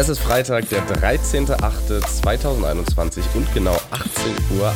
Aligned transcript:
Es 0.00 0.08
ist 0.08 0.20
Freitag, 0.20 0.66
der 0.70 0.80
13.08.2021 0.86 3.20
und 3.34 3.52
genau 3.52 3.74
18.28 3.90 4.58
Uhr. 4.58 4.72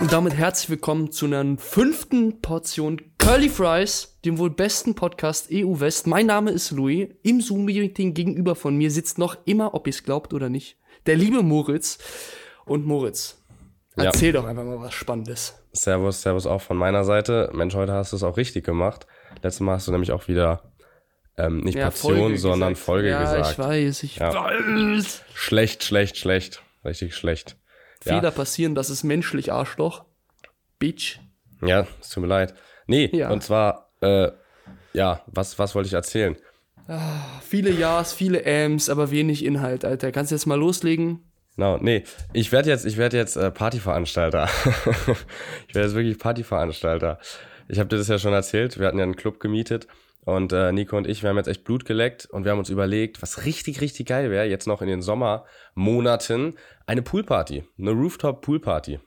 Und 0.00 0.12
damit 0.12 0.34
herzlich 0.34 0.70
willkommen 0.70 1.12
zu 1.12 1.26
einer 1.26 1.56
fünften 1.58 2.42
Portion 2.42 3.00
Curly 3.18 3.48
Fries, 3.48 4.18
dem 4.24 4.38
wohl 4.38 4.50
besten 4.50 4.96
Podcast 4.96 5.50
EU 5.52 5.78
West. 5.78 6.08
Mein 6.08 6.26
Name 6.26 6.50
ist 6.50 6.72
Louis. 6.72 7.10
Im 7.22 7.40
Zoom-Meeting 7.40 8.14
gegenüber 8.14 8.56
von 8.56 8.76
mir 8.76 8.90
sitzt 8.90 9.16
noch 9.16 9.36
immer, 9.44 9.74
ob 9.74 9.86
ihr 9.86 9.92
es 9.92 10.02
glaubt 10.02 10.34
oder 10.34 10.48
nicht, 10.48 10.76
der 11.06 11.14
liebe 11.14 11.44
Moritz. 11.44 11.98
Und 12.64 12.84
Moritz, 12.84 13.40
erzähl 13.94 14.34
ja. 14.34 14.40
doch 14.40 14.48
einfach 14.48 14.64
mal 14.64 14.80
was 14.80 14.92
Spannendes. 14.92 15.54
Servus, 15.70 16.20
Servus 16.20 16.48
auch 16.48 16.62
von 16.62 16.76
meiner 16.76 17.04
Seite. 17.04 17.48
Mensch, 17.52 17.76
heute 17.76 17.92
hast 17.92 18.10
du 18.10 18.16
es 18.16 18.24
auch 18.24 18.38
richtig 18.38 18.64
gemacht. 18.64 19.06
Letztes 19.40 19.60
Mal 19.60 19.74
hast 19.74 19.86
du 19.86 19.92
nämlich 19.92 20.10
auch 20.10 20.26
wieder 20.26 20.64
ähm, 21.38 21.60
nicht 21.60 21.78
ja, 21.78 21.90
Portion, 21.90 22.18
Folge 22.18 22.38
sondern 22.38 22.70
gesagt. 22.70 22.84
Folge 22.84 23.08
ja, 23.10 23.20
gesagt. 23.20 23.52
Ich 23.52 23.58
weiß, 23.58 24.02
ich 24.02 24.16
ja. 24.16 24.34
weiß. 24.34 25.22
Schlecht, 25.34 25.84
schlecht, 25.84 26.16
schlecht. 26.16 26.62
Richtig 26.84 27.14
schlecht. 27.14 27.56
Fehler 28.00 28.22
ja. 28.24 28.30
passieren, 28.30 28.74
das 28.74 28.90
ist 28.90 29.04
menschlich, 29.04 29.52
Arschloch. 29.52 30.04
Bitch. 30.78 31.18
Ja, 31.62 31.86
es 32.00 32.10
tut 32.10 32.22
mir 32.22 32.28
leid. 32.28 32.54
Nee, 32.86 33.10
ja. 33.12 33.30
und 33.30 33.42
zwar, 33.42 33.90
äh, 34.00 34.30
ja, 34.92 35.22
was, 35.26 35.58
was 35.58 35.74
wollte 35.74 35.86
ich 35.86 35.92
erzählen? 35.92 36.36
Ah, 36.88 37.40
viele 37.46 37.70
Ja's, 37.70 38.12
viele 38.12 38.44
Ams, 38.46 38.88
aber 38.88 39.10
wenig 39.10 39.44
Inhalt, 39.44 39.84
Alter. 39.84 40.10
Kannst 40.10 40.30
du 40.30 40.36
jetzt 40.36 40.46
mal 40.46 40.58
loslegen? 40.58 41.20
Genau, 41.56 41.76
no, 41.76 41.82
nee, 41.82 42.04
ich 42.32 42.50
werde 42.50 42.70
jetzt, 42.70 42.86
ich 42.86 42.96
werde 42.96 43.16
jetzt 43.16 43.36
äh, 43.36 43.50
Partyveranstalter. 43.50 44.48
ich 45.68 45.74
werde 45.74 45.88
jetzt 45.88 45.94
wirklich 45.94 46.18
Partyveranstalter. 46.18 47.18
Ich 47.68 47.78
habe 47.78 47.88
dir 47.88 47.98
das 47.98 48.08
ja 48.08 48.18
schon 48.18 48.32
erzählt, 48.32 48.78
wir 48.78 48.86
hatten 48.86 48.98
ja 48.98 49.04
einen 49.04 49.16
Club 49.16 49.40
gemietet 49.40 49.86
und 50.28 50.52
äh, 50.52 50.72
Nico 50.72 50.94
und 50.94 51.06
ich, 51.06 51.22
wir 51.22 51.30
haben 51.30 51.38
jetzt 51.38 51.48
echt 51.48 51.64
Blut 51.64 51.86
geleckt 51.86 52.26
und 52.26 52.44
wir 52.44 52.52
haben 52.52 52.58
uns 52.58 52.68
überlegt, 52.68 53.22
was 53.22 53.46
richtig, 53.46 53.80
richtig 53.80 54.08
geil 54.08 54.30
wäre, 54.30 54.44
jetzt 54.44 54.66
noch 54.66 54.82
in 54.82 54.88
den 54.88 55.00
Sommermonaten 55.00 56.58
eine 56.86 57.00
Poolparty, 57.00 57.64
eine 57.78 57.92
Rooftop-Poolparty. 57.92 59.00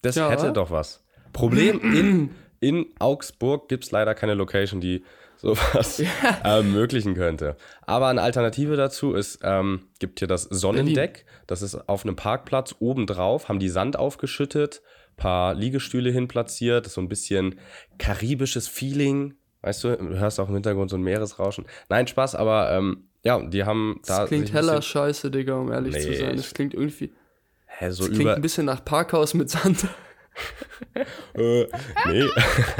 Das 0.00 0.16
ja, 0.16 0.30
hätte 0.30 0.54
doch 0.54 0.70
was. 0.70 1.04
Problem 1.34 1.80
in, 1.82 2.30
in 2.60 2.86
Augsburg 2.98 3.68
gibt 3.68 3.84
es 3.84 3.90
leider 3.90 4.14
keine 4.14 4.32
Location, 4.32 4.80
die 4.80 5.04
sowas 5.36 5.98
ja. 5.98 6.08
ermöglichen 6.42 7.14
könnte. 7.14 7.54
Aber 7.82 8.08
eine 8.08 8.22
Alternative 8.22 8.76
dazu 8.76 9.12
ist, 9.12 9.40
ähm, 9.42 9.88
gibt 9.98 10.20
hier 10.20 10.28
das 10.28 10.44
Sonnendeck. 10.44 11.26
Das 11.46 11.60
ist 11.60 11.74
auf 11.90 12.06
einem 12.06 12.16
Parkplatz 12.16 12.74
obendrauf, 12.78 13.50
haben 13.50 13.58
die 13.58 13.68
Sand 13.68 13.98
aufgeschüttet, 13.98 14.80
paar 15.18 15.52
Liegestühle 15.52 16.10
hin 16.10 16.26
platziert, 16.26 16.86
so 16.86 17.02
ein 17.02 17.10
bisschen 17.10 17.60
karibisches 17.98 18.66
Feeling. 18.66 19.34
Weißt 19.64 19.82
du, 19.82 19.96
du 19.96 20.18
hörst 20.18 20.38
auch 20.40 20.48
im 20.48 20.54
Hintergrund 20.54 20.90
so 20.90 20.96
ein 20.96 21.02
Meeresrauschen. 21.02 21.64
Nein, 21.88 22.06
Spaß, 22.06 22.34
aber 22.34 22.70
ähm, 22.72 23.04
ja, 23.22 23.40
die 23.40 23.64
haben 23.64 23.98
da. 24.06 24.20
Das 24.20 24.28
klingt 24.28 24.52
heller 24.52 24.82
Scheiße, 24.82 25.30
Digga, 25.30 25.54
um 25.54 25.72
ehrlich 25.72 25.94
nee, 25.94 26.02
zu 26.02 26.14
sein. 26.14 26.36
Das 26.36 26.52
klingt 26.52 26.74
irgendwie. 26.74 27.14
Hä, 27.66 27.90
so 27.90 28.06
das 28.06 28.14
klingt 28.14 28.30
ein 28.30 28.42
bisschen 28.42 28.66
nach 28.66 28.84
Parkhaus 28.84 29.32
mit 29.32 29.48
Sand. 29.48 29.88
äh, 31.34 31.66
nee. 32.08 32.28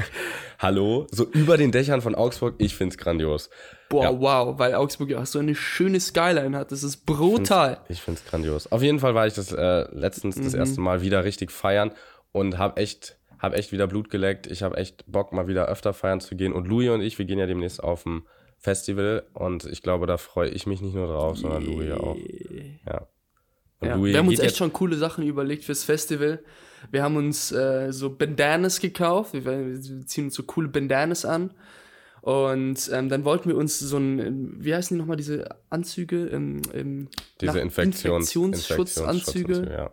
Hallo? 0.58 1.06
So 1.10 1.24
über 1.24 1.56
den 1.56 1.72
Dächern 1.72 2.02
von 2.02 2.14
Augsburg, 2.14 2.56
ich 2.58 2.76
find's 2.76 2.98
grandios. 2.98 3.48
Boah, 3.88 4.04
ja. 4.04 4.20
wow, 4.20 4.58
weil 4.58 4.74
Augsburg 4.74 5.08
ja 5.08 5.22
auch 5.22 5.26
so 5.26 5.38
eine 5.38 5.54
schöne 5.54 6.00
Skyline 6.00 6.54
hat. 6.54 6.70
Das 6.70 6.82
ist 6.82 7.06
brutal. 7.06 7.72
Ich 7.72 7.76
find's, 7.76 7.90
ich 7.90 8.02
find's 8.02 8.24
grandios. 8.26 8.70
Auf 8.70 8.82
jeden 8.82 9.00
Fall 9.00 9.14
war 9.14 9.26
ich 9.26 9.32
das 9.32 9.52
äh, 9.52 9.86
letztens 9.90 10.36
mhm. 10.36 10.44
das 10.44 10.52
erste 10.52 10.82
Mal 10.82 11.00
wieder 11.00 11.24
richtig 11.24 11.50
feiern 11.50 11.92
und 12.32 12.58
hab 12.58 12.78
echt, 12.78 13.16
hab 13.38 13.54
echt 13.54 13.72
wieder 13.72 13.86
Blut 13.86 14.10
geleckt. 14.10 14.46
Ich 14.46 14.62
habe 14.62 14.76
echt 14.76 15.04
Bock, 15.06 15.32
mal 15.32 15.48
wieder 15.48 15.66
öfter 15.66 15.92
feiern 15.92 16.20
zu 16.20 16.36
gehen. 16.36 16.52
Und 16.52 16.66
Louis 16.66 16.90
und 16.90 17.00
ich, 17.02 17.18
wir 17.18 17.26
gehen 17.26 17.38
ja 17.38 17.46
demnächst 17.46 17.82
auf 17.82 18.06
ein 18.06 18.22
Festival 18.58 19.24
und 19.34 19.66
ich 19.66 19.82
glaube, 19.82 20.06
da 20.06 20.16
freue 20.16 20.48
ich 20.48 20.66
mich 20.66 20.80
nicht 20.80 20.94
nur 20.94 21.06
drauf, 21.06 21.36
sondern 21.36 21.64
Louis 21.64 21.92
auch. 21.92 22.16
Ja. 22.86 23.06
Ja, 23.82 24.02
wir 24.02 24.18
haben 24.18 24.28
uns 24.28 24.40
echt 24.40 24.56
schon 24.56 24.72
coole 24.72 24.96
Sachen 24.96 25.26
überlegt 25.26 25.64
fürs 25.64 25.84
Festival. 25.84 26.42
Wir 26.90 27.02
haben 27.02 27.16
uns 27.16 27.52
äh, 27.52 27.92
so 27.92 28.14
Bandanas 28.14 28.80
gekauft. 28.80 29.34
Wir, 29.34 29.44
wir, 29.44 30.06
ziehen 30.06 30.26
uns 30.26 30.34
so 30.34 30.42
coole 30.44 30.68
Bandanas 30.68 31.24
an. 31.24 31.52
Und 32.22 32.90
ähm, 32.92 33.10
dann 33.10 33.24
wollten 33.24 33.50
wir 33.50 33.56
uns 33.56 33.78
so 33.78 33.98
ein, 33.98 34.54
wie 34.64 34.74
heißen 34.74 34.96
die 34.96 34.98
nochmal, 34.98 35.18
diese 35.18 35.46
Anzüge? 35.68 36.26
Ähm, 36.28 36.62
ähm, 36.72 37.08
diese 37.40 37.60
Infektions 37.60 38.34
Infektionsschutzanzüge. 38.34 39.54
Infektions. 39.54 39.90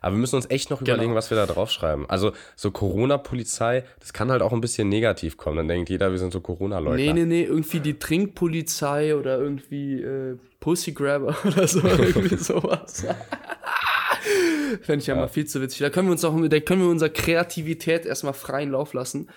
Aber 0.00 0.14
wir 0.14 0.20
müssen 0.20 0.36
uns 0.36 0.48
echt 0.50 0.70
noch 0.70 0.80
genau. 0.80 0.94
überlegen, 0.94 1.14
was 1.14 1.30
wir 1.30 1.36
da 1.36 1.46
draufschreiben. 1.46 2.08
Also 2.08 2.32
so 2.56 2.70
Corona-Polizei, 2.70 3.84
das 4.00 4.12
kann 4.12 4.30
halt 4.30 4.42
auch 4.42 4.52
ein 4.52 4.60
bisschen 4.60 4.88
negativ 4.88 5.36
kommen. 5.36 5.56
Dann 5.56 5.68
denkt 5.68 5.90
jeder, 5.90 6.10
wir 6.10 6.18
sind 6.18 6.32
so 6.32 6.40
Corona-Leute. 6.40 6.96
Nee, 6.96 7.12
nee, 7.12 7.24
nee, 7.24 7.44
irgendwie 7.44 7.80
die 7.80 7.98
Trinkpolizei 7.98 9.14
oder 9.16 9.38
irgendwie 9.38 10.02
äh, 10.02 10.36
Pussygrabber 10.60 11.36
oder 11.44 11.68
so, 11.68 11.80
irgendwie 11.80 12.36
sowas. 12.38 13.06
Fände 14.82 15.02
ich 15.02 15.06
ja, 15.06 15.14
ja, 15.14 15.20
mal 15.20 15.28
viel 15.28 15.46
zu 15.46 15.60
witzig. 15.60 15.80
Da 15.80 15.90
können 15.90 16.08
wir 16.08 16.12
uns 16.12 16.24
auch, 16.24 16.34
da 16.48 16.60
können 16.60 16.82
wir 16.82 16.88
unserer 16.88 17.10
Kreativität 17.10 18.06
erstmal 18.06 18.32
freien 18.32 18.70
Lauf 18.70 18.94
lassen. 18.94 19.28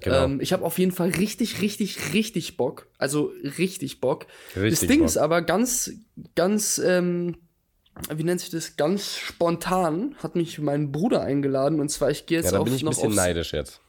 Genau. 0.00 0.24
Ähm, 0.24 0.40
ich 0.40 0.52
habe 0.52 0.64
auf 0.64 0.78
jeden 0.78 0.92
Fall 0.92 1.10
richtig, 1.10 1.62
richtig, 1.62 2.12
richtig 2.12 2.56
Bock. 2.56 2.86
Also 2.98 3.32
richtig 3.58 4.00
Bock. 4.00 4.26
Richtig 4.54 4.80
das 4.80 4.88
Ding 4.88 5.00
Bock. 5.00 5.08
ist 5.08 5.16
aber 5.16 5.42
ganz, 5.42 5.92
ganz, 6.34 6.78
ähm, 6.84 7.36
wie 8.14 8.24
nennt 8.24 8.40
sich 8.40 8.50
das? 8.50 8.76
Ganz 8.76 9.16
spontan 9.16 10.14
hat 10.22 10.36
mich 10.36 10.58
mein 10.58 10.92
Bruder 10.92 11.22
eingeladen 11.22 11.80
und 11.80 11.88
zwar 11.90 12.10
ich 12.10 12.26
gehe 12.26 12.38
jetzt 12.38 12.46
ja, 12.46 12.52
da 12.52 12.58
auf 12.58 12.64
bin 12.64 12.74
ich 12.74 12.82
ein 12.82 12.88
bisschen 12.88 13.14
neidisch 13.14 13.52
jetzt. 13.52 13.80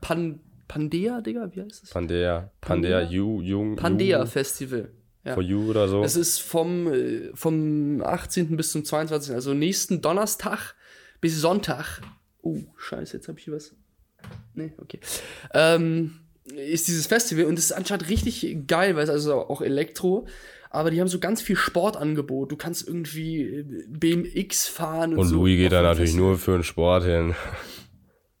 Pan 0.00 0.40
Pandea, 0.68 1.20
Digga, 1.20 1.48
wie 1.54 1.62
heißt 1.62 1.84
es? 1.84 1.90
Pandea, 1.90 2.50
Pandea, 2.60 3.02
You, 3.02 3.40
Jung. 3.40 3.76
Pandea 3.76 4.26
Festival. 4.26 4.90
Ja. 5.24 5.34
For 5.34 5.42
You 5.42 5.70
oder 5.70 5.88
so. 5.88 6.02
Es 6.02 6.16
ist 6.16 6.38
vom, 6.40 6.92
äh, 6.92 7.30
vom 7.34 8.02
18. 8.04 8.56
bis 8.56 8.72
zum 8.72 8.84
22. 8.84 9.34
Also 9.34 9.54
nächsten 9.54 10.00
Donnerstag 10.00 10.74
bis 11.20 11.40
Sonntag. 11.40 12.00
Oh, 12.42 12.58
scheiße, 12.76 13.16
jetzt 13.16 13.28
habe 13.28 13.38
ich 13.38 13.44
hier 13.44 13.54
was. 13.54 13.74
Nee, 14.54 14.72
okay. 14.78 15.00
Ähm, 15.52 16.25
ist 16.54 16.88
dieses 16.88 17.06
Festival 17.06 17.44
und 17.44 17.58
es 17.58 17.66
ist 17.66 17.72
anscheinend 17.72 18.08
richtig 18.08 18.66
geil, 18.66 18.96
weil 18.96 19.04
es 19.04 19.10
also 19.10 19.34
auch 19.34 19.60
Elektro, 19.60 20.26
aber 20.70 20.90
die 20.90 21.00
haben 21.00 21.08
so 21.08 21.18
ganz 21.18 21.40
viel 21.42 21.56
Sportangebot. 21.56 22.52
Du 22.52 22.56
kannst 22.56 22.86
irgendwie 22.86 23.42
äh, 23.42 23.84
BMX 23.88 24.66
fahren 24.68 25.12
und, 25.12 25.18
und 25.20 25.26
so. 25.26 25.34
Und 25.36 25.40
Louis 25.40 25.56
geht 25.56 25.72
da 25.72 25.82
natürlich 25.82 26.14
nur 26.14 26.38
für 26.38 26.52
den 26.52 26.64
Sport 26.64 27.04
hin. 27.04 27.34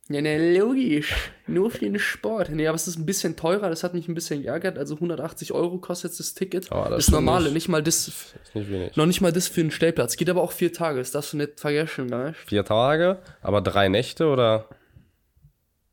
Ja, 0.08 0.20
ne, 0.20 0.56
logisch. 0.56 1.32
Nur 1.48 1.70
für 1.70 1.80
den 1.80 1.98
Sport. 1.98 2.50
Nee, 2.50 2.68
aber 2.68 2.76
es 2.76 2.86
ist 2.86 2.96
ein 2.96 3.06
bisschen 3.06 3.34
teurer, 3.34 3.70
das 3.70 3.82
hat 3.82 3.92
mich 3.92 4.06
ein 4.06 4.14
bisschen 4.14 4.42
geärgert. 4.42 4.78
Also 4.78 4.94
180 4.94 5.52
Euro 5.52 5.78
kostet 5.78 6.12
jetzt 6.12 6.20
das 6.20 6.34
Ticket. 6.34 6.68
Oh, 6.70 6.84
das, 6.88 7.06
das 7.06 7.10
normale, 7.10 7.50
nicht, 7.50 7.68
mal 7.68 7.82
das. 7.82 8.06
Ist 8.06 8.36
nicht 8.54 8.70
wenig. 8.70 8.96
Noch 8.96 9.06
nicht 9.06 9.20
mal 9.20 9.32
das 9.32 9.48
für 9.48 9.62
einen 9.62 9.72
Stellplatz. 9.72 10.16
Geht 10.16 10.30
aber 10.30 10.42
auch 10.42 10.52
vier 10.52 10.72
Tage, 10.72 11.00
das 11.00 11.10
darfst 11.10 11.32
du 11.32 11.38
nicht 11.38 11.58
vergessen, 11.58 12.06
ne? 12.06 12.34
Vier 12.46 12.64
Tage? 12.64 13.18
Aber 13.42 13.60
drei 13.60 13.88
Nächte 13.88 14.26
oder? 14.26 14.68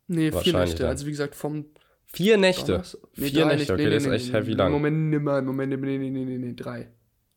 Nee, 0.07 0.31
vier 0.31 0.53
Nächte. 0.53 0.87
Also 0.87 1.07
wie 1.07 1.11
gesagt, 1.11 1.33
vom. 1.33 1.65
Vier 2.13 2.37
Nächte? 2.37 2.83
Nee, 3.15 3.29
vier 3.29 3.45
Nächte, 3.47 3.73
okay, 3.73 3.85
nee, 3.85 3.89
das 3.89 4.05
ist 4.05 4.11
echt 4.11 4.33
heavy 4.33 4.53
lang. 4.53 4.71
Moment, 4.71 5.09
nimmer, 5.09 5.41
Moment, 5.41 5.69
nee, 5.81 5.97
nee, 5.97 6.09
nee, 6.09 6.25
nee, 6.25 6.37
nee, 6.37 6.53
drei. 6.53 6.87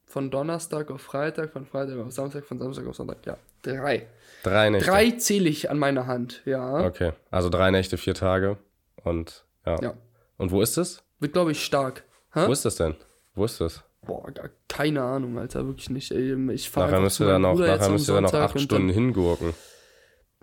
Von 0.05 0.31
Donnerstag 0.31 0.91
auf 0.91 1.01
Freitag, 1.01 1.51
von 1.53 1.65
Freitag 1.65 1.99
auf 1.99 2.13
Samstag, 2.13 2.45
von 2.45 2.59
Samstag 2.59 2.87
auf 2.87 2.95
Sonntag. 2.95 3.25
Ja, 3.25 3.39
drei. 3.63 4.07
Drei 4.43 4.71
Nächte. 4.71 4.91
Drei 4.91 5.11
zähle 5.13 5.49
ich 5.49 5.71
an 5.71 5.79
meiner 5.79 6.07
Hand, 6.07 6.43
ja. 6.45 6.85
Okay, 6.85 7.13
also 7.31 7.49
drei 7.49 7.71
Nächte, 7.71 7.97
vier 7.97 8.15
Tage 8.15 8.59
und 9.03 9.45
ja. 9.65 9.81
ja. 9.81 9.95
Und 10.37 10.51
wo 10.51 10.61
ist 10.61 10.77
es? 10.77 11.03
Wird, 11.21 11.33
glaube 11.33 11.53
ich, 11.53 11.65
stark. 11.65 12.05
Hä? 12.35 12.47
Wo 12.47 12.53
ist 12.53 12.67
das 12.67 12.77
denn? 12.77 12.95
Wo 13.35 13.47
ist 13.47 13.61
das? 13.61 13.83
Boah, 14.07 14.31
gar 14.31 14.51
keine 14.69 15.03
Ahnung, 15.03 15.39
Alter, 15.39 15.67
wirklich 15.67 15.89
nicht. 15.89 16.13
Ich 16.13 16.71
fahre 16.71 16.91
nachher 16.91 17.01
müsst 17.01 17.21
ihr 17.21 17.27
dann 17.27 17.43
noch, 17.43 17.59
nachher 17.59 17.89
müsst 17.89 18.09
ihr 18.09 18.15
dann 18.15 18.25
noch 18.25 18.35
acht 18.35 18.61
Stunden 18.61 18.91
hingurken. 18.91 19.55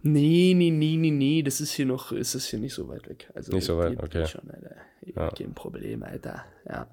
Nee, 0.06 0.54
nee, 0.54 0.70
nee, 0.70 0.98
nee, 0.98 1.12
nee, 1.12 1.44
das 1.44 1.62
ist 1.62 1.72
hier 1.72 1.86
noch, 1.86 2.12
ist 2.12 2.36
es 2.36 2.48
hier 2.48 2.60
nicht 2.60 2.74
so 2.74 2.90
weit 2.90 3.08
weg. 3.08 3.32
Also 3.34 3.54
nicht 3.54 3.64
so 3.64 3.78
weit, 3.78 4.04
okay. 4.04 4.28
Schon, 4.28 4.52
Alter. 4.52 4.76
Ja. 5.16 5.30
Kein 5.30 5.54
Problem, 5.54 6.04
Alter. 6.04 6.44
Ja. 6.68 6.88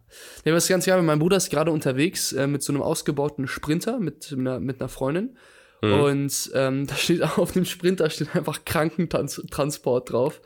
Nee, 0.44 0.52
was 0.52 0.69
ganz 0.69 0.87
geil, 0.87 1.02
mein 1.02 1.19
Bruder 1.19 1.37
ist 1.37 1.50
gerade 1.50 1.73
unterwegs 1.73 2.32
äh, 2.32 2.46
mit 2.46 2.62
so 2.62 2.73
einem 2.73 2.82
ausgebauten 2.82 3.49
Sprinter 3.49 3.99
mit 3.99 4.32
einer, 4.32 4.61
mit 4.61 4.81
einer 4.81 4.88
Freundin. 4.88 5.37
Mhm. 5.82 5.93
Und 5.93 6.50
ähm, 6.55 6.87
da 6.88 6.94
steht 6.94 7.23
auf 7.23 7.50
dem 7.50 7.64
Sprinter 7.64 8.11
steht 8.11 8.37
einfach 8.37 8.64
Krankentransport 8.64 10.12
drauf. 10.12 10.40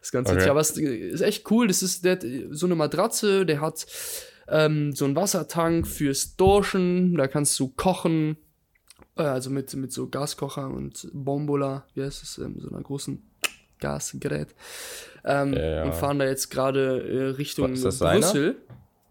Das 0.00 0.12
Ganze. 0.12 0.34
Okay. 0.34 0.48
Aber 0.48 0.60
es 0.60 0.76
ist 0.76 1.22
echt 1.22 1.50
cool. 1.50 1.68
Das 1.68 1.82
ist 1.82 2.04
der, 2.04 2.18
so 2.50 2.66
eine 2.66 2.74
Matratze, 2.74 3.46
der 3.46 3.62
hat 3.62 3.86
ähm, 4.48 4.92
so 4.92 5.06
einen 5.06 5.16
Wassertank 5.16 5.86
fürs 5.86 6.36
Dorschen, 6.36 7.14
da 7.14 7.28
kannst 7.28 7.58
du 7.58 7.68
kochen. 7.68 8.36
Äh, 9.20 9.24
also 9.24 9.50
mit, 9.50 9.74
mit 9.74 9.92
so 9.92 10.08
Gaskocher 10.08 10.68
und 10.68 11.08
Bombola, 11.12 11.84
wie 11.94 12.02
heißt 12.02 12.22
es, 12.22 12.38
ähm, 12.38 12.56
so 12.58 12.70
einer 12.70 12.82
großen 12.82 13.22
Gasgerät. 13.78 14.48
Ähm, 15.24 15.54
ja. 15.54 15.84
Und 15.84 15.94
fahren 15.94 16.18
da 16.18 16.26
jetzt 16.26 16.50
gerade 16.50 17.02
äh, 17.02 17.22
Richtung 17.36 17.72
ist 17.72 17.82
Brüssel. 17.98 18.56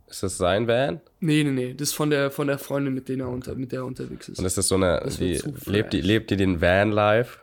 Ist 0.07 0.23
das 0.23 0.37
sein 0.37 0.67
Van? 0.67 1.01
Nee, 1.19 1.43
nee, 1.43 1.51
nee. 1.51 1.73
Das 1.75 1.89
ist 1.89 1.93
von 1.93 2.09
der, 2.09 2.31
von 2.31 2.47
der 2.47 2.57
Freundin, 2.57 2.95
mit, 2.95 3.07
denen 3.09 3.21
er 3.21 3.29
unter, 3.29 3.53
mit 3.53 3.71
der 3.71 3.81
er 3.81 3.85
unterwegs 3.85 4.27
ist. 4.27 4.39
Und 4.39 4.45
ist 4.45 4.57
das 4.57 4.67
so 4.67 4.75
eine. 4.75 5.07
Die, 5.19 5.39
lebt, 5.65 5.93
die, 5.93 6.01
lebt 6.01 6.31
die 6.31 6.35
den 6.35 6.61
Van 6.61 6.91
life? 6.91 7.37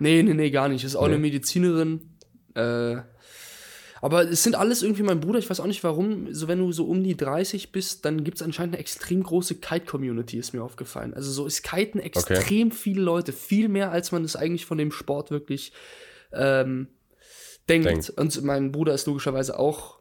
Nee, 0.00 0.24
nee, 0.24 0.34
nee, 0.34 0.50
gar 0.50 0.68
nicht. 0.68 0.82
Ist 0.82 0.96
auch 0.96 1.06
nee. 1.06 1.14
eine 1.14 1.22
Medizinerin. 1.22 2.16
Äh, 2.54 2.96
Aber 4.00 4.28
es 4.28 4.42
sind 4.42 4.54
alles 4.54 4.82
irgendwie 4.82 5.02
mein 5.02 5.20
Bruder, 5.20 5.38
ich 5.38 5.48
weiß 5.48 5.60
auch 5.60 5.66
nicht 5.66 5.84
warum, 5.84 6.32
so 6.32 6.48
wenn 6.48 6.58
du 6.58 6.72
so 6.72 6.86
um 6.86 7.02
die 7.02 7.16
30 7.16 7.72
bist, 7.72 8.04
dann 8.04 8.24
gibt 8.24 8.38
es 8.38 8.42
anscheinend 8.42 8.74
eine 8.74 8.80
extrem 8.80 9.22
große 9.22 9.56
Kite-Community, 9.56 10.38
ist 10.38 10.54
mir 10.54 10.62
aufgefallen. 10.62 11.14
Also 11.14 11.30
so 11.30 11.46
ist 11.46 11.62
Kiten 11.62 11.98
extrem 11.98 12.68
okay. 12.68 12.76
viele 12.76 13.02
Leute, 13.02 13.32
viel 13.32 13.68
mehr, 13.68 13.92
als 13.92 14.12
man 14.12 14.24
es 14.24 14.36
eigentlich 14.36 14.66
von 14.66 14.78
dem 14.78 14.90
Sport 14.90 15.30
wirklich 15.30 15.72
ähm, 16.32 16.88
denkt. 17.68 17.86
denkt. 17.86 18.10
Und 18.10 18.42
mein 18.42 18.72
Bruder 18.72 18.94
ist 18.94 19.06
logischerweise 19.06 19.58
auch 19.58 19.99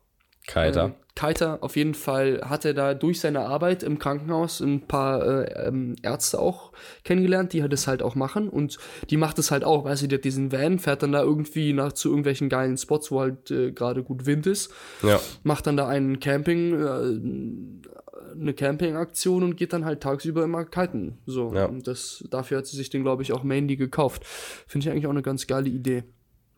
Kiter. 0.49 0.85
Äh, 0.85 0.91
Kiter, 1.15 1.59
auf 1.61 1.75
jeden 1.75 1.95
Fall 1.95 2.41
hat 2.45 2.63
er 2.65 2.73
da 2.73 2.93
durch 2.93 3.19
seine 3.19 3.41
Arbeit 3.41 3.83
im 3.83 3.99
Krankenhaus 3.99 4.61
ein 4.61 4.87
paar 4.87 5.25
äh, 5.25 5.67
ähm, 5.67 5.95
Ärzte 6.01 6.39
auch 6.39 6.71
kennengelernt, 7.03 7.51
die 7.51 7.61
halt 7.61 7.73
das 7.73 7.87
halt 7.87 8.01
auch 8.01 8.15
machen 8.15 8.47
und 8.47 8.77
die 9.09 9.17
macht 9.17 9.37
es 9.37 9.51
halt 9.51 9.65
auch, 9.65 9.83
weißt 9.83 10.03
du, 10.03 10.07
die 10.07 10.15
hat 10.15 10.23
diesen 10.23 10.51
Van, 10.51 10.79
fährt 10.79 11.03
dann 11.03 11.11
da 11.11 11.21
irgendwie 11.21 11.73
nach 11.73 11.91
zu 11.91 12.09
irgendwelchen 12.09 12.47
geilen 12.47 12.77
Spots, 12.77 13.11
wo 13.11 13.19
halt 13.19 13.51
äh, 13.51 13.71
gerade 13.71 14.01
gut 14.01 14.25
Wind 14.25 14.47
ist, 14.47 14.71
ja. 15.03 15.19
macht 15.43 15.67
dann 15.67 15.75
da 15.75 15.87
einen 15.87 16.19
Camping, 16.21 16.73
äh, 16.79 18.39
eine 18.39 18.53
Campingaktion 18.53 19.43
und 19.43 19.57
geht 19.57 19.73
dann 19.73 19.83
halt 19.83 20.01
tagsüber 20.01 20.43
immer 20.43 20.63
kiten. 20.63 21.17
So, 21.25 21.53
ja. 21.53 21.65
und 21.65 21.85
das, 21.87 22.23
dafür 22.29 22.59
hat 22.59 22.67
sie 22.67 22.77
sich 22.77 22.89
den, 22.89 23.03
glaube 23.03 23.23
ich, 23.23 23.33
auch 23.33 23.43
mainly 23.43 23.75
gekauft. 23.75 24.23
Finde 24.25 24.85
ich 24.85 24.91
eigentlich 24.91 25.07
auch 25.07 25.11
eine 25.11 25.23
ganz 25.23 25.47
geile 25.47 25.67
Idee. 25.67 26.03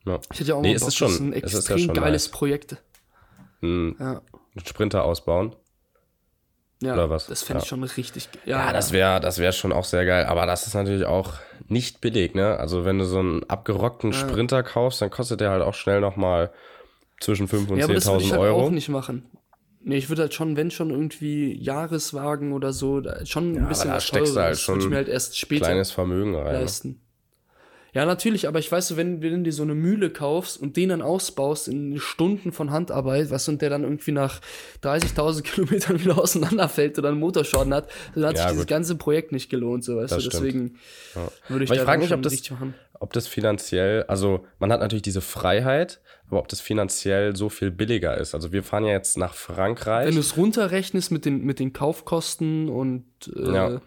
Ja. 0.05 0.19
Ich 0.31 0.39
hätte 0.39 0.49
ja 0.49 0.55
auch 0.55 0.61
nee, 0.61 0.73
mal 0.73 0.91
schon, 0.91 1.07
das 1.07 1.15
ist 1.15 1.21
ein 1.21 1.33
extrem 1.33 1.77
ist 1.77 1.85
ja 1.85 1.93
geiles 1.93 2.25
nice. 2.25 2.31
Projekt 2.31 2.77
einen, 3.61 3.95
ja. 3.99 4.21
Sprinter 4.65 5.03
ausbauen. 5.03 5.55
Ja, 6.81 6.93
Oder 6.93 7.11
was? 7.11 7.27
das 7.27 7.43
fände 7.43 7.59
ja. 7.59 7.63
ich 7.63 7.69
schon 7.69 7.83
richtig. 7.83 8.27
Ja, 8.45 8.65
ja 8.65 8.73
das 8.73 8.91
wäre 8.91 9.19
das 9.19 9.37
wär 9.37 9.51
schon 9.51 9.71
auch 9.71 9.85
sehr 9.85 10.03
geil. 10.05 10.25
Aber 10.25 10.47
das 10.47 10.65
ist 10.65 10.73
natürlich 10.73 11.05
auch 11.05 11.33
nicht 11.67 12.01
billig, 12.01 12.33
ne? 12.33 12.57
Also, 12.57 12.85
wenn 12.85 12.97
du 12.97 13.05
so 13.05 13.19
einen 13.19 13.43
abgerockten 13.43 14.13
Sprinter 14.13 14.63
kaufst, 14.63 15.01
dann 15.01 15.11
kostet 15.11 15.41
der 15.41 15.51
halt 15.51 15.61
auch 15.61 15.75
schnell 15.75 16.01
nochmal 16.01 16.51
zwischen 17.19 17.47
5.000 17.47 17.69
und 17.69 17.77
ja, 17.77 17.85
10.000 17.85 17.87
Euro. 17.87 17.93
Das 17.93 18.07
würde 18.07 18.23
ich 18.23 18.31
halt 18.31 18.41
Euro. 18.41 18.65
auch 18.65 18.69
nicht 18.71 18.89
machen. 18.89 19.29
Nee, 19.83 19.97
ich 19.97 20.09
würde 20.09 20.23
halt 20.23 20.33
schon, 20.33 20.57
wenn 20.57 20.69
schon 20.69 20.91
irgendwie 20.91 21.55
Jahreswagen 21.59 22.53
oder 22.53 22.73
so, 22.73 23.01
schon 23.25 23.53
ein 23.53 23.55
ja, 23.55 23.65
bisschen 23.65 23.89
aber 23.89 23.91
da 23.91 23.95
was 23.97 24.03
steckst 24.05 24.35
du 24.35 24.39
halt 24.39 24.59
schon 24.59 24.79
ich 24.79 24.87
mir 24.87 24.97
halt 24.97 25.07
erst 25.07 25.37
später 25.37 25.65
kleines 25.65 25.91
Vermögen 25.91 26.35
rein. 26.35 26.45
Ne? 26.45 26.59
leisten. 26.61 27.01
Ja, 27.93 28.05
natürlich, 28.05 28.47
aber 28.47 28.59
ich 28.59 28.71
weiß, 28.71 28.95
wenn, 28.95 29.21
wenn 29.21 29.31
du 29.31 29.43
dir 29.43 29.51
so 29.51 29.63
eine 29.63 29.75
Mühle 29.75 30.09
kaufst 30.09 30.61
und 30.61 30.77
den 30.77 30.89
dann 30.89 31.01
ausbaust 31.01 31.67
in 31.67 31.99
Stunden 31.99 32.53
von 32.53 32.71
Handarbeit, 32.71 33.31
was 33.31 33.49
und 33.49 33.61
der 33.61 33.69
dann 33.69 33.83
irgendwie 33.83 34.13
nach 34.13 34.39
30.000 34.81 35.41
Kilometern 35.43 35.99
wieder 35.99 36.17
auseinanderfällt 36.17 36.97
oder 36.97 37.09
einen 37.09 37.19
Motorschaden 37.19 37.73
hat, 37.73 37.89
dann 38.15 38.25
hat 38.25 38.37
ja, 38.37 38.43
sich 38.43 38.51
gut. 38.51 38.59
das 38.59 38.67
ganze 38.67 38.95
Projekt 38.95 39.33
nicht 39.33 39.49
gelohnt, 39.49 39.83
so 39.83 39.97
weißt 39.97 40.13
das 40.13 40.23
du. 40.23 40.29
Deswegen 40.29 40.79
ja. 41.15 41.27
würde 41.49 41.65
ich, 41.65 41.69
aber 41.69 41.79
ich 41.79 41.85
frage 41.85 42.01
mich, 42.01 42.13
ob 42.13 42.21
das, 42.21 42.41
ob 42.99 43.11
das 43.11 43.27
finanziell, 43.27 44.03
also 44.03 44.45
man 44.59 44.71
hat 44.71 44.79
natürlich 44.79 45.01
diese 45.01 45.21
Freiheit, 45.21 45.99
aber 46.29 46.39
ob 46.39 46.47
das 46.47 46.61
finanziell 46.61 47.35
so 47.35 47.49
viel 47.49 47.71
billiger 47.71 48.17
ist. 48.17 48.33
Also 48.33 48.53
wir 48.53 48.63
fahren 48.63 48.85
ja 48.85 48.93
jetzt 48.93 49.17
nach 49.17 49.33
Frankreich. 49.33 50.07
Wenn 50.07 50.15
du 50.15 50.21
es 50.21 50.37
runterrechnest 50.37 51.11
mit 51.11 51.25
den, 51.25 51.43
mit 51.43 51.59
den 51.59 51.73
Kaufkosten 51.73 52.69
und 52.69 53.03
äh, 53.35 53.53
ja 53.53 53.81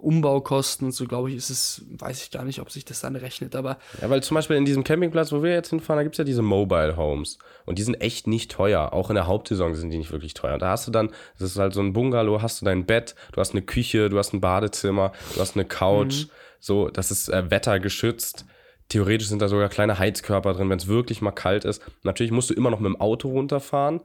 Umbaukosten 0.00 0.86
und 0.86 0.92
so, 0.92 1.04
glaube 1.06 1.30
ich, 1.30 1.36
ist 1.36 1.50
es, 1.50 1.82
weiß 1.98 2.22
ich 2.22 2.30
gar 2.30 2.44
nicht, 2.44 2.60
ob 2.60 2.70
sich 2.70 2.84
das 2.84 3.00
dann 3.00 3.16
rechnet, 3.16 3.54
aber. 3.54 3.78
Ja, 4.00 4.10
weil 4.10 4.22
zum 4.22 4.34
Beispiel 4.34 4.56
in 4.56 4.64
diesem 4.64 4.84
Campingplatz, 4.84 5.32
wo 5.32 5.42
wir 5.42 5.52
jetzt 5.52 5.70
hinfahren, 5.70 5.98
da 5.98 6.02
gibt 6.02 6.14
es 6.14 6.18
ja 6.18 6.24
diese 6.24 6.42
Mobile 6.42 6.96
Homes. 6.96 7.38
Und 7.66 7.78
die 7.78 7.82
sind 7.82 7.94
echt 8.00 8.26
nicht 8.26 8.50
teuer. 8.50 8.92
Auch 8.92 9.10
in 9.10 9.14
der 9.14 9.26
Hauptsaison 9.26 9.74
sind 9.74 9.90
die 9.90 9.98
nicht 9.98 10.12
wirklich 10.12 10.34
teuer. 10.34 10.54
Und 10.54 10.62
da 10.62 10.70
hast 10.70 10.86
du 10.86 10.90
dann, 10.90 11.10
das 11.38 11.50
ist 11.50 11.58
halt 11.58 11.74
so 11.74 11.80
ein 11.80 11.92
Bungalow, 11.92 12.42
hast 12.42 12.60
du 12.60 12.64
dein 12.64 12.86
Bett, 12.86 13.14
du 13.32 13.40
hast 13.40 13.52
eine 13.52 13.62
Küche, 13.62 14.08
du 14.08 14.18
hast 14.18 14.32
ein 14.32 14.40
Badezimmer, 14.40 15.12
du 15.34 15.40
hast 15.40 15.54
eine 15.56 15.64
Couch. 15.64 16.24
Mhm. 16.24 16.30
So, 16.58 16.88
das 16.88 17.10
ist 17.10 17.28
äh, 17.28 17.50
wettergeschützt. 17.50 18.44
Theoretisch 18.88 19.28
sind 19.28 19.40
da 19.40 19.48
sogar 19.48 19.68
kleine 19.68 19.98
Heizkörper 19.98 20.52
drin, 20.52 20.68
wenn 20.68 20.78
es 20.78 20.88
wirklich 20.88 21.22
mal 21.22 21.30
kalt 21.30 21.64
ist. 21.64 21.80
Natürlich 22.02 22.32
musst 22.32 22.50
du 22.50 22.54
immer 22.54 22.70
noch 22.70 22.80
mit 22.80 22.88
dem 22.88 23.00
Auto 23.00 23.28
runterfahren, 23.28 24.00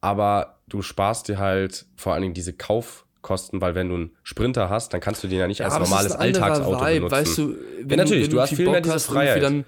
aber 0.00 0.60
du 0.68 0.82
sparst 0.82 1.28
dir 1.28 1.38
halt 1.38 1.86
vor 1.96 2.12
allen 2.12 2.22
Dingen 2.22 2.34
diese 2.34 2.52
Kauf- 2.52 3.03
kosten, 3.24 3.60
weil 3.60 3.74
wenn 3.74 3.88
du 3.88 3.94
einen 3.96 4.10
Sprinter 4.22 4.70
hast, 4.70 4.92
dann 4.92 5.00
kannst 5.00 5.24
du 5.24 5.28
den 5.28 5.40
ja 5.40 5.48
nicht 5.48 5.58
ja, 5.58 5.66
als 5.66 5.78
normales 5.78 6.12
Alltagsauto 6.12 6.78
Vibe, 6.78 6.94
benutzen. 6.94 7.10
Weißt 7.10 7.38
du, 7.38 7.56
wenn 7.80 7.98
ja, 7.98 8.04
natürlich, 8.04 8.28
du, 8.28 8.36
du 8.36 8.40
hast 8.42 8.54
viel 8.54 8.70
mehr 8.70 8.80
diese 8.80 9.00
Freiheit. 9.00 9.42
Dann, 9.42 9.64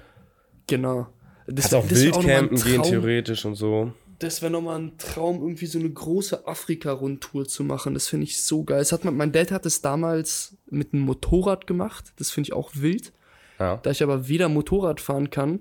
genau. 0.68 1.08
Das, 1.48 1.70
kannst 1.70 1.74
auch 1.74 1.90
Wildcampen 1.90 2.60
gehen 2.60 2.82
theoretisch 2.82 3.44
und 3.44 3.56
so. 3.56 3.92
Das 4.18 4.40
wäre 4.40 4.52
nochmal 4.52 4.78
ein 4.78 4.98
Traum, 4.98 5.42
irgendwie 5.42 5.66
so 5.66 5.78
eine 5.78 5.90
große 5.90 6.46
Afrika-Rundtour 6.46 7.46
zu 7.48 7.64
machen. 7.64 7.94
Das 7.94 8.08
finde 8.08 8.24
ich 8.24 8.40
so 8.40 8.62
geil. 8.64 8.78
Das 8.78 8.92
hat 8.92 9.04
man, 9.04 9.16
mein 9.16 9.32
Dad 9.32 9.50
hat 9.50 9.66
es 9.66 9.82
damals 9.82 10.56
mit 10.70 10.92
einem 10.92 11.02
Motorrad 11.02 11.66
gemacht. 11.66 12.12
Das 12.16 12.30
finde 12.30 12.48
ich 12.48 12.52
auch 12.52 12.70
wild. 12.74 13.12
Ja. 13.58 13.78
Da 13.82 13.90
ich 13.90 14.02
aber 14.02 14.28
weder 14.28 14.48
Motorrad 14.48 15.00
fahren 15.00 15.30
kann, 15.30 15.60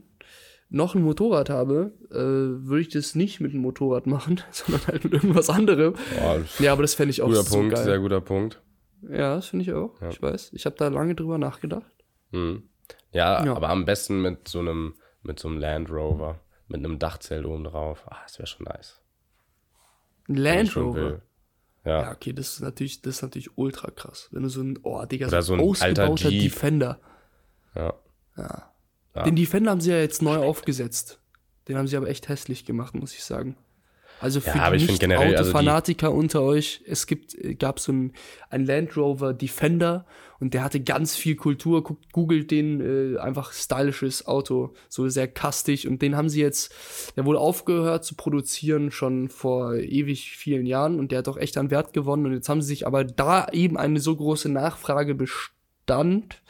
noch 0.70 0.96
ein 0.96 1.02
Motorrad 1.02 1.50
habe, 1.50 1.94
äh, 2.12 2.16
würde 2.16 2.82
ich 2.82 2.90
das 2.90 3.16
nicht 3.16 3.40
mit 3.40 3.52
einem 3.52 3.62
Motorrad 3.62 4.08
machen, 4.08 4.42
sondern 4.52 4.88
halt 4.88 5.04
mit 5.04 5.14
irgendwas 5.14 5.50
anderem. 5.50 5.94
Boah, 5.94 6.42
ja, 6.60 6.72
aber 6.72 6.82
das 6.82 6.96
fände 6.96 7.12
ich 7.12 7.22
auch 7.22 7.28
guter 7.28 7.44
so 7.44 7.56
Punkt, 7.56 7.76
geil. 7.76 7.84
Sehr 7.84 8.00
guter 8.00 8.22
Punkt. 8.22 8.62
Ja, 9.02 9.36
das 9.36 9.48
finde 9.48 9.64
ich 9.64 9.74
auch. 9.74 10.02
Ja. 10.02 10.10
Ich 10.10 10.22
weiß. 10.22 10.52
Ich 10.54 10.66
habe 10.66 10.76
da 10.76 10.88
lange 10.88 11.16
drüber 11.16 11.38
nachgedacht. 11.38 11.92
Hm. 12.32 12.64
Ja, 13.12 13.46
ja, 13.46 13.56
aber 13.56 13.70
am 13.70 13.86
besten 13.86 14.22
mit 14.22 14.48
so 14.48 14.60
einem 14.60 14.96
mit 15.26 15.40
so 15.40 15.48
einem 15.48 15.58
Land 15.58 15.90
Rover, 15.90 16.40
mit 16.68 16.80
einem 16.80 17.00
Dachzelt 17.00 17.46
oben 17.46 17.64
drauf. 17.64 18.04
Ah, 18.08 18.18
das 18.24 18.38
wäre 18.38 18.48
schon 18.48 18.66
nice. 18.66 19.02
Ein 20.28 20.36
Land 20.36 20.76
Rover. 20.76 21.22
Ja. 21.84 22.02
ja, 22.02 22.12
okay, 22.12 22.34
das 22.34 22.54
ist 22.54 22.62
natürlich, 22.62 23.02
das 23.02 23.18
ist 23.18 23.22
natürlich 23.22 23.58
ultra 23.58 23.92
krass. 23.92 24.30
Wenn 24.32 24.44
du 24.44 24.50
so 24.50 24.62
ein, 24.62 24.80
oh, 24.82 25.06
Digga, 25.06 25.28
Oder 25.28 25.42
so 25.44 25.54
ein, 25.54 25.60
so 25.60 25.66
ein 25.66 25.70
ausgebauter 25.70 26.30
Defender. 26.30 27.00
Ja. 27.76 27.94
Ja. 28.38 28.72
Ja. 29.16 29.24
Den 29.24 29.36
Defender 29.36 29.72
haben 29.72 29.82
sie 29.82 29.92
ja 29.92 30.00
jetzt 30.00 30.22
neu 30.22 30.38
aufgesetzt. 30.38 31.20
Den 31.68 31.78
haben 31.78 31.88
sie 31.88 31.98
aber 31.98 32.10
echt 32.10 32.30
hässlich 32.30 32.66
gemacht, 32.66 32.96
muss 32.96 33.14
ich 33.14 33.24
sagen. 33.24 33.58
Also 34.22 34.40
für 34.40 34.58
ja, 34.58 34.72
die 34.72 34.86
nicht 34.86 35.04
Autofanatiker 35.04 36.08
also 36.08 36.18
unter 36.18 36.42
euch, 36.42 36.82
es 36.88 37.06
gibt, 37.06 37.36
gab 37.60 37.80
so 37.80 37.92
ein, 37.92 38.14
ein 38.50 38.66
Land 38.66 38.96
Rover 38.96 39.34
Defender 39.34 40.06
und 40.40 40.54
der 40.54 40.64
hatte 40.64 40.80
ganz 40.80 41.16
viel 41.16 41.36
Kultur. 41.36 41.84
Guckt, 41.84 42.14
googelt 42.14 42.50
den, 42.50 43.16
äh, 43.16 43.20
einfach 43.20 43.52
stylisches 43.52 44.26
Auto, 44.26 44.74
so 44.88 45.08
sehr 45.10 45.28
kastig 45.28 45.88
und 45.88 46.02
den 46.02 46.16
haben 46.16 46.30
sie 46.30 46.42
jetzt, 46.42 46.74
der 47.18 47.26
wurde 47.26 47.40
aufgehört 47.40 48.06
zu 48.06 48.16
produzieren 48.16 48.90
schon 48.90 49.28
vor 49.28 49.76
ewig 49.76 50.38
vielen 50.38 50.66
Jahren 50.66 50.98
und 50.98 51.12
der 51.12 51.20
hat 51.20 51.28
auch 51.28 51.38
echt 51.38 51.58
an 51.58 51.70
Wert 51.70 51.92
gewonnen 51.92 52.26
und 52.26 52.34
jetzt 52.34 52.48
haben 52.48 52.62
sie 52.62 52.70
sich 52.70 52.88
aber 52.88 53.04
da 53.04 53.48
eben 53.52 53.78
eine 53.78 54.00
so 54.00 54.16
große 54.16 54.50
Nachfrage 54.50 55.14
bestand. 55.14 56.42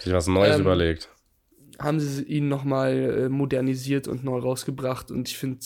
Sich 0.00 0.12
was 0.12 0.28
Neues 0.28 0.56
ähm, 0.56 0.62
überlegt 0.62 1.09
haben 1.80 1.98
sie 2.00 2.22
ihn 2.24 2.48
nochmal 2.48 2.92
äh, 2.92 3.28
modernisiert 3.28 4.06
und 4.06 4.22
neu 4.22 4.38
rausgebracht. 4.38 5.10
Und 5.10 5.28
ich 5.28 5.38
finde, 5.38 5.58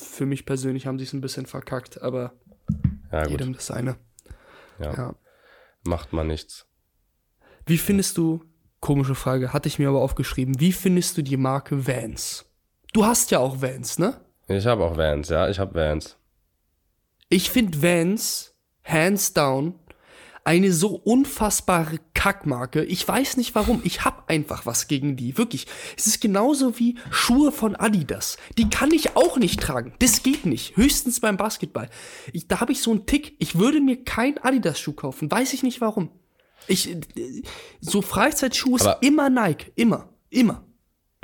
für 0.00 0.26
mich 0.26 0.44
persönlich 0.44 0.86
haben 0.86 0.98
sie 0.98 1.04
es 1.04 1.12
ein 1.12 1.20
bisschen 1.20 1.46
verkackt, 1.46 2.02
aber 2.02 2.32
ja, 3.12 3.26
jedem 3.26 3.52
das 3.52 3.66
seine. 3.66 3.96
Ja. 4.78 4.94
ja. 4.94 5.14
Macht 5.84 6.12
man 6.12 6.26
nichts. 6.26 6.66
Wie 7.66 7.78
findest 7.78 8.18
du, 8.18 8.44
komische 8.80 9.14
Frage, 9.14 9.52
hatte 9.52 9.68
ich 9.68 9.78
mir 9.78 9.88
aber 9.88 10.00
aufgeschrieben, 10.00 10.58
wie 10.60 10.72
findest 10.72 11.16
du 11.16 11.22
die 11.22 11.36
Marke 11.36 11.86
Vans? 11.86 12.46
Du 12.92 13.04
hast 13.04 13.30
ja 13.30 13.38
auch 13.38 13.62
Vans, 13.62 13.98
ne? 13.98 14.20
Ich 14.48 14.66
habe 14.66 14.84
auch 14.84 14.96
Vans, 14.96 15.28
ja, 15.28 15.48
ich 15.48 15.58
habe 15.58 15.74
Vans. 15.74 16.16
Ich 17.28 17.50
finde 17.50 17.80
Vans, 17.82 18.54
hands 18.82 19.32
down, 19.32 19.78
eine 20.44 20.72
so 20.72 20.88
unfassbare 20.96 21.98
Kackmarke. 22.14 22.84
Ich 22.84 23.06
weiß 23.06 23.36
nicht 23.36 23.54
warum. 23.54 23.80
Ich 23.84 24.04
hab 24.04 24.28
einfach 24.28 24.66
was 24.66 24.88
gegen 24.88 25.16
die. 25.16 25.36
Wirklich. 25.38 25.66
Es 25.96 26.06
ist 26.06 26.20
genauso 26.20 26.78
wie 26.78 26.96
Schuhe 27.10 27.52
von 27.52 27.76
Adidas. 27.76 28.36
Die 28.58 28.68
kann 28.68 28.90
ich 28.92 29.16
auch 29.16 29.36
nicht 29.36 29.60
tragen. 29.60 29.94
Das 29.98 30.22
geht 30.22 30.46
nicht. 30.46 30.76
Höchstens 30.76 31.20
beim 31.20 31.36
Basketball. 31.36 31.88
Ich, 32.32 32.48
da 32.48 32.60
habe 32.60 32.72
ich 32.72 32.82
so 32.82 32.90
einen 32.90 33.06
Tick. 33.06 33.36
Ich 33.38 33.58
würde 33.58 33.80
mir 33.80 34.04
keinen 34.04 34.38
Adidas-Schuh 34.38 34.92
kaufen. 34.92 35.30
Weiß 35.30 35.52
ich 35.52 35.62
nicht 35.62 35.80
warum. 35.80 36.10
Ich, 36.66 36.96
so 37.80 38.02
Freizeitschuhe 38.02 38.76
ist 38.76 38.88
immer 39.00 39.30
Nike. 39.30 39.72
Immer. 39.74 40.08
Immer. 40.30 40.64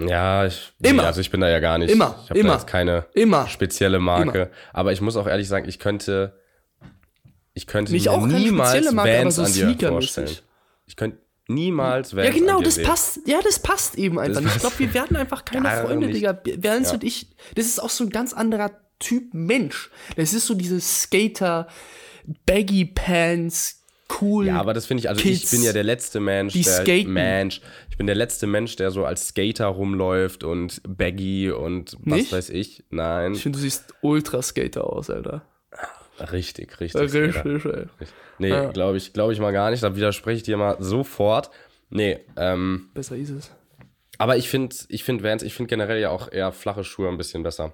Ja, 0.00 0.44
ich, 0.44 0.72
immer. 0.82 1.04
Also 1.04 1.20
ich 1.20 1.30
bin 1.30 1.40
da 1.40 1.48
ja 1.48 1.58
gar 1.58 1.78
nicht. 1.78 1.90
Immer. 1.90 2.20
Ich 2.24 2.30
habe 2.30 2.38
immer. 2.38 2.52
jetzt 2.54 2.66
keine 2.66 3.06
immer. 3.14 3.48
spezielle 3.48 3.98
Marke. 3.98 4.38
Immer. 4.38 4.50
Aber 4.72 4.92
ich 4.92 5.00
muss 5.00 5.16
auch 5.16 5.26
ehrlich 5.26 5.48
sagen, 5.48 5.68
ich 5.68 5.78
könnte 5.78 6.38
ich 7.56 7.66
könnte 7.66 7.90
Nicht 7.92 8.04
mir 8.04 8.12
auch 8.12 8.26
niemals 8.26 8.92
Marke, 8.92 9.10
Vans 9.24 9.36
so 9.36 9.42
an 9.42 9.52
dir 9.52 9.88
vorstellen. 9.88 10.30
Ich 10.86 10.94
könnte 10.94 11.18
niemals 11.48 12.14
Vans 12.14 12.26
Ja, 12.28 12.32
genau, 12.34 12.60
das 12.60 12.74
sehen. 12.74 12.84
passt. 12.84 13.20
Ja, 13.26 13.40
das 13.42 13.58
passt 13.58 13.96
eben 13.96 14.18
einfach. 14.18 14.42
nicht. 14.42 14.54
Ich 14.56 14.60
glaube, 14.60 14.78
wir 14.78 14.92
werden 14.92 15.16
einfach 15.16 15.44
keine 15.46 15.70
Freunde, 15.70 16.06
nicht. 16.08 16.18
Digga. 16.18 16.38
Vans 16.58 16.88
Ja. 16.88 16.94
und 16.94 17.02
ich, 17.02 17.28
das 17.54 17.64
ist 17.64 17.82
auch 17.82 17.88
so 17.88 18.04
ein 18.04 18.10
ganz 18.10 18.34
anderer 18.34 18.72
Typ 18.98 19.32
Mensch. 19.32 19.90
Das 20.16 20.34
ist 20.34 20.46
so 20.46 20.52
dieses 20.54 21.00
Skater, 21.02 21.66
Baggy 22.44 22.84
Pants, 22.84 23.82
cool. 24.20 24.48
Ja, 24.48 24.60
aber 24.60 24.74
das 24.74 24.84
finde 24.84 25.00
ich, 25.00 25.08
also 25.08 25.22
Kids, 25.22 25.44
ich 25.44 25.50
bin 25.50 25.62
ja 25.62 25.72
der 25.72 25.84
letzte 25.84 26.20
Mensch, 26.20 26.52
die 26.52 26.62
der 26.62 26.82
skaten. 26.82 27.12
Mensch. 27.12 27.62
Ich 27.90 27.96
bin 27.96 28.06
der 28.06 28.16
letzte 28.16 28.46
Mensch, 28.46 28.76
der 28.76 28.90
so 28.90 29.06
als 29.06 29.28
Skater 29.28 29.66
rumläuft 29.66 30.44
und 30.44 30.82
Baggy 30.86 31.50
und 31.50 31.96
was 32.00 32.16
Nicht? 32.18 32.32
weiß 32.32 32.50
ich. 32.50 32.84
Nein. 32.90 33.32
Ich 33.32 33.42
finde, 33.42 33.56
du 33.58 33.62
siehst 33.62 33.94
ultra 34.02 34.42
Skater 34.42 34.84
aus, 34.92 35.08
Alter. 35.08 35.42
Richtig, 36.32 36.80
richtig. 36.80 37.00
Richtig, 37.14 37.64
ey. 37.64 37.86
Nee, 38.38 38.48
Ja. 38.50 38.70
glaube 38.70 38.96
ich, 38.96 39.12
glaube 39.12 39.32
ich 39.32 39.38
mal 39.40 39.52
gar 39.52 39.70
nicht. 39.70 39.82
Da 39.82 39.94
widerspreche 39.96 40.38
ich 40.38 40.42
dir 40.42 40.56
mal 40.56 40.76
sofort. 40.80 41.50
Nee, 41.90 42.20
ähm, 42.36 42.90
Besser 42.94 43.16
ist 43.16 43.30
es. 43.30 43.50
aber 44.18 44.36
ich 44.36 44.48
finde 44.48 44.74
ich 44.88 45.04
find 45.04 45.22
Vans, 45.22 45.42
ich 45.42 45.54
finde 45.54 45.68
generell 45.68 46.00
ja 46.00 46.10
auch 46.10 46.30
eher 46.32 46.52
flache 46.52 46.84
Schuhe 46.84 47.08
ein 47.08 47.16
bisschen 47.18 47.42
besser. 47.42 47.72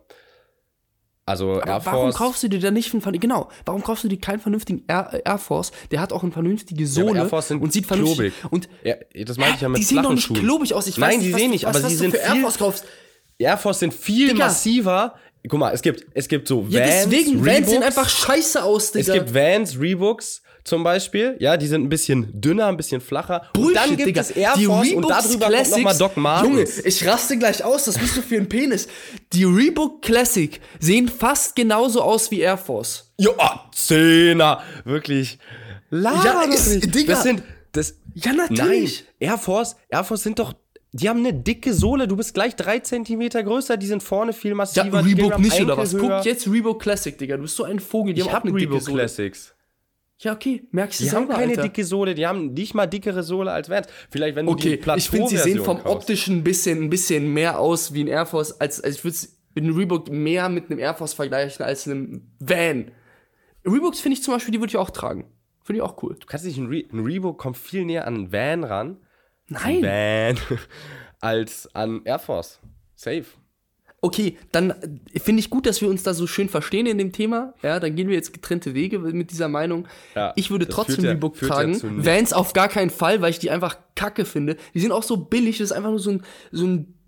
Also 1.24 1.52
Aber 1.60 1.66
Air 1.66 1.80
warum 1.86 2.00
Force. 2.10 2.16
kaufst 2.16 2.42
du 2.42 2.48
dir 2.48 2.58
da 2.58 2.72
nicht 2.72 2.92
einen, 2.92 3.20
genau, 3.20 3.48
warum 3.64 3.82
kaufst 3.84 4.02
du 4.02 4.08
dir 4.08 4.18
keinen 4.18 4.40
vernünftigen 4.40 4.82
Air, 4.88 5.22
Air 5.24 5.38
Force? 5.38 5.70
Der 5.92 6.00
hat 6.00 6.12
auch 6.12 6.24
eine 6.24 6.32
vernünftige 6.32 6.84
Sohle 6.86 7.20
Air 7.20 7.28
Force 7.28 7.48
sind 7.48 7.62
und 7.62 7.72
sieht 7.72 7.86
vernünftig 7.86 8.34
klobig. 8.40 8.52
und 8.52 8.68
ja, 8.82 8.96
das 9.24 9.38
meine 9.38 9.54
ich 9.54 9.60
ja 9.60 9.68
mit 9.68 9.78
die 9.78 9.84
sehen 9.84 10.02
doch 10.02 10.12
nicht 10.12 10.34
klobig 10.34 10.74
aus. 10.74 10.88
Ich 10.88 10.98
Nein, 10.98 11.20
weiß 11.20 11.20
die 11.20 11.26
nicht, 11.26 11.32
was 11.32 11.38
sehen 11.40 11.46
du- 11.48 11.52
nicht, 11.52 11.64
was, 11.64 11.76
aber 11.76 11.84
was 11.84 11.90
sie 11.92 11.96
du 11.96 12.02
sind 12.02 12.10
für 12.10 12.18
Air 12.18 12.32
viel- 12.32 12.42
Force 12.42 12.58
kaufst. 12.58 12.84
Air 13.38 13.56
Force 13.56 13.78
sind 13.78 13.94
viel 13.94 14.28
Digga. 14.32 14.46
massiver. 14.46 15.14
Guck 15.48 15.58
mal, 15.58 15.72
es 15.72 15.82
gibt, 15.82 16.06
es 16.14 16.28
gibt 16.28 16.46
so 16.46 16.62
Vans, 16.64 16.74
Ja, 16.74 16.80
deswegen, 16.84 17.44
Vans 17.44 17.68
sehen 17.68 17.82
Reeboks. 17.82 17.86
einfach 17.86 18.08
scheiße 18.08 18.62
aus, 18.62 18.84
Es 18.84 18.92
Digga. 18.92 19.14
gibt 19.14 19.34
Vans, 19.34 19.78
Reeboks 19.80 20.40
zum 20.64 20.84
Beispiel. 20.84 21.36
Ja, 21.40 21.56
die 21.56 21.66
sind 21.66 21.82
ein 21.82 21.88
bisschen 21.88 22.40
dünner, 22.40 22.66
ein 22.66 22.76
bisschen 22.76 23.00
flacher. 23.00 23.42
und 23.56 23.60
Bullshit, 23.62 23.76
dann 23.76 23.96
gibt 23.96 24.06
Digga. 24.08 24.20
es 24.20 24.30
Air 24.30 24.54
Die 24.56 24.66
Force 24.66 24.92
und 24.92 25.04
Reeboks 25.04 25.08
darüber 25.08 25.44
kommt 25.46 25.54
Classics- 25.56 25.76
nochmal 25.76 25.98
Doc 25.98 26.16
Martens. 26.16 26.76
Junge, 26.76 26.86
ich 26.88 27.06
raste 27.08 27.36
gleich 27.38 27.64
aus, 27.64 27.84
das 27.86 27.98
bist 27.98 28.16
du 28.16 28.22
für 28.22 28.36
ein 28.36 28.48
Penis. 28.48 28.86
Die 29.32 29.42
Reebok 29.42 30.02
Classic 30.02 30.60
sehen 30.78 31.08
fast 31.08 31.56
genauso 31.56 32.02
aus 32.02 32.30
wie 32.30 32.38
Air 32.40 32.56
Force. 32.58 33.12
Ja, 33.18 33.64
Zehner. 33.74 34.62
Wirklich. 34.84 35.38
Laber 35.90 36.24
Ja, 36.24 36.42
ist-. 36.42 36.94
Digga. 36.94 37.14
Das 37.14 37.22
sind, 37.24 37.42
das, 37.72 37.94
Ja, 38.14 38.32
natürlich. 38.32 39.04
Nein, 39.18 39.30
Air 39.30 39.38
Force, 39.38 39.74
Air 39.88 40.04
Force 40.04 40.22
sind 40.22 40.38
doch, 40.38 40.54
die 40.92 41.08
haben 41.08 41.20
eine 41.20 41.32
dicke 41.34 41.72
Sohle. 41.72 42.06
Du 42.06 42.16
bist 42.16 42.34
gleich 42.34 42.54
drei 42.56 42.78
Zentimeter 42.80 43.42
größer. 43.42 43.76
Die 43.76 43.86
sind 43.86 44.02
vorne 44.02 44.32
viel 44.32 44.50
Ja, 44.50 44.56
massiver. 44.56 45.02
gehen 45.02 45.18
Reebok 45.18 45.38
nicht 45.38 45.60
oder 45.60 45.76
was? 45.76 45.92
Höher. 45.94 46.16
Guck 46.18 46.24
jetzt 46.26 46.46
Reebok 46.50 46.82
Classic, 46.82 47.16
Digga. 47.16 47.36
Du 47.36 47.42
bist 47.42 47.56
so 47.56 47.64
ein 47.64 47.80
Vogel, 47.80 48.14
die 48.14 48.20
Ich 48.20 48.26
haben 48.26 48.30
auch 48.30 48.36
hab 48.36 48.44
eine 48.44 48.52
dicke 48.52 48.66
Reebok 48.70 48.82
Sohle. 48.82 48.98
Classics. 48.98 49.54
Ja, 50.20 50.34
okay, 50.34 50.62
merkst 50.70 51.00
du 51.00 51.04
Die 51.04 51.10
selber, 51.10 51.32
haben 51.32 51.40
keine 51.40 51.50
Alter. 51.52 51.62
dicke 51.62 51.84
Sohle, 51.84 52.14
die 52.14 52.26
haben 52.26 52.52
nicht 52.52 52.74
mal 52.74 52.86
dickere 52.86 53.22
Sohle 53.24 53.50
als 53.50 53.68
Vans. 53.68 53.88
Vielleicht, 54.08 54.36
wenn 54.36 54.46
du 54.46 54.54
die 54.54 54.78
Okay, 54.78 54.94
ich 54.96 55.10
finde, 55.10 55.28
sie 55.28 55.36
sehen 55.38 55.58
vom 55.64 55.78
kaufst. 55.78 55.88
optischen 55.96 56.36
ein 56.38 56.44
bisschen, 56.44 56.82
ein 56.84 56.90
bisschen 56.90 57.32
mehr 57.32 57.58
aus 57.58 57.92
wie 57.92 58.04
ein 58.04 58.06
Air 58.06 58.26
Force, 58.26 58.60
als, 58.60 58.80
als 58.80 58.96
ich 58.96 59.04
würde 59.04 59.16
einen 59.56 59.74
Reebok 59.76 60.10
mehr 60.10 60.48
mit 60.48 60.70
einem 60.70 60.78
Air 60.78 60.94
Force 60.94 61.14
vergleichen 61.14 61.64
als 61.66 61.88
einem 61.88 62.30
Van. 62.38 62.92
Reeboks 63.64 64.00
finde 64.00 64.16
ich 64.16 64.22
zum 64.22 64.34
Beispiel, 64.34 64.52
die 64.52 64.60
würde 64.60 64.70
ich 64.70 64.76
auch 64.76 64.90
tragen. 64.90 65.24
Finde 65.64 65.78
ich 65.78 65.82
auch 65.82 66.00
cool. 66.02 66.16
Du 66.20 66.26
kannst 66.26 66.44
nicht, 66.46 66.56
ein, 66.58 66.66
Re 66.66 66.84
ein 66.92 67.00
Reebok 67.00 67.38
kommt 67.38 67.56
viel 67.56 67.84
näher 67.84 68.06
an 68.06 68.14
einen 68.14 68.32
Van 68.32 68.62
ran. 68.64 68.98
Nein. 69.48 69.82
Van. 69.82 70.58
als 71.20 71.68
an 71.74 72.02
Air 72.04 72.18
Force. 72.18 72.58
Safe. 72.94 73.24
Okay, 74.04 74.36
dann 74.50 74.70
äh, 75.12 75.20
finde 75.20 75.38
ich 75.40 75.48
gut, 75.48 75.64
dass 75.64 75.80
wir 75.80 75.88
uns 75.88 76.02
da 76.02 76.12
so 76.12 76.26
schön 76.26 76.48
verstehen 76.48 76.86
in 76.86 76.98
dem 76.98 77.12
Thema. 77.12 77.54
Ja, 77.62 77.78
dann 77.78 77.94
gehen 77.94 78.08
wir 78.08 78.16
jetzt 78.16 78.32
getrennte 78.32 78.74
Wege 78.74 78.98
mit 78.98 79.30
dieser 79.30 79.48
Meinung. 79.48 79.86
Ja, 80.16 80.32
ich 80.34 80.50
würde 80.50 80.68
trotzdem 80.68 81.04
ja- 81.04 81.16
führt 81.16 81.40
ja 81.42 81.48
tragen. 81.48 81.70
nichts. 81.70 81.84
Vans 81.84 82.32
auf 82.32 82.52
gar 82.52 82.68
keinen 82.68 82.90
Fall, 82.90 83.20
weil 83.22 83.30
ich 83.30 83.38
die 83.38 83.50
einfach 83.50 83.76
kacke 83.94 84.24
finde. 84.24 84.56
Die 84.74 84.80
sind 84.80 84.90
auch 84.90 85.04
so 85.04 85.16
billig, 85.18 85.58
das 85.58 85.66
ist 85.70 85.72
einfach 85.76 85.90
nur 85.90 86.00
so 86.00 86.10
ein, 86.10 86.22
so 86.50 86.66
ein, 86.66 86.98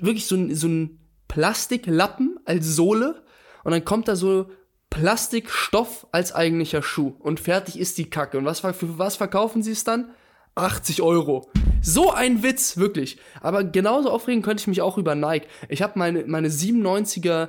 wirklich 0.00 0.26
so 0.26 0.36
ein, 0.36 0.54
so 0.54 0.68
ein 0.68 1.00
Plastiklappen 1.26 2.38
als 2.44 2.66
Sohle. 2.76 3.24
Und 3.64 3.72
dann 3.72 3.84
kommt 3.84 4.06
da 4.06 4.14
so 4.14 4.50
Plastikstoff 4.90 6.06
als 6.12 6.32
eigentlicher 6.32 6.82
Schuh. 6.82 7.14
Und 7.18 7.40
fertig 7.40 7.76
ist 7.76 7.98
die 7.98 8.08
Kacke. 8.08 8.38
Und 8.38 8.44
was, 8.44 8.60
für 8.60 8.98
was 8.98 9.16
verkaufen 9.16 9.64
sie 9.64 9.72
es 9.72 9.82
dann? 9.82 10.10
80 10.58 11.02
Euro. 11.02 11.50
So 11.80 12.12
ein 12.12 12.42
Witz, 12.42 12.76
wirklich. 12.76 13.18
Aber 13.40 13.64
genauso 13.64 14.10
aufregen 14.10 14.42
könnte 14.42 14.62
ich 14.62 14.66
mich 14.66 14.82
auch 14.82 14.98
über 14.98 15.14
Nike. 15.14 15.46
Ich 15.68 15.82
habe 15.82 15.98
meine, 15.98 16.24
meine 16.26 16.48
97er, 16.48 17.48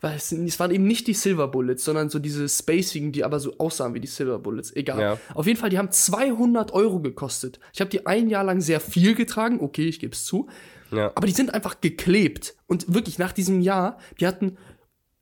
weiß 0.00 0.32
nicht, 0.32 0.54
es 0.54 0.60
waren 0.60 0.70
eben 0.70 0.86
nicht 0.86 1.06
die 1.06 1.14
Silver 1.14 1.48
Bullets, 1.48 1.84
sondern 1.84 2.08
so 2.08 2.18
diese 2.18 2.48
spacigen, 2.48 3.12
die 3.12 3.24
aber 3.24 3.40
so 3.40 3.58
aussahen 3.58 3.94
wie 3.94 4.00
die 4.00 4.06
Silver 4.06 4.38
Bullets. 4.38 4.74
Egal. 4.74 5.00
Ja. 5.00 5.18
Auf 5.34 5.46
jeden 5.46 5.58
Fall, 5.58 5.70
die 5.70 5.78
haben 5.78 5.90
200 5.90 6.72
Euro 6.72 7.00
gekostet. 7.00 7.60
Ich 7.72 7.80
habe 7.80 7.90
die 7.90 8.06
ein 8.06 8.28
Jahr 8.28 8.44
lang 8.44 8.60
sehr 8.60 8.80
viel 8.80 9.14
getragen. 9.14 9.60
Okay, 9.60 9.86
ich 9.86 10.00
gebe 10.00 10.14
es 10.14 10.24
zu. 10.24 10.48
Ja. 10.90 11.12
Aber 11.14 11.26
die 11.26 11.32
sind 11.32 11.52
einfach 11.54 11.80
geklebt. 11.80 12.56
Und 12.66 12.94
wirklich 12.94 13.18
nach 13.18 13.32
diesem 13.32 13.60
Jahr, 13.60 13.98
die 14.20 14.26
hatten, 14.26 14.56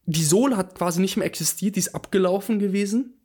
die 0.07 0.25
Sohle 0.25 0.57
hat 0.57 0.75
quasi 0.77 1.00
nicht 1.00 1.17
mehr 1.17 1.27
existiert, 1.27 1.77
die 1.77 1.81
ist 1.81 1.95
abgelaufen 1.95 2.59
gewesen. 2.59 3.17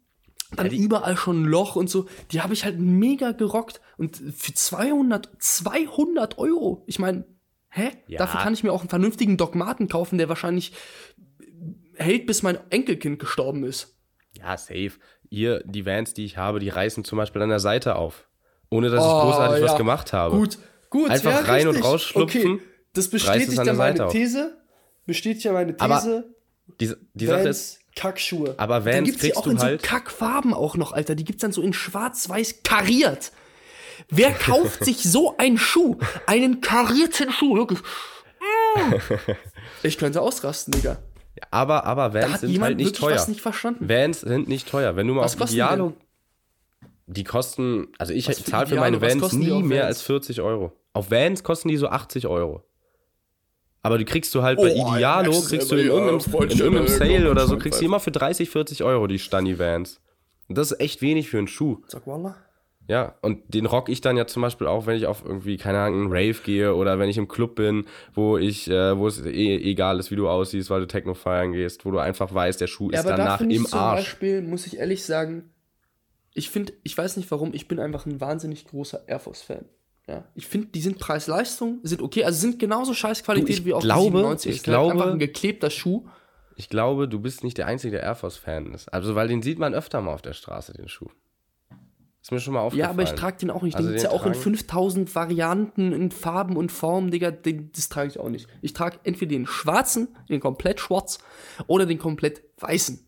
Dann 0.55 0.71
überall 0.71 1.17
schon 1.17 1.43
ein 1.43 1.45
Loch 1.45 1.75
und 1.75 1.89
so. 1.89 2.07
Die 2.31 2.41
habe 2.41 2.53
ich 2.53 2.65
halt 2.65 2.79
mega 2.79 3.31
gerockt. 3.31 3.81
Und 3.97 4.17
für 4.17 4.53
200, 4.53 5.29
200 5.39 6.37
Euro. 6.37 6.83
Ich 6.87 6.99
meine, 6.99 7.25
hä? 7.69 7.91
Ja. 8.07 8.19
Dafür 8.19 8.41
kann 8.41 8.53
ich 8.53 8.63
mir 8.63 8.71
auch 8.71 8.81
einen 8.81 8.89
vernünftigen 8.89 9.37
Dogmaten 9.37 9.87
kaufen, 9.87 10.17
der 10.17 10.29
wahrscheinlich 10.29 10.73
hält, 11.95 12.25
bis 12.25 12.43
mein 12.43 12.57
Enkelkind 12.69 13.19
gestorben 13.19 13.63
ist. 13.63 13.97
Ja, 14.37 14.57
safe. 14.57 14.93
Hier, 15.29 15.61
die 15.65 15.85
Vans, 15.85 16.13
die 16.13 16.25
ich 16.25 16.37
habe, 16.37 16.59
die 16.59 16.69
reißen 16.69 17.03
zum 17.03 17.17
Beispiel 17.17 17.41
an 17.41 17.49
der 17.49 17.59
Seite 17.59 17.95
auf. 17.95 18.27
Ohne 18.69 18.89
dass 18.89 19.03
ich 19.03 19.09
Oh, 19.11 19.21
großartig 19.21 19.61
ja. 19.63 19.69
was 19.69 19.77
gemacht 19.77 20.13
habe. 20.13 20.37
Gut, 20.37 20.57
gut. 20.89 21.09
Einfach 21.09 21.31
ja, 21.31 21.39
rein 21.39 21.67
und 21.67 21.75
richtig. 21.75 21.85
rausschlupfen, 21.91 22.51
Okay, 22.53 22.61
das 22.93 23.09
bestätigt 23.09 23.63
ja 23.63 23.73
meine. 23.73 24.07
These. 24.09 24.57
Bestätigt 25.05 25.43
ja 25.43 25.53
meine 25.53 25.75
Aber 25.79 25.99
These. 25.99 26.35
Die, 26.79 26.93
die 27.13 27.25
Sache 27.25 27.49
ist, 27.49 27.79
Kackschuhe. 27.95 28.55
aber 28.57 28.79
dann 28.81 28.85
Vans 28.85 29.05
gibt's 29.05 29.21
die 29.21 29.27
kriegst 29.27 29.37
auch 29.37 29.43
du 29.43 29.51
in 29.51 29.57
so 29.57 29.63
halt- 29.65 29.83
Kackfarben 29.83 30.53
auch 30.53 30.75
noch, 30.77 30.91
Alter. 30.93 31.15
Die 31.15 31.23
gibt's 31.23 31.41
dann 31.41 31.51
so 31.51 31.61
in 31.61 31.73
schwarz-weiß 31.73 32.63
kariert. 32.63 33.31
Wer 34.09 34.31
kauft 34.33 34.83
sich 34.83 35.03
so 35.03 35.37
einen 35.37 35.57
Schuh? 35.57 35.97
Einen 36.25 36.61
karierten 36.61 37.31
Schuh, 37.31 37.55
wirklich. 37.55 37.79
Ich 39.83 39.97
könnte 39.97 40.21
ausrasten, 40.21 40.71
Digga. 40.71 40.97
aber, 41.51 41.83
aber 41.85 42.13
Vans 42.13 42.41
sind 42.41 42.61
halt 42.61 42.77
nicht 42.77 42.95
teuer. 42.95 43.23
nicht 43.27 43.41
verstanden. 43.41 43.87
Vans 43.89 44.21
sind 44.21 44.47
nicht 44.47 44.67
teuer. 44.69 44.95
Wenn 44.95 45.07
du 45.07 45.13
mal 45.13 45.23
Was 45.23 45.33
auf 45.33 45.39
kosten 45.39 45.55
die 45.55 45.61
Idealo. 45.61 45.93
Die 47.07 47.23
kosten, 47.23 47.87
also 47.97 48.13
ich 48.13 48.25
zahle 48.25 48.65
für 48.67 48.75
Idealo? 48.75 48.81
meine 48.81 49.01
Vans 49.01 49.29
die 49.31 49.37
nie 49.37 49.63
mehr 49.63 49.83
Vans? 49.83 49.87
als 49.97 50.01
40 50.03 50.41
Euro. 50.41 50.71
Auf 50.93 51.11
Vans 51.11 51.43
kosten 51.43 51.67
die 51.69 51.77
so 51.77 51.87
80 51.89 52.27
Euro. 52.27 52.63
Aber 53.83 53.97
die 53.97 54.05
kriegst 54.05 54.33
du 54.33 54.41
halt 54.41 54.57
bei 54.57 54.73
Oh, 54.73 54.95
Idealo, 54.95 55.31
merkst 55.31 55.45
du 55.45 55.49
kriegst 55.49 55.71
du 55.71 55.75
in 55.75 55.87
irgendeinem, 55.87 56.49
in 56.49 56.57
irgendeinem 56.57 56.87
Sale 56.87 57.29
oder 57.29 57.45
so, 57.47 57.57
kriegst 57.57 57.81
du 57.81 57.85
immer 57.85 57.99
für 57.99 58.11
30, 58.11 58.49
40 58.49 58.83
Euro 58.83 59.07
die 59.07 59.19
Stani 59.19 59.59
Vans. 59.59 59.99
Und 60.47 60.57
das 60.57 60.71
ist 60.71 60.79
echt 60.79 61.01
wenig 61.01 61.29
für 61.29 61.37
einen 61.37 61.47
Schuh. 61.47 61.81
Sag 61.87 62.07
Wallah. 62.07 62.35
Ja, 62.87 63.15
und 63.21 63.41
den 63.53 63.65
rock 63.65 63.87
ich 63.87 64.01
dann 64.01 64.17
ja 64.17 64.27
zum 64.27 64.41
Beispiel 64.41 64.67
auch, 64.67 64.85
wenn 64.85 64.97
ich 64.97 65.05
auf 65.05 65.23
irgendwie, 65.23 65.57
keine 65.57 65.79
Ahnung, 65.79 66.01
einen 66.01 66.11
Rave 66.11 66.41
gehe 66.43 66.75
oder 66.75 66.99
wenn 66.99 67.07
ich 67.09 67.17
im 67.17 67.29
Club 67.29 67.55
bin, 67.55 67.85
wo 68.13 68.37
ich, 68.37 68.69
äh, 68.69 68.97
wo 68.97 69.07
es 69.07 69.25
eh 69.25 69.55
egal 69.55 69.99
ist, 69.99 70.11
wie 70.11 70.17
du 70.17 70.27
aussiehst, 70.27 70.69
weil 70.69 70.81
du 70.81 70.87
Techno 70.87 71.13
feiern 71.13 71.53
gehst, 71.53 71.85
wo 71.85 71.91
du 71.91 71.99
einfach 71.99 72.33
weißt, 72.33 72.59
der 72.59 72.67
Schuh 72.67 72.89
Ja, 72.91 72.99
ist 72.99 73.05
aber 73.05 73.15
da 73.15 73.23
danach 73.23 73.37
finde 73.37 73.55
ich 73.55 73.61
im 73.61 73.67
zum 73.67 73.79
Arsch. 73.79 73.99
Beispiel, 73.99 74.41
muss 74.41 74.67
ich 74.67 74.77
ehrlich 74.79 75.05
sagen, 75.05 75.49
ich 76.33 76.49
finde, 76.49 76.73
ich 76.83 76.97
weiß 76.97 77.15
nicht 77.17 77.31
warum, 77.31 77.53
ich 77.53 77.67
bin 77.69 77.79
einfach 77.79 78.05
ein 78.05 78.19
wahnsinnig 78.19 78.65
großer 78.65 79.07
Air 79.07 79.19
Force-Fan. 79.19 79.65
Ja, 80.07 80.25
ich 80.35 80.45
finde, 80.47 80.67
die 80.67 80.81
sind 80.81 80.99
Preis-Leistung, 80.99 81.79
sind 81.83 82.01
okay, 82.01 82.25
also 82.25 82.37
sind 82.39 82.59
genauso 82.59 82.93
scheiß 82.93 83.23
Qualität 83.23 83.59
Du, 83.59 83.65
wie 83.65 83.73
auch 83.73 83.79
glaube- 83.81 84.01
die 84.01 84.05
97. 84.17 84.51
ich 84.51 84.57
Ist 84.57 84.67
halt 84.67 84.77
einfach 84.77 84.93
glaube- 84.95 85.11
ein 85.13 85.19
geklebter 85.19 85.69
Schuh. 85.69 86.05
Ich 86.55 86.69
glaube, 86.69 87.07
du 87.07 87.19
bist 87.19 87.43
nicht 87.43 87.57
der 87.57 87.67
Einzige, 87.67 87.91
der 87.91 88.03
Air 88.03 88.15
Force-Fan 88.15 88.73
ist. 88.73 88.89
Also, 88.93 89.15
weil 89.15 89.27
den 89.29 89.41
sieht 89.41 89.59
man 89.59 89.73
öfter 89.73 90.01
mal 90.01 90.13
auf 90.13 90.21
der 90.21 90.33
Straße, 90.33 90.73
den 90.73 90.87
Schuh. 90.89 91.07
Ist 92.21 92.31
mir 92.31 92.39
schon 92.39 92.53
mal 92.53 92.59
Ja, 92.61 92.65
aufgefallen. 92.67 92.89
aber 92.91 93.03
ich 93.03 93.11
trage 93.13 93.37
den 93.37 93.49
auch 93.49 93.63
nicht. 93.63 93.73
Den 93.77 93.85
Also 93.85 93.91
den 93.91 94.01
ja 94.03 94.09
auch 94.11 94.25
in 94.25 94.31
tragen- 94.33 94.43
5000 94.43 95.15
Varianten, 95.15 95.91
in 95.93 96.11
Farben 96.11 96.55
und 96.57 96.71
Formen, 96.71 97.09
Digga. 97.11 97.31
Den, 97.31 97.71
das 97.73 97.89
trage 97.89 98.09
ich 98.09 98.19
auch 98.19 98.29
nicht. 98.29 98.47
Ich 98.61 98.71
trage 98.73 98.99
entweder 99.03 99.29
den 99.31 99.45
schwarzen, 99.45 100.09
den 100.29 100.39
komplett 100.39 100.79
schwarz 100.79 101.17
oder 101.67 101.85
den 101.85 101.97
komplett 101.97 102.43
weißen. 102.59 103.05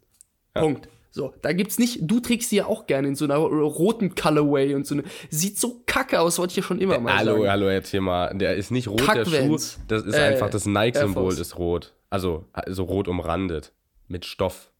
Punkt. 0.53 0.89
So, 1.15 1.33
da 1.41 1.53
gibt's 1.53 1.79
nicht, 1.79 1.99
du 2.01 2.19
trägst 2.19 2.51
die 2.51 2.57
ja 2.57 2.65
auch 2.65 2.87
gerne 2.87 3.07
in 3.07 3.15
so 3.15 3.23
einer 3.23 3.37
roten 3.37 4.15
Colorway 4.15 4.75
und 4.75 4.85
so 4.85 4.95
eine, 4.95 5.05
sieht 5.29 5.57
so 5.57 5.81
kacke 5.85 6.19
aus, 6.19 6.37
wollte 6.39 6.51
ich 6.51 6.57
ja 6.57 6.63
schon 6.63 6.81
immer 6.81 6.99
mal 6.99 7.15
Hallo, 7.15 7.37
sagen. 7.37 7.49
hallo, 7.49 7.69
jetzt 7.69 7.87
hier 7.89 8.01
mal. 8.01 8.37
Der 8.37 8.55
ist 8.57 8.69
nicht 8.69 8.89
rot, 8.89 8.99
der 9.07 9.23
Schuh. 9.23 9.55
Das 9.87 10.03
ist 10.03 10.13
Äh, 10.13 10.19
einfach 10.19 10.49
das 10.49 10.65
Nike-Symbol 10.65 11.31
ist 11.31 11.57
rot. 11.57 11.93
Also, 12.09 12.43
so 12.67 12.83
rot 12.83 13.07
umrandet. 13.07 13.71
Mit 14.09 14.25
Stoff. 14.25 14.73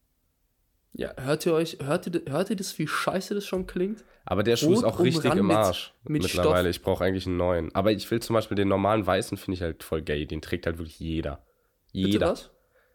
Ja, 0.91 1.13
hört 1.21 1.45
ihr 1.45 1.53
euch, 1.53 1.77
hört 1.81 2.07
ihr, 2.07 2.21
hört 2.29 2.49
ihr 2.49 2.57
das, 2.57 2.77
wie 2.79 2.87
scheiße 2.87 3.33
das 3.33 3.45
schon 3.45 3.65
klingt? 3.65 4.03
Aber 4.25 4.43
der 4.43 4.57
Schuh 4.57 4.73
ist 4.73 4.83
Rot 4.83 4.93
auch 4.93 4.99
richtig 4.99 5.33
im 5.35 5.49
Arsch 5.51 5.93
mit 6.03 6.23
mittlerweile. 6.23 6.73
Stoff. 6.73 6.75
Ich 6.75 6.81
brauche 6.81 7.03
eigentlich 7.05 7.27
einen 7.27 7.37
neuen. 7.37 7.73
Aber 7.73 7.93
ich 7.93 8.11
will 8.11 8.21
zum 8.21 8.33
Beispiel 8.33 8.55
den 8.55 8.67
normalen 8.67 9.07
weißen, 9.07 9.37
finde 9.37 9.55
ich 9.55 9.61
halt 9.61 9.83
voll 9.83 10.01
gay. 10.01 10.25
Den 10.25 10.41
trägt 10.41 10.65
halt 10.65 10.79
wirklich 10.79 10.99
jeder. 10.99 11.45
Bitte 11.93 12.07
Jeder. 12.09 12.31
was? 12.31 12.49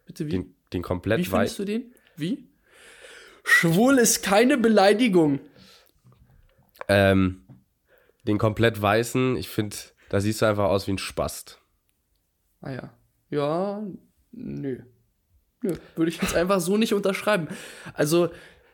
Bitte 0.05 0.27
wie? 0.27 0.29
Den, 0.29 0.55
den 0.73 0.83
komplett 0.83 1.17
wie 1.17 1.25
findest 1.25 1.59
weißen. 1.59 1.65
du 1.65 1.71
den? 1.71 1.91
Wie? 2.17 2.50
Schwul 3.43 3.97
ist 3.97 4.23
keine 4.23 4.57
Beleidigung. 4.57 5.39
Ähm, 6.87 7.43
den 8.27 8.37
komplett 8.37 8.81
weißen, 8.81 9.35
ich 9.37 9.49
finde, 9.49 9.75
da 10.09 10.19
siehst 10.19 10.41
du 10.41 10.45
einfach 10.45 10.65
aus 10.65 10.87
wie 10.87 10.91
ein 10.91 10.97
Spast. 10.97 11.59
Ah 12.61 12.71
ja. 12.71 12.93
Ja, 13.29 13.83
nö. 14.31 14.79
Nö, 15.63 15.75
würde 15.95 16.09
ich 16.09 16.21
jetzt 16.21 16.35
einfach 16.35 16.59
so 16.59 16.77
nicht 16.77 16.93
unterschreiben. 16.93 17.47
Also. 17.93 18.29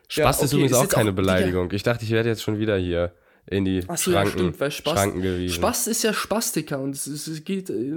Spast 0.08 0.40
ja, 0.40 0.44
ist 0.46 0.52
okay, 0.52 0.62
übrigens 0.62 0.76
auch 0.76 0.82
jetzt 0.82 0.94
keine 0.94 1.10
Digga, 1.10 1.22
Beleidigung. 1.22 1.70
Ich 1.72 1.82
dachte, 1.82 2.04
ich 2.04 2.10
werde 2.10 2.30
jetzt 2.30 2.42
schon 2.42 2.58
wieder 2.58 2.78
hier 2.78 3.14
in 3.46 3.64
die 3.64 3.84
Achso, 3.86 4.10
ja, 4.10 4.22
Schranken, 4.22 4.38
stimmt, 4.38 4.60
weil 4.60 4.70
Spast, 4.70 4.96
Schranken 4.96 5.22
gewiesen. 5.22 5.54
Spast 5.54 5.88
ist 5.88 6.02
ja 6.02 6.12
Spastiker 6.14 6.80
und 6.80 6.94
es, 6.94 7.06
ist, 7.06 7.26
es 7.26 7.44
geht. 7.44 7.68
Äh, 7.68 7.92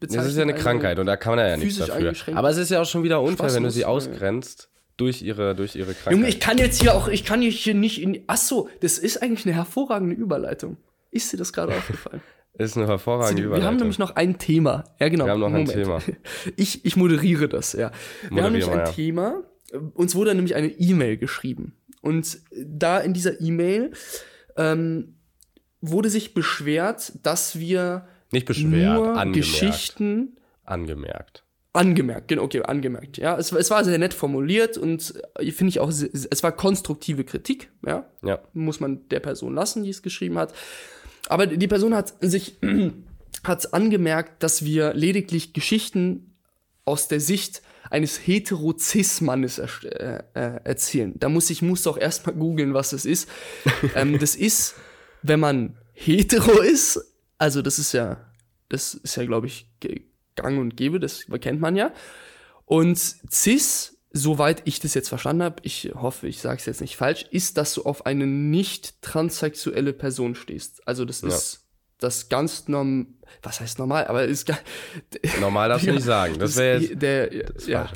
das 0.00 0.26
ist 0.26 0.36
ja 0.36 0.42
eine 0.42 0.54
Krankheit 0.54 0.98
und 0.98 1.06
da 1.06 1.16
kann 1.16 1.36
man 1.36 1.46
ja 1.46 1.56
nichts 1.56 1.78
dafür. 1.78 2.14
Aber 2.34 2.50
es 2.50 2.56
ist 2.56 2.70
ja 2.70 2.82
auch 2.82 2.86
schon 2.86 3.04
wieder 3.04 3.20
unfair, 3.20 3.54
wenn 3.54 3.62
du 3.62 3.70
sie 3.70 3.82
Spasmus, 3.82 4.08
ausgrenzt 4.08 4.71
durch 5.02 5.22
ihre, 5.22 5.54
durch 5.56 5.74
ihre 5.74 5.94
Krankheit. 5.94 6.12
Junge, 6.12 6.28
ich 6.28 6.38
kann 6.38 6.58
jetzt 6.58 6.80
hier 6.80 6.94
auch, 6.94 7.08
ich 7.08 7.24
kann 7.24 7.42
hier 7.42 7.74
nicht 7.74 8.00
in. 8.00 8.22
Achso, 8.28 8.68
das 8.80 8.98
ist 8.98 9.20
eigentlich 9.20 9.44
eine 9.46 9.54
hervorragende 9.54 10.14
Überleitung. 10.14 10.76
Ist 11.10 11.32
dir 11.32 11.36
das 11.36 11.52
gerade 11.52 11.74
aufgefallen? 11.76 12.22
Ist 12.54 12.76
eine 12.76 12.86
hervorragende 12.86 13.50
Wir 13.50 13.64
haben 13.64 13.78
nämlich 13.78 13.98
noch 13.98 14.14
ein 14.14 14.38
Thema. 14.38 14.84
Ja, 15.00 15.08
genau. 15.08 15.24
Wir 15.24 15.32
haben 15.32 15.40
noch 15.40 15.48
Moment. 15.48 15.70
ein 15.70 15.74
Thema. 15.74 16.00
Ich, 16.56 16.84
ich 16.84 16.96
moderiere 16.96 17.48
das, 17.48 17.72
ja. 17.72 17.90
Wir 18.30 18.44
haben 18.44 18.52
nämlich 18.52 18.70
ein 18.70 18.78
ja. 18.78 18.84
Thema. 18.84 19.42
Uns 19.94 20.14
wurde 20.14 20.34
nämlich 20.34 20.54
eine 20.54 20.68
E-Mail 20.68 21.16
geschrieben. 21.16 21.74
Und 22.02 22.40
da 22.50 22.98
in 22.98 23.14
dieser 23.14 23.40
E-Mail 23.40 23.92
ähm, 24.56 25.14
wurde 25.80 26.10
sich 26.10 26.34
beschwert, 26.34 27.14
dass 27.22 27.58
wir 27.58 28.06
nicht 28.32 28.46
beschwert, 28.46 28.94
nur 28.94 29.16
angemerkt. 29.16 29.34
Geschichten 29.34 30.36
angemerkt. 30.64 31.44
Angemerkt, 31.74 32.28
genau, 32.28 32.42
okay, 32.42 32.62
angemerkt. 32.62 33.16
Ja, 33.16 33.38
es, 33.38 33.50
es 33.50 33.70
war 33.70 33.82
sehr 33.82 33.96
nett 33.96 34.12
formuliert 34.12 34.76
und 34.76 35.14
äh, 35.38 35.50
finde 35.52 35.70
ich 35.70 35.80
auch, 35.80 35.88
es 35.88 36.42
war 36.42 36.52
konstruktive 36.52 37.24
Kritik, 37.24 37.70
ja? 37.86 38.06
ja. 38.22 38.40
Muss 38.52 38.78
man 38.78 39.08
der 39.08 39.20
Person 39.20 39.54
lassen, 39.54 39.82
die 39.82 39.90
es 39.90 40.02
geschrieben 40.02 40.36
hat. 40.36 40.52
Aber 41.28 41.46
die 41.46 41.68
Person 41.68 41.94
hat 41.94 42.12
sich 42.20 42.58
hat 43.44 43.72
angemerkt, 43.72 44.42
dass 44.42 44.64
wir 44.64 44.92
lediglich 44.92 45.54
Geschichten 45.54 46.34
aus 46.84 47.08
der 47.08 47.20
Sicht 47.20 47.62
eines 47.88 48.26
Heterozis-Mannes 48.26 49.58
äh, 49.58 50.22
äh, 50.34 50.60
erzählen. 50.64 51.14
Da 51.16 51.28
muss 51.28 51.48
ich 51.48 51.62
muss 51.62 51.82
doch 51.82 51.98
erstmal 51.98 52.34
googeln, 52.34 52.74
was 52.74 52.90
das 52.90 53.06
ist. 53.06 53.28
ähm, 53.94 54.18
das 54.18 54.34
ist, 54.34 54.74
wenn 55.22 55.40
man 55.40 55.78
hetero 55.92 56.60
ist, 56.60 57.00
also 57.38 57.62
das 57.62 57.78
ist 57.78 57.92
ja, 57.92 58.18
das 58.68 58.94
ist 58.94 59.16
ja, 59.16 59.24
glaube 59.24 59.46
ich, 59.46 59.68
gang 60.36 60.58
und 60.58 60.76
gäbe, 60.76 61.00
das 61.00 61.26
kennt 61.40 61.60
man 61.60 61.76
ja. 61.76 61.92
Und 62.64 62.98
cis, 62.98 63.98
soweit 64.12 64.62
ich 64.64 64.80
das 64.80 64.94
jetzt 64.94 65.08
verstanden 65.08 65.42
habe, 65.42 65.56
ich 65.62 65.92
hoffe, 65.94 66.28
ich 66.28 66.40
sage 66.40 66.58
es 66.58 66.66
jetzt 66.66 66.80
nicht 66.80 66.96
falsch, 66.96 67.26
ist, 67.30 67.56
dass 67.56 67.74
du 67.74 67.82
auf 67.82 68.06
eine 68.06 68.26
nicht 68.26 69.02
transsexuelle 69.02 69.92
Person 69.92 70.34
stehst. 70.34 70.86
Also 70.86 71.04
das 71.04 71.22
ja. 71.22 71.28
ist 71.28 71.66
das 71.98 72.28
ganz 72.28 72.68
normal, 72.68 73.06
was 73.42 73.60
heißt 73.60 73.78
normal, 73.78 74.06
aber 74.06 74.24
ist 74.24 74.52
normal 75.40 75.68
darfst 75.68 75.86
du 75.86 75.92
nicht 75.94 76.04
sagen. 76.04 76.38
Das 76.38 76.56
wäre 76.56 76.80
jetzt 76.80 77.02
der, 77.02 77.28
das 77.28 77.66
ja. 77.66 77.90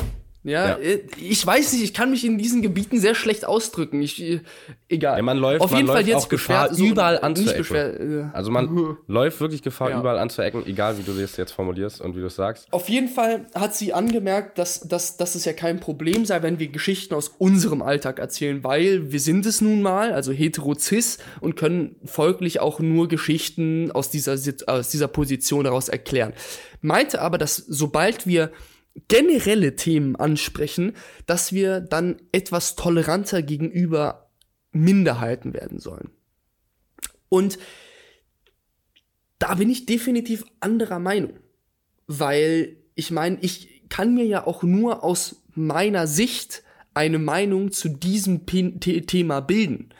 Ja, 0.46 0.68
ja, 0.68 0.74
äh, 0.76 1.00
ich 1.20 1.44
weiß 1.44 1.72
nicht, 1.72 1.82
ich 1.82 1.92
kann 1.92 2.10
mich 2.10 2.24
in 2.24 2.38
diesen 2.38 2.62
Gebieten 2.62 3.00
sehr 3.00 3.16
schlecht 3.16 3.44
ausdrücken. 3.44 4.00
Ich, 4.00 4.22
äh, 4.22 4.40
egal. 4.88 5.16
Ja, 5.16 5.22
man 5.24 5.38
läuft, 5.38 5.60
Auf 5.60 5.72
jeden 5.72 5.86
man 5.86 5.96
Fall 5.96 6.02
läuft 6.02 6.08
jetzt 6.08 6.24
auch 6.24 6.28
Gefahr, 6.28 6.72
so 6.72 6.84
überall 6.84 7.18
anzuecken. 7.18 8.30
Also 8.32 8.52
man 8.52 8.96
läuft 9.08 9.40
wirklich 9.40 9.60
Gefahr, 9.62 9.90
ja. 9.90 9.98
überall 9.98 10.18
anzuecken, 10.18 10.64
egal 10.64 10.98
wie 10.98 11.02
du 11.02 11.20
das 11.20 11.36
jetzt 11.36 11.50
formulierst 11.50 12.00
und 12.00 12.14
wie 12.14 12.20
du 12.20 12.26
es 12.26 12.36
sagst. 12.36 12.68
Auf 12.70 12.88
jeden 12.88 13.08
Fall 13.08 13.46
hat 13.56 13.74
sie 13.74 13.92
angemerkt, 13.92 14.56
dass, 14.58 14.82
dass, 14.82 15.16
dass 15.16 15.34
es 15.34 15.44
ja 15.46 15.52
kein 15.52 15.80
Problem 15.80 16.24
sei, 16.24 16.40
wenn 16.42 16.60
wir 16.60 16.68
Geschichten 16.68 17.14
aus 17.14 17.34
unserem 17.38 17.82
Alltag 17.82 18.20
erzählen, 18.20 18.62
weil 18.62 19.10
wir 19.10 19.18
sind 19.18 19.46
es 19.46 19.60
nun 19.60 19.82
mal, 19.82 20.12
also 20.12 20.30
hetero-cis, 20.30 21.18
und 21.40 21.56
können 21.56 21.96
folglich 22.04 22.60
auch 22.60 22.78
nur 22.78 23.08
Geschichten 23.08 23.90
aus 23.90 24.10
dieser, 24.10 24.36
aus 24.68 24.90
dieser 24.90 25.08
Position 25.08 25.64
daraus 25.64 25.88
erklären. 25.88 26.34
Meinte 26.82 27.20
aber, 27.20 27.36
dass 27.36 27.56
sobald 27.56 28.28
wir 28.28 28.52
generelle 29.08 29.76
Themen 29.76 30.16
ansprechen, 30.16 30.92
dass 31.26 31.52
wir 31.52 31.80
dann 31.80 32.16
etwas 32.32 32.76
toleranter 32.76 33.42
gegenüber 33.42 34.30
Minderheiten 34.72 35.54
werden 35.54 35.78
sollen. 35.78 36.10
Und 37.28 37.58
da 39.38 39.54
bin 39.54 39.70
ich 39.70 39.86
definitiv 39.86 40.44
anderer 40.60 40.98
Meinung, 40.98 41.38
weil 42.06 42.76
ich 42.94 43.10
meine, 43.10 43.38
ich 43.40 43.82
kann 43.88 44.14
mir 44.14 44.24
ja 44.24 44.46
auch 44.46 44.62
nur 44.62 45.04
aus 45.04 45.42
meiner 45.54 46.06
Sicht 46.06 46.62
eine 46.94 47.18
Meinung 47.18 47.72
zu 47.72 47.90
diesem 47.90 48.46
Thema 48.46 49.40
bilden. 49.40 49.90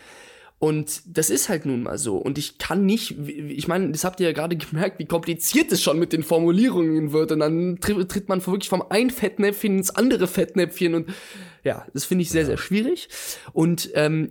Und 0.59 1.03
das 1.07 1.29
ist 1.29 1.51
halt 1.51 1.67
nun 1.67 1.83
mal 1.83 1.99
so. 1.99 2.17
Und 2.17 2.39
ich 2.39 2.57
kann 2.57 2.87
nicht, 2.87 3.17
ich 3.29 3.69
meine, 3.69 3.91
das 3.91 4.05
habt 4.05 4.21
ihr 4.21 4.29
ja 4.29 4.33
gerade 4.33 4.57
gemerkt, 4.57 4.99
wie 4.99 5.05
kompliziert 5.05 5.71
es 5.71 5.83
schon 5.83 5.99
mit 5.99 6.13
den 6.13 6.23
Formulierungen 6.23 7.13
wird. 7.13 7.33
Und 7.33 7.41
dann 7.41 7.79
tritt 7.81 8.29
man 8.29 8.45
wirklich 8.47 8.69
vom 8.69 8.83
einen 8.89 9.11
Fettnäpfchen 9.11 9.77
ins 9.77 9.91
andere 9.91 10.27
Fettnäpfchen. 10.27 10.95
Und 10.95 11.11
ja, 11.63 11.87
das 11.93 12.05
finde 12.05 12.23
ich 12.23 12.31
sehr, 12.31 12.47
sehr 12.47 12.57
schwierig. 12.57 13.09
Und 13.53 13.91
ähm, 13.95 14.31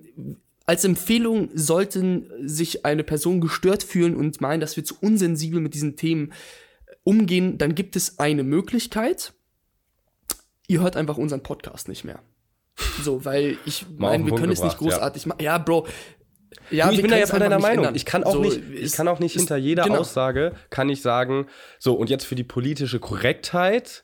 als 0.65 0.83
Empfehlung 0.83 1.49
sollten 1.53 2.31
sich 2.41 2.85
eine 2.85 3.03
Person 3.03 3.39
gestört 3.39 3.83
fühlen 3.83 4.15
und 4.15 4.41
meinen, 4.41 4.61
dass 4.61 4.75
wir 4.75 4.83
zu 4.83 4.95
unsensibel 4.99 5.61
mit 5.61 5.75
diesen 5.75 5.95
Themen 5.95 6.33
umgehen, 7.03 7.59
dann 7.59 7.75
gibt 7.75 7.95
es 7.95 8.17
eine 8.17 8.43
Möglichkeit. 8.43 9.33
Ihr 10.67 10.81
hört 10.81 10.97
einfach 10.97 11.17
unseren 11.17 11.43
Podcast 11.43 11.87
nicht 11.87 12.03
mehr. 12.03 12.23
So, 13.01 13.23
weil 13.23 13.57
ich 13.65 13.85
meine, 13.97 14.25
wir 14.25 14.35
können 14.35 14.51
es 14.51 14.61
nicht 14.61 14.77
großartig 14.77 15.23
ja. 15.23 15.29
machen. 15.29 15.41
Ja, 15.41 15.57
Bro, 15.57 15.87
ja, 16.71 16.91
ich 16.91 17.01
bin 17.01 17.11
da 17.11 17.17
ja 17.17 17.25
von 17.25 17.39
deiner 17.39 17.59
Meinung. 17.59 17.85
Ändern. 17.85 17.95
Ich 17.95 18.05
kann 18.05 18.23
auch 18.23 18.33
so, 18.33 18.41
nicht, 18.41 18.59
ich 18.73 18.91
kann 18.93 19.07
auch 19.07 19.19
nicht 19.19 19.33
hinter 19.33 19.57
jeder 19.57 19.83
genau. 19.83 19.99
Aussage 19.99 20.53
kann 20.69 20.89
ich 20.89 21.01
sagen, 21.01 21.47
so 21.79 21.93
und 21.93 22.09
jetzt 22.09 22.25
für 22.25 22.35
die 22.35 22.43
politische 22.43 22.99
Korrektheit 22.99 24.03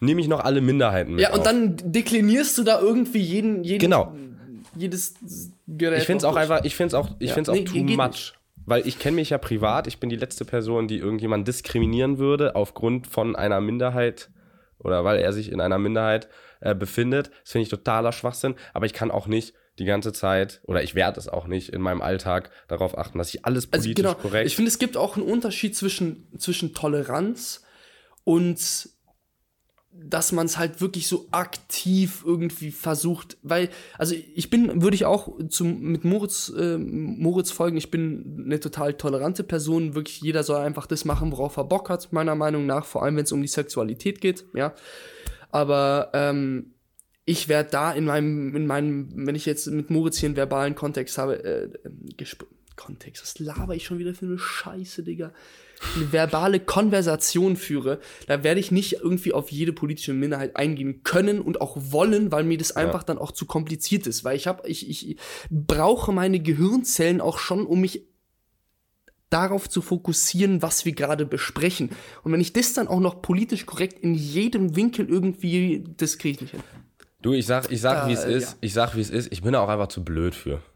nehme 0.00 0.20
ich 0.20 0.28
noch 0.28 0.40
alle 0.40 0.60
Minderheiten 0.60 1.12
mit. 1.12 1.20
Ja, 1.20 1.32
und 1.32 1.40
auf. 1.40 1.44
dann 1.44 1.76
deklinierst 1.84 2.58
du 2.58 2.64
da 2.64 2.80
irgendwie 2.80 3.20
jeden, 3.20 3.64
jeden 3.64 3.78
genau. 3.78 4.14
jedes 4.76 5.14
Gerät. 5.66 6.00
Ich 6.00 6.06
finde 6.06 6.18
es 6.18 6.24
auch 6.24 6.36
einfach, 6.36 6.64
ich 6.64 6.76
finde 6.76 6.88
es 6.88 6.94
auch, 6.94 7.10
ich 7.18 7.28
ja. 7.28 7.34
finde 7.34 7.50
es 7.50 7.56
auch 7.56 7.60
nee, 7.60 7.64
too 7.64 7.96
much. 7.96 8.08
Nicht. 8.08 8.34
Weil 8.66 8.86
ich 8.86 8.98
kenne 8.98 9.16
mich 9.16 9.30
ja 9.30 9.38
privat, 9.38 9.86
ich 9.86 9.98
bin 9.98 10.08
die 10.08 10.16
letzte 10.16 10.44
Person, 10.44 10.88
die 10.88 10.96
irgendjemand 10.96 11.46
diskriminieren 11.46 12.18
würde 12.18 12.56
aufgrund 12.56 13.06
von 13.06 13.36
einer 13.36 13.60
Minderheit 13.60 14.30
oder 14.78 15.04
weil 15.04 15.18
er 15.18 15.32
sich 15.32 15.52
in 15.52 15.60
einer 15.60 15.78
Minderheit 15.78 16.28
äh, 16.60 16.74
befindet. 16.74 17.30
Das 17.42 17.52
finde 17.52 17.64
ich 17.64 17.68
totaler 17.68 18.12
Schwachsinn, 18.12 18.54
aber 18.72 18.86
ich 18.86 18.94
kann 18.94 19.10
auch 19.10 19.26
nicht 19.26 19.54
die 19.78 19.84
ganze 19.84 20.12
Zeit, 20.12 20.60
oder 20.64 20.82
ich 20.82 20.94
werde 20.94 21.18
es 21.18 21.28
auch 21.28 21.46
nicht 21.46 21.70
in 21.70 21.80
meinem 21.80 22.00
Alltag 22.00 22.50
darauf 22.68 22.96
achten, 22.96 23.18
dass 23.18 23.34
ich 23.34 23.44
alles 23.44 23.72
also 23.72 23.84
politisch 23.84 24.04
also 24.04 24.16
genau, 24.16 24.28
korrekt. 24.28 24.46
Ich 24.46 24.56
finde, 24.56 24.68
es 24.70 24.78
gibt 24.78 24.96
auch 24.96 25.16
einen 25.16 25.26
Unterschied 25.26 25.76
zwischen, 25.76 26.28
zwischen 26.38 26.74
Toleranz 26.74 27.62
und 28.22 28.88
dass 29.96 30.32
man 30.32 30.46
es 30.46 30.58
halt 30.58 30.80
wirklich 30.80 31.06
so 31.06 31.28
aktiv 31.30 32.24
irgendwie 32.26 32.72
versucht, 32.72 33.36
weil, 33.42 33.68
also 33.96 34.16
ich 34.34 34.50
bin, 34.50 34.82
würde 34.82 34.96
ich 34.96 35.04
auch 35.04 35.38
zum, 35.48 35.80
mit 35.80 36.04
Moritz, 36.04 36.52
äh, 36.56 36.78
Moritz 36.78 37.52
folgen, 37.52 37.76
ich 37.76 37.92
bin 37.92 38.42
eine 38.44 38.58
total 38.58 38.94
tolerante 38.94 39.44
Person, 39.44 39.94
wirklich 39.94 40.20
jeder 40.20 40.42
soll 40.42 40.60
einfach 40.60 40.86
das 40.86 41.04
machen, 41.04 41.30
worauf 41.30 41.56
er 41.56 41.64
Bock 41.64 41.90
hat, 41.90 42.12
meiner 42.12 42.34
Meinung 42.34 42.66
nach, 42.66 42.86
vor 42.86 43.04
allem 43.04 43.16
wenn 43.16 43.24
es 43.24 43.30
um 43.30 43.40
die 43.40 43.48
Sexualität 43.48 44.20
geht, 44.20 44.44
ja. 44.52 44.74
Aber 45.52 46.10
ähm, 46.12 46.73
ich 47.26 47.48
werde 47.48 47.70
da 47.70 47.92
in 47.92 48.04
meinem, 48.04 48.54
in 48.54 48.66
meinem, 48.66 49.26
wenn 49.26 49.34
ich 49.34 49.46
jetzt 49.46 49.66
mit 49.68 49.90
Moritz 49.90 50.18
hier 50.18 50.28
einen 50.28 50.36
verbalen 50.36 50.74
Kontext 50.74 51.18
habe, 51.18 51.42
äh, 51.44 51.68
Kontext, 52.76 53.22
was 53.22 53.38
laber 53.38 53.74
ich 53.74 53.84
schon 53.84 53.98
wieder 53.98 54.14
für 54.14 54.26
eine 54.26 54.38
Scheiße, 54.38 55.04
Digga? 55.04 55.32
Eine 55.96 56.12
verbale 56.12 56.60
Konversation 56.60 57.56
führe, 57.56 58.00
da 58.26 58.42
werde 58.42 58.60
ich 58.60 58.70
nicht 58.70 58.94
irgendwie 58.94 59.32
auf 59.32 59.50
jede 59.50 59.72
politische 59.72 60.12
Minderheit 60.12 60.56
eingehen 60.56 61.02
können 61.02 61.40
und 61.40 61.60
auch 61.60 61.76
wollen, 61.78 62.32
weil 62.32 62.44
mir 62.44 62.58
das 62.58 62.70
ja. 62.70 62.76
einfach 62.76 63.02
dann 63.02 63.18
auch 63.18 63.32
zu 63.32 63.46
kompliziert 63.46 64.06
ist. 64.06 64.24
Weil 64.24 64.36
ich 64.36 64.46
habe, 64.46 64.68
ich, 64.68 64.88
ich 64.88 65.16
brauche 65.50 66.12
meine 66.12 66.40
Gehirnzellen 66.40 67.20
auch 67.20 67.38
schon, 67.38 67.66
um 67.66 67.80
mich 67.80 68.06
darauf 69.30 69.68
zu 69.68 69.82
fokussieren, 69.82 70.62
was 70.62 70.84
wir 70.84 70.92
gerade 70.92 71.26
besprechen. 71.26 71.90
Und 72.22 72.32
wenn 72.32 72.40
ich 72.40 72.52
das 72.52 72.72
dann 72.72 72.88
auch 72.88 73.00
noch 73.00 73.20
politisch 73.20 73.66
korrekt 73.66 73.98
in 74.00 74.14
jedem 74.14 74.76
Winkel 74.76 75.08
irgendwie, 75.08 75.84
das 75.96 76.18
kriege 76.18 76.36
ich 76.36 76.40
nicht 76.40 76.50
hin. 76.52 76.62
Du, 77.24 77.32
ich 77.32 77.46
sag, 77.46 77.72
ich 77.72 77.80
sag, 77.80 78.04
äh, 78.04 78.08
wie 78.10 78.12
es 78.12 78.24
ist. 78.24 78.50
Ja. 78.50 78.58
Ich 78.60 78.74
sag, 78.74 78.94
wie 78.96 79.00
es 79.00 79.08
ist. 79.08 79.32
Ich 79.32 79.40
bin 79.40 79.54
da 79.54 79.60
auch 79.60 79.70
einfach 79.70 79.88
zu 79.88 80.04
blöd 80.04 80.34
für. 80.34 80.60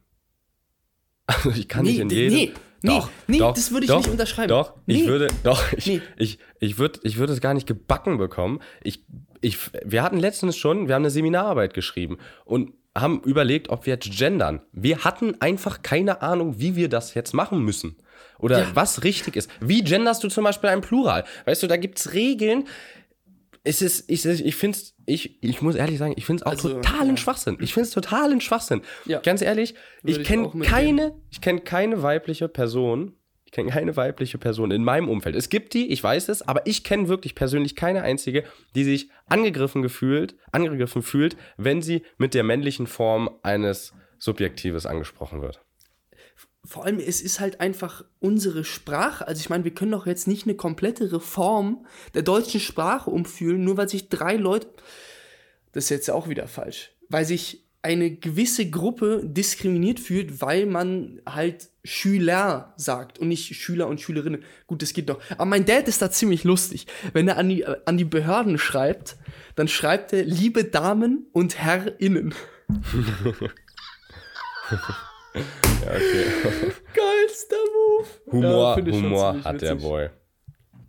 Also 1.27 1.51
ich 1.51 1.69
kann 1.69 1.85
nee, 1.85 1.91
nicht 1.91 2.01
in 2.01 2.09
jedem. 2.09 2.39
Nee, 2.39 2.53
doch, 2.83 3.11
nee, 3.27 3.37
doch, 3.37 3.53
das 3.53 3.71
würde 3.71 3.85
ich 3.85 3.91
doch, 3.91 3.99
nicht 3.99 4.09
unterschreiben. 4.09 4.49
Doch, 4.49 4.73
nee. 4.87 4.95
ich 4.95 5.07
würde, 5.07 5.27
doch, 5.43 5.73
ich, 5.75 5.87
nee. 5.87 6.01
ich, 6.17 6.39
ich 6.59 6.79
würde, 6.79 7.01
ich 7.03 7.19
würde 7.19 7.35
es 7.35 7.43
gar 7.43 7.53
nicht 7.53 7.67
gebacken 7.67 8.17
bekommen. 8.17 8.61
Ich, 8.83 9.05
ich, 9.43 9.59
wir 9.85 10.03
hatten 10.03 10.19
letztens 10.19 10.57
schon, 10.57 10.89
wir 10.89 10.95
haben 10.95 11.03
eine 11.03 11.11
Seminararbeit 11.11 11.75
geschrieben 11.75 12.17
und 12.47 12.73
haben 12.97 13.21
überlegt, 13.25 13.69
ob 13.69 13.85
wir 13.85 13.93
jetzt 13.93 14.11
gendern. 14.11 14.63
Wir 14.73 15.05
hatten 15.05 15.39
einfach 15.43 15.83
keine 15.83 16.23
Ahnung, 16.23 16.59
wie 16.61 16.77
wir 16.77 16.89
das 16.89 17.13
jetzt 17.13 17.35
machen 17.35 17.63
müssen. 17.63 17.97
Oder 18.39 18.61
ja. 18.61 18.67
was 18.73 19.05
richtig 19.05 19.37
ist. 19.37 19.51
Wie 19.61 19.83
genderst 19.83 20.25
du 20.25 20.29
zum 20.29 20.45
Beispiel 20.45 20.71
ein 20.71 20.81
Plural? 20.81 21.25
Weißt 21.45 21.63
du, 21.63 21.67
da 21.67 21.77
gibt 21.77 21.99
es 21.99 22.15
Regeln, 22.15 22.65
es 23.65 23.83
ist, 23.83 24.11
ich, 24.11 24.25
ich 24.25 24.57
finde 24.57 24.79
es, 24.79 24.95
ich, 25.07 25.43
ich 25.43 25.63
muss 25.63 25.75
ehrlich 25.75 25.99
sagen, 25.99 26.15
ich 26.17 26.27
finde 26.27 26.43
es 26.43 26.47
auch 26.47 26.53
also, 26.53 26.75
totalen 26.75 27.11
ja. 27.11 27.17
Schwachsinn. 27.17 27.59
Ich 27.61 27.75
finde 27.75 27.89
es 27.89 27.95
totalen 27.95 28.41
Schwachsinn. 28.41 28.83
Ja. 29.07 29.21
Ganz 29.21 29.43
ehrlich, 29.43 29.75
Würde 30.03 30.21
ich 30.21 30.27
kenne 30.27 30.51
keine, 30.63 31.15
ich 31.31 31.41
kenne 31.41 31.61
keine 31.61 32.03
weibliche 32.03 32.49
Person, 32.49 33.17
ich 33.45 33.53
kenne 33.53 33.71
keine 33.71 33.97
weibliche 33.97 34.39
Person 34.39 34.71
in 34.71 34.85
meinem 34.85 35.09
Umfeld. 35.09 35.35
Es 35.35 35.49
gibt 35.49 35.75
die, 35.75 35.89
ich 35.91 36.03
weiß 36.03 36.29
es, 36.29 36.43
aber 36.43 36.67
ich 36.67 36.85
kenne 36.85 37.09
wirklich 37.09 37.35
persönlich 37.35 37.77
keine 37.77 38.03
einzige, 38.03 38.45
die 38.75 38.85
sich 38.85 39.11
angegriffen 39.27 39.83
gefühlt, 39.83 40.37
angegriffen 40.53 41.03
fühlt, 41.03 41.37
wenn 41.57 41.83
sie 41.83 42.03
mit 42.19 42.35
der 42.35 42.45
männlichen 42.45 42.87
Form 42.87 43.31
eines 43.43 43.93
Subjektives 44.19 44.85
angesprochen 44.85 45.41
wird 45.43 45.61
vor 46.69 46.85
allem, 46.85 46.99
es 46.99 47.23
ist 47.23 47.41
halt 47.41 47.61
einfach 47.61 48.05
unsere 48.21 48.63
Sprache. 48.63 49.27
Also 49.27 49.41
ich 49.41 49.49
meine, 49.49 49.65
wir 49.65 49.73
können 49.73 49.93
doch 49.93 50.07
jetzt 50.07 50.29
nicht 50.29 50.45
eine 50.45 50.55
komplette 50.55 51.11
Reform 51.13 51.87
der 52.13 52.21
deutschen 52.21 52.61
Sprache 52.61 53.09
umfühlen, 53.09 53.65
nur 53.65 53.79
weil 53.79 53.89
sich 53.89 54.11
drei 54.11 54.37
Leute, 54.37 54.69
das 55.73 55.85
ist 55.85 55.91
jetzt 55.91 56.11
auch 56.11 56.29
wieder 56.29 56.47
falsch, 56.47 56.91
weil 57.09 57.25
sich 57.25 57.65
eine 57.81 58.11
gewisse 58.11 58.69
Gruppe 58.69 59.23
diskriminiert 59.25 59.99
fühlt, 59.99 60.43
weil 60.43 60.67
man 60.67 61.23
halt 61.27 61.71
Schüler 61.85 62.75
sagt 62.77 63.19
und 63.19 63.29
nicht 63.29 63.57
Schüler 63.57 63.87
und 63.87 64.03
Schülerinnen. 64.03 64.45
Gut, 64.67 64.83
das 64.83 64.93
geht 64.93 65.09
doch. 65.09 65.23
Aber 65.31 65.47
mein 65.47 65.65
Dad 65.65 65.89
ist 65.89 66.03
da 66.03 66.11
ziemlich 66.11 66.45
lustig. 66.45 66.87
Wenn 67.15 67.29
er 67.29 67.39
an 67.39 67.49
die, 67.49 67.65
an 67.65 67.97
die 67.97 68.05
Behörden 68.05 68.59
schreibt, 68.59 69.17
dann 69.55 69.69
schreibt 69.69 70.13
er 70.13 70.25
liebe 70.25 70.65
Damen 70.65 71.29
und 71.33 71.59
Herrinnen. 71.59 72.35
Ja, 75.39 75.93
okay. 75.93 76.25
Geilster 76.95 77.57
Move. 77.75 78.09
Humor, 78.33 78.79
Ja, 78.79 78.93
Humor 78.93 79.45
hat 79.45 79.61
der. 79.63 79.75
Boy. 79.77 80.11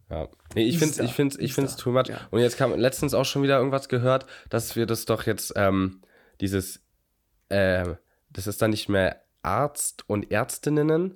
Ja. 0.10 0.28
Nee, 0.56 0.64
ich 0.66 0.80
find's, 0.80 0.98
Ist 0.98 1.06
ich 1.06 1.14
find's, 1.14 1.38
ich 1.38 1.54
find's 1.54 1.76
too 1.76 1.92
much. 1.92 2.08
Ja. 2.08 2.22
Und 2.32 2.40
jetzt 2.42 2.58
kam 2.58 2.74
letztens 2.78 3.14
auch 3.14 3.26
schon 3.26 3.44
wieder 3.44 3.58
irgendwas 3.58 3.90
gehört, 3.90 4.26
dass 4.50 4.76
wir 4.76 4.86
das 4.88 5.06
doch 5.06 5.26
jetzt, 5.28 5.54
ähm, 5.56 6.02
dieses, 6.42 6.82
ähm, 7.52 7.98
das 8.32 8.48
ist 8.48 8.62
dann 8.62 8.72
nicht 8.72 8.90
mehr 8.90 9.22
Arzt 9.44 10.04
und 10.08 10.32
Ärztinnen, 10.32 11.14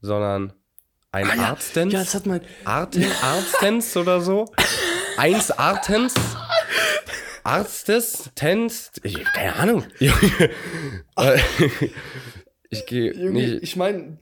sondern 0.00 0.52
ein 1.10 1.28
Ah, 1.30 1.34
ja. 1.34 1.42
Arztens, 1.50 1.92
Ja, 1.92 1.98
das 2.00 2.14
hat 2.14 2.26
mein. 2.26 2.40
Arten, 2.64 3.04
Arztens 3.22 3.96
oder 3.96 4.20
so. 4.20 4.52
Eins 5.16 5.50
Artens. 5.50 6.14
Arztes, 7.42 8.30
Tens, 8.34 8.90
ich, 9.02 9.22
keine 9.24 9.54
Ahnung. 9.56 9.84
ich 12.70 12.86
gehe 12.86 13.30
nicht, 13.30 13.62
ich 13.62 13.76
meine, 13.76 14.18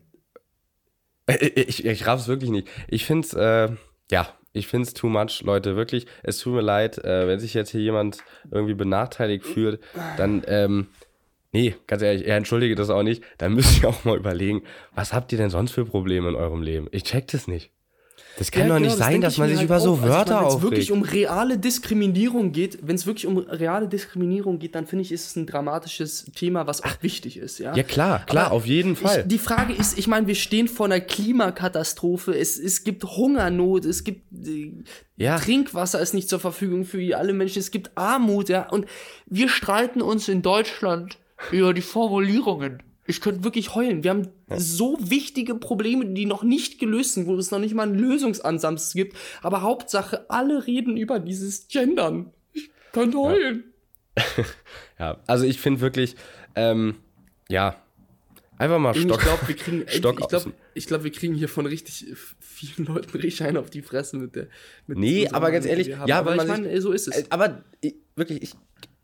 äh, 1.27 1.47
ich, 1.47 1.85
ich 1.85 2.07
raff's 2.07 2.29
wirklich 2.29 2.51
nicht. 2.51 2.69
Ich 2.89 3.05
find's, 3.05 3.35
äh, 3.35 3.69
ja, 4.11 4.29
ich 4.53 4.69
find's 4.69 4.95
too 4.95 5.09
much, 5.09 5.43
Leute, 5.43 5.77
wirklich. 5.77 6.07
Es 6.23 6.39
tut 6.39 6.55
mir 6.55 6.61
leid, 6.61 6.99
äh, 6.99 7.27
wenn 7.27 7.41
sich 7.41 7.55
jetzt 7.55 7.71
hier 7.71 7.81
jemand 7.81 8.19
irgendwie 8.51 8.75
benachteiligt 8.75 9.45
fühlt, 9.45 9.81
dann, 10.17 10.45
ähm, 10.47 10.89
nee, 11.53 11.75
ganz 11.87 12.03
ehrlich, 12.03 12.27
er 12.27 12.37
entschuldige 12.37 12.75
das 12.75 12.91
auch 12.91 13.03
nicht. 13.03 13.25
Dann 13.39 13.55
müsst 13.55 13.83
ihr 13.83 13.89
auch 13.89 14.05
mal 14.05 14.17
überlegen, 14.17 14.63
was 14.95 15.13
habt 15.13 15.33
ihr 15.33 15.39
denn 15.39 15.51
sonst 15.51 15.73
für 15.73 15.85
Probleme 15.85 16.29
in 16.29 16.37
eurem 16.37 16.63
Leben? 16.63 16.89
Ich 16.93 17.03
check 17.05 17.27
das 17.29 17.49
nicht. 17.49 17.74
Das 18.37 18.51
kann 18.51 18.63
Ja, 18.63 18.69
doch 18.69 18.75
genau, 18.77 18.87
nicht 18.89 18.99
sein, 18.99 19.21
dass 19.21 19.39
man 19.39 19.49
sich 19.49 19.59
halt 19.59 19.67
über 19.67 19.79
so 19.79 19.93
auch. 19.93 20.03
Also, 20.03 20.09
Wörter 20.09 20.41
Wenn 20.41 20.47
es 20.49 20.55
aufregt. 20.55 20.63
wirklich 20.73 20.93
um 20.93 21.03
reale 21.03 21.57
Diskriminierung 21.59 22.51
geht, 22.51 22.79
wenn 22.83 22.97
es 22.97 23.07
wirklich 23.07 23.27
um 23.27 23.39
reale 23.39 23.87
Diskriminierung 23.89 24.59
geht, 24.59 24.75
dann 24.75 24.87
finde 24.87 25.03
ich, 25.03 25.13
ist 25.13 25.29
es 25.29 25.37
ein 25.37 25.47
dramatisches 25.47 26.25
Thema, 26.35 26.67
was 26.67 26.83
auch 26.83 27.01
wichtig 27.01 27.37
ist. 27.37 27.59
Ja, 27.59 27.77
ja, 27.77 27.83
klar, 27.85 28.27
klar, 28.27 28.47
Aber 28.47 28.55
auf 28.57 28.67
jeden 28.67 28.97
Fall. 28.97 29.21
Ich, 29.21 29.27
die 29.29 29.39
Frage 29.39 29.73
ist, 29.73 29.97
ich 29.99 30.09
meine, 30.09 30.27
wir 30.27 30.35
stehen 30.35 30.67
vor 30.67 30.87
einer 30.87 31.01
Klimakatastrophe, 31.01 32.37
es, 32.37 32.59
es 32.59 32.83
gibt 32.85 33.05
Hungernot, 33.05 33.85
es 33.85 34.03
gibt 34.05 34.23
äh, 34.47 34.73
Ja. 35.17 35.39
Trinkwasser 35.39 36.01
ist 36.01 36.15
nicht 36.15 36.29
zur 36.29 36.41
Verfügung 36.41 36.85
für 36.85 37.17
alle 37.17 37.33
Menschen, 37.35 37.61
es 37.61 37.71
gibt 37.71 37.93
Armut, 37.97 38.49
ja, 38.49 38.69
und 38.69 38.87
wir 39.27 39.49
streiten 39.49 40.03
uns 40.03 40.29
in 40.29 40.43
Deutschland 40.43 41.19
über 41.53 41.73
die 41.73 41.83
Formulierungen. 41.83 42.83
Ich 43.07 43.21
könnte 43.21 43.45
wirklich 43.45 43.75
heulen. 43.75 44.03
Wir 44.03 44.11
haben 44.11 44.29
so 44.57 44.97
wichtige 45.01 45.55
Probleme, 45.55 46.07
die 46.07 46.27
noch 46.27 46.43
nicht 46.43 46.79
gelöst 46.79 47.15
sind, 47.15 47.27
wo 47.27 47.37
es 47.37 47.51
noch 47.51 47.59
nicht 47.59 47.75
mal 47.75 47.83
einen 47.83 47.99
Lösungsansatz 47.99 48.95
gibt. 48.95 49.17
Aber 49.43 49.63
Hauptsache, 49.63 50.31
alle 50.31 50.67
reden 50.67 50.97
über 50.97 51.19
dieses 51.19 51.69
Gendern. 51.69 52.33
Ich 52.53 52.71
könnte 52.93 53.19
heulen. 53.19 53.65
ja, 54.99 55.19
also 55.27 55.45
ich 55.45 55.61
finde 55.61 55.81
wirklich, 55.81 56.17
ähm, 56.55 56.97
ja, 57.49 57.77
einfach 58.57 58.79
mal 58.79 58.95
Stock. 58.95 59.19
Ich 59.19 59.25
glaube, 59.25 59.49
wir 59.49 59.57
kriegen, 59.57 59.85
Stock 59.89 60.21
ich 60.21 60.29
glaube, 60.29 60.55
glaub, 60.75 61.05
wir 61.05 61.13
kriegen 61.13 61.35
hier 61.35 61.49
von 61.49 61.67
richtig 61.67 62.07
vielen 62.41 62.87
Leuten 62.87 63.19
richtig 63.19 63.47
einen 63.47 63.57
auf 63.59 63.71
die 63.71 63.83
Fresse 63.83 64.17
mit 64.17 64.35
der. 64.35 64.49
Mit 64.87 64.99
Nee, 64.99 65.29
aber 65.29 65.51
ganz 65.51 65.67
ehrlich, 65.67 65.89
ja, 65.89 66.19
aber 66.19 66.33
wenn 66.33 66.41
ich 66.41 66.47
meine, 66.47 66.81
so 66.81 66.93
ist 66.93 67.09
es. 67.09 67.17
Äh, 67.17 67.25
Aber 67.31 67.65
ich, 67.81 67.97
wirklich, 68.17 68.43
ich, 68.43 68.53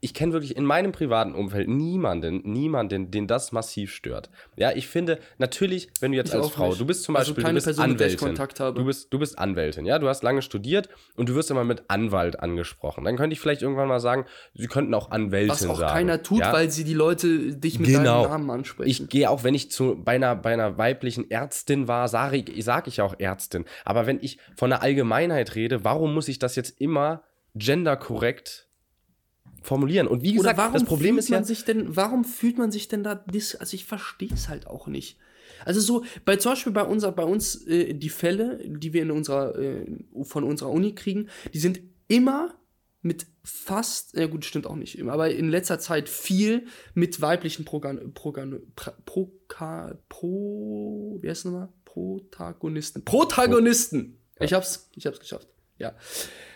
ich 0.02 0.14
kenne 0.14 0.32
wirklich 0.32 0.56
in 0.56 0.64
meinem 0.64 0.92
privaten 0.92 1.34
Umfeld 1.34 1.68
niemanden, 1.68 2.40
niemanden, 2.50 3.10
den 3.10 3.26
das 3.26 3.52
massiv 3.52 3.92
stört. 3.92 4.30
Ja, 4.56 4.72
ich 4.72 4.88
finde, 4.88 5.18
natürlich, 5.36 5.88
wenn 6.00 6.12
du 6.12 6.16
jetzt 6.16 6.30
Ich 6.30 6.34
als 6.34 6.48
Frau, 6.48 6.68
nicht. 6.68 6.80
du 6.80 6.86
bist 6.86 7.02
zum 7.02 7.16
Also 7.16 7.32
Beispiel, 7.32 7.44
keine 7.44 7.52
du 7.60 7.64
bist 7.64 7.66
Person, 7.66 7.84
Anwältin. 7.84 8.74
Du 8.74 8.84
bist, 8.86 9.12
du 9.12 9.18
bist 9.18 9.38
Anwältin, 9.38 9.84
ja, 9.84 9.98
du 9.98 10.08
hast 10.08 10.22
lange 10.22 10.40
studiert 10.40 10.88
und 11.16 11.28
du 11.28 11.34
wirst 11.34 11.50
immer 11.50 11.64
mit 11.64 11.84
Anwalt 11.88 12.40
angesprochen. 12.40 13.04
Dann 13.04 13.16
könnte 13.16 13.34
ich 13.34 13.40
vielleicht 13.40 13.60
irgendwann 13.60 13.88
mal 13.88 14.00
sagen, 14.00 14.24
sie 14.54 14.68
könnten 14.68 14.94
auch 14.94 15.10
Anwältin 15.10 15.50
was 15.50 15.66
auch 15.66 15.78
sagen. 15.78 15.92
keiner 15.92 16.22
tut, 16.22 16.40
ja? 16.40 16.52
weil 16.52 16.70
sie 16.70 16.84
die 16.84 16.94
Leute 16.94 17.56
dich 17.56 17.78
mit 17.78 17.88
Genau. 17.88 18.22
deinem 18.22 18.30
Namen 18.30 18.50
ansprechen. 18.50 18.88
Ich 18.90 19.08
gehe 19.08 19.28
auch, 19.28 19.44
wenn 19.44 19.54
ich 19.54 19.70
zu, 19.70 19.96
bei, 20.02 20.12
einer, 20.14 20.34
bei 20.34 20.54
einer 20.54 20.78
weiblichen 20.78 21.30
Ärztin 21.30 21.88
war, 21.88 22.08
sage 22.08 22.38
ich, 22.38 22.64
sag 22.64 22.86
ich 22.86 23.02
auch 23.02 23.14
Ärztin. 23.18 23.66
Aber 23.84 24.06
wenn 24.06 24.18
ich 24.22 24.38
von 24.56 24.70
der 24.70 24.82
Allgemeinheit 24.82 25.54
rede, 25.56 25.84
warum 25.84 26.14
muss 26.14 26.28
ich 26.28 26.38
das 26.38 26.56
jetzt 26.56 26.80
immer 26.80 27.22
genderkorrekt 27.54 28.66
formulieren? 29.60 30.06
Und 30.06 30.22
wie 30.22 30.34
gesagt, 30.34 30.58
das 30.74 30.84
Problem 30.84 31.18
ist 31.18 31.28
ja, 31.28 31.36
man 31.36 31.44
sich 31.44 31.64
denn, 31.64 31.96
warum 31.96 32.24
fühlt 32.24 32.58
man 32.58 32.70
sich 32.70 32.88
denn 32.88 33.02
da 33.02 33.14
dis, 33.14 33.54
also 33.54 33.74
ich 33.74 33.84
verstehe 33.84 34.32
es 34.32 34.48
halt 34.48 34.66
auch 34.66 34.86
nicht. 34.86 35.18
Also 35.64 35.80
so, 35.80 36.04
bei 36.24 36.36
zum 36.36 36.52
Beispiel 36.52 36.72
bei, 36.72 36.82
unser, 36.82 37.12
bei 37.12 37.24
uns 37.24 37.66
äh, 37.66 37.94
die 37.94 38.08
Fälle, 38.08 38.60
die 38.64 38.92
wir 38.92 39.02
in 39.02 39.10
unserer, 39.10 39.58
äh, 39.58 39.86
von 40.22 40.44
unserer 40.44 40.70
Uni 40.70 40.94
kriegen, 40.94 41.28
die 41.52 41.58
sind 41.58 41.80
immer 42.08 42.54
mit 43.02 43.26
fast, 43.42 44.16
ja 44.16 44.26
gut, 44.26 44.44
stimmt 44.44 44.66
auch 44.66 44.76
nicht 44.76 44.98
immer, 44.98 45.12
aber 45.12 45.30
in 45.30 45.48
letzter 45.48 45.78
Zeit 45.78 46.08
viel 46.08 46.66
mit 46.94 47.20
weiblichen 47.20 47.64
Progan, 47.64 48.12
Progan, 48.12 48.60
pra, 48.76 48.92
Proka, 49.06 49.98
Pro, 50.08 51.18
wie 51.20 51.28
heißt 51.28 51.40
es 51.40 51.44
nochmal? 51.46 51.68
Protagonisten. 51.84 53.04
Protagonisten! 53.04 54.18
Ich 54.38 54.52
hab's, 54.52 54.90
ich 54.96 55.06
hab's 55.06 55.20
geschafft. 55.20 55.48
Ja. 55.78 55.94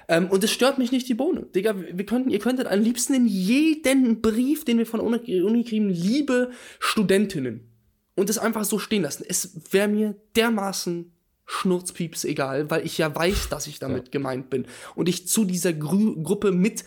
Ähm, 0.09 0.29
und 0.29 0.45
es 0.45 0.51
stört 0.51 0.79
mich 0.79 0.93
nicht 0.93 1.09
die 1.09 1.15
Bohne. 1.15 1.47
Digga, 1.55 1.75
wir 1.77 2.07
könnten, 2.07 2.31
ihr 2.31 2.39
könntet 2.39 2.67
am 2.67 2.81
liebsten 2.81 3.15
in 3.15 3.27
jeden 3.27 4.21
Brief, 4.21 4.65
den 4.65 4.79
wir 4.79 4.87
von 4.87 5.01
der 5.01 5.07
Uni 5.07 5.43
Uni 5.43 5.65
kriegen, 5.65 5.89
liebe 5.89 6.51
Studentinnen. 6.79 7.69
Und 8.17 8.31
es 8.31 8.39
einfach 8.39 8.65
so 8.65 8.79
stehen 8.79 9.03
lassen. 9.03 9.25
Es 9.27 9.73
wäre 9.73 9.89
mir 9.89 10.15
dermaßen 10.37 11.13
Schnurzpieps 11.47 12.25
egal, 12.25 12.71
weil 12.71 12.87
ich 12.87 12.97
ja 12.97 13.15
weiß, 13.15 13.49
dass 13.49 13.67
ich 13.67 13.79
damit 13.79 14.13
gemeint 14.13 14.51
bin. 14.51 14.67
Und 14.95 15.09
ich 15.09 15.27
zu 15.27 15.45
dieser 15.45 15.73
Grü 15.73 16.23
Gruppe 16.23 16.53
mit 16.53 16.85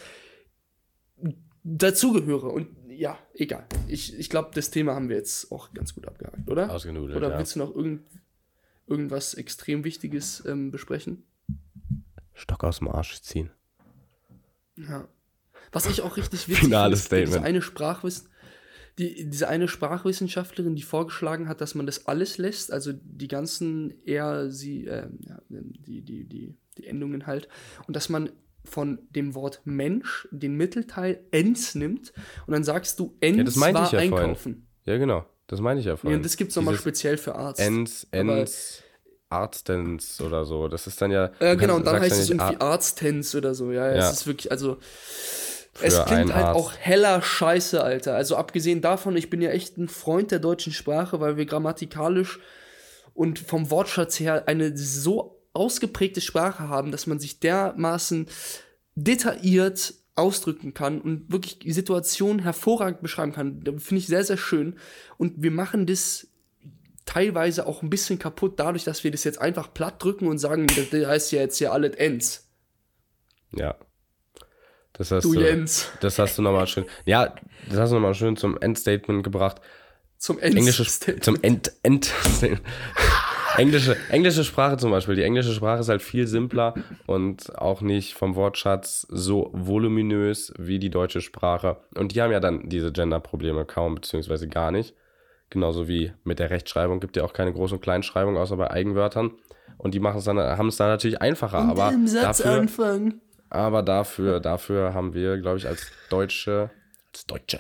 dazugehöre. 1.63 2.47
Und 2.47 2.69
ja, 2.89 3.19
egal. 3.33 3.65
Ich, 3.87 4.17
ich 4.17 4.29
glaube, 4.29 4.51
das 4.55 4.71
Thema 4.71 4.95
haben 4.95 5.09
wir 5.09 5.17
jetzt 5.17 5.51
auch 5.51 5.73
ganz 5.73 5.93
gut 5.93 6.07
abgehakt, 6.07 6.49
oder? 6.49 6.71
Ausgenudelt, 6.71 7.17
Oder 7.17 7.29
ja. 7.31 7.37
willst 7.37 7.55
du 7.55 7.59
noch 7.59 7.75
irgend, 7.75 8.01
irgendwas 8.87 9.33
extrem 9.35 9.83
Wichtiges 9.83 10.43
ähm, 10.45 10.71
besprechen? 10.71 11.23
Stock 12.37 12.63
aus 12.63 12.79
dem 12.79 12.87
Arsch 12.87 13.19
ziehen. 13.21 13.51
Ja. 14.75 15.07
Was 15.71 15.85
ich 15.87 16.01
auch 16.01 16.17
richtig 16.17 16.47
witzig 16.47 16.69
finde, 16.69 16.87
ist. 16.93 17.11
Diese 17.11 17.41
eine, 17.41 17.61
Sprachwiss 17.61 18.25
die, 18.97 19.29
diese 19.29 19.47
eine 19.47 19.67
Sprachwissenschaftlerin, 19.67 20.75
die 20.75 20.81
vorgeschlagen 20.81 21.47
hat, 21.47 21.61
dass 21.61 21.75
man 21.75 21.85
das 21.85 22.07
alles 22.07 22.37
lässt, 22.37 22.71
also 22.71 22.93
die 22.93 23.27
ganzen 23.27 23.93
eher 24.03 24.49
sie, 24.49 24.85
ja, 24.85 25.07
die, 25.49 26.01
die, 26.01 26.23
die, 26.25 26.55
die 26.77 26.87
Endungen 26.87 27.27
halt, 27.27 27.47
und 27.85 27.95
dass 27.95 28.09
man 28.09 28.31
von 28.65 28.99
dem 29.11 29.35
Wort 29.35 29.61
Mensch 29.65 30.27
den 30.31 30.55
Mittelteil 30.55 31.21
ens 31.31 31.75
nimmt 31.75 32.11
und 32.47 32.53
dann 32.53 32.63
sagst 32.63 32.99
du 32.99 33.15
ens 33.21 33.37
Ja, 33.37 33.43
das 33.43 33.59
war 33.59 33.69
ich 33.69 33.75
ja 33.75 33.85
vorhin. 33.85 34.13
einkaufen. 34.13 34.67
Ja, 34.85 34.97
genau. 34.97 35.25
Das 35.45 35.61
meine 35.61 35.79
ich 35.79 35.85
ja 35.85 35.93
Ja, 35.93 35.97
vorhin. 35.97 36.17
und 36.17 36.25
das 36.25 36.35
gibt 36.35 36.49
es 36.49 36.55
nochmal 36.55 36.75
speziell 36.75 37.17
für 37.17 37.35
Arzt. 37.35 37.61
Ens, 37.61 38.05
Ens, 38.11 38.83
Arztens 39.29 40.21
oder 40.21 40.45
so. 40.45 40.67
Das 40.67 40.87
ist 40.87 41.01
dann 41.01 41.11
ja. 41.11 41.25
Äh, 41.39 41.51
du 41.55 41.57
genau, 41.57 41.75
und 41.75 41.85
dann 41.85 41.99
heißt 41.99 42.15
ja 42.15 42.21
es 42.23 42.29
irgendwie 42.29 42.55
Ar- 42.57 42.71
Arztens 42.71 43.35
oder 43.35 43.53
so. 43.55 43.71
Ja, 43.71 43.87
Ja. 43.93 44.09
es 44.09 44.11
ist 44.21 44.27
wirklich, 44.27 44.51
also. 44.51 44.77
Es 45.79 45.93
klingt 46.05 46.33
halt 46.33 46.45
Arzt. 46.47 46.59
auch 46.59 46.73
heller 46.73 47.21
Scheiße, 47.21 47.83
Alter. 47.83 48.15
Also 48.15 48.35
abgesehen 48.35 48.81
davon, 48.81 49.15
ich 49.15 49.29
bin 49.29 49.41
ja 49.41 49.51
echt 49.51 49.77
ein 49.77 49.89
Freund 49.89 50.31
der 50.31 50.39
deutschen 50.39 50.73
Sprache, 50.73 51.19
weil 51.19 51.37
wir 51.37 51.45
grammatikalisch 51.45 52.39
und 53.13 53.37
vom 53.37 53.69
Wortschatz 53.69 54.19
her 54.19 54.43
eine 54.47 54.75
so 54.75 55.39
ausgeprägte 55.53 56.19
Sprache 56.19 56.67
haben, 56.67 56.91
dass 56.91 57.05
man 57.05 57.19
sich 57.19 57.39
dermaßen 57.39 58.27
detailliert 58.95 59.93
ausdrücken 60.15 60.73
kann 60.73 60.99
und 60.99 61.31
wirklich 61.31 61.59
die 61.59 61.71
Situation 61.71 62.39
hervorragend 62.39 63.01
beschreiben 63.03 63.33
kann. 63.33 63.61
Finde 63.77 63.97
ich 63.99 64.07
sehr, 64.07 64.23
sehr 64.23 64.37
schön. 64.37 64.77
Und 65.17 65.43
wir 65.43 65.51
machen 65.51 65.85
das 65.85 66.27
teilweise 67.17 67.65
auch 67.65 67.81
ein 67.81 67.89
bisschen 67.89 68.19
kaputt, 68.19 68.59
dadurch, 68.59 68.83
dass 68.83 69.03
wir 69.03 69.09
das 69.09 69.23
jetzt 69.23 69.41
einfach 69.41 69.73
platt 69.73 70.03
drücken 70.03 70.27
und 70.27 70.37
sagen, 70.37 70.67
das, 70.67 71.07
heißt 71.07 71.31
ja 71.31 71.39
jetzt 71.41 71.57
hier 71.57 71.73
alles 71.73 71.95
Ends. 71.95 72.47
Ja. 73.55 73.75
Das 74.93 75.09
hast 75.11 75.23
Du 75.23 75.33
du, 75.33 75.41
Jens. 75.41 75.89
das 76.01 76.19
hast 76.19 76.37
du 76.37 76.43
nochmal 76.43 76.67
schön. 76.67 76.85
Ja, 77.05 77.33
das 77.69 77.79
hast 77.79 77.89
du 77.89 77.95
nochmal 77.95 78.13
schön 78.13 78.37
zum 78.37 78.57
Endstatement 78.59 79.23
gebracht. 79.23 79.61
Zum 80.17 80.37
Ends. 80.39 80.57
Englische, 80.57 81.19
zum 81.21 81.41
End, 81.41 81.71
End, 81.81 82.13
englische, 83.57 83.97
englische 84.09 84.43
Sprache 84.43 84.77
zum 84.77 84.91
Beispiel. 84.91 85.15
Die 85.15 85.23
englische 85.23 85.53
Sprache 85.53 85.81
ist 85.81 85.89
halt 85.89 86.03
viel 86.03 86.27
simpler 86.27 86.75
und 87.07 87.55
auch 87.57 87.81
nicht 87.81 88.13
vom 88.13 88.35
Wortschatz 88.35 89.07
so 89.09 89.49
voluminös 89.53 90.53
wie 90.57 90.77
die 90.77 90.91
deutsche 90.91 91.21
Sprache. 91.21 91.77
Und 91.95 92.13
die 92.13 92.21
haben 92.21 92.31
ja 92.31 92.39
dann 92.39 92.69
diese 92.69 92.91
Gender-Probleme 92.91 93.65
kaum, 93.65 93.95
beziehungsweise 93.95 94.47
gar 94.47 94.69
nicht. 94.69 94.95
Genauso 95.49 95.87
wie 95.87 96.11
mit 96.23 96.39
der 96.39 96.49
Rechtschreibung 96.49 96.99
gibt 96.99 97.15
ja 97.15 97.23
auch 97.23 97.33
keine 97.33 97.51
Groß- 97.51 97.73
und 97.73 97.81
Kleinschreibung, 97.81 98.37
außer 98.37 98.57
bei 98.57 98.69
Eigenwörtern. 98.69 99.31
Und 99.77 99.93
die 99.93 99.99
machen 99.99 100.17
es 100.17 100.25
dann, 100.25 100.37
haben 100.37 100.67
es 100.67 100.77
dann 100.77 100.89
natürlich 100.89 101.21
einfacher. 101.21 101.59
aber 101.59 101.93
dafür, 102.21 102.51
anfangen. 102.51 103.21
aber 103.49 103.83
dafür, 103.83 104.39
dafür 104.39 104.93
haben 104.93 105.13
wir, 105.13 105.37
glaube 105.37 105.57
ich, 105.57 105.67
als 105.67 105.91
Deutsche, 106.09 106.71
als 107.13 107.25
Deutsche, 107.27 107.59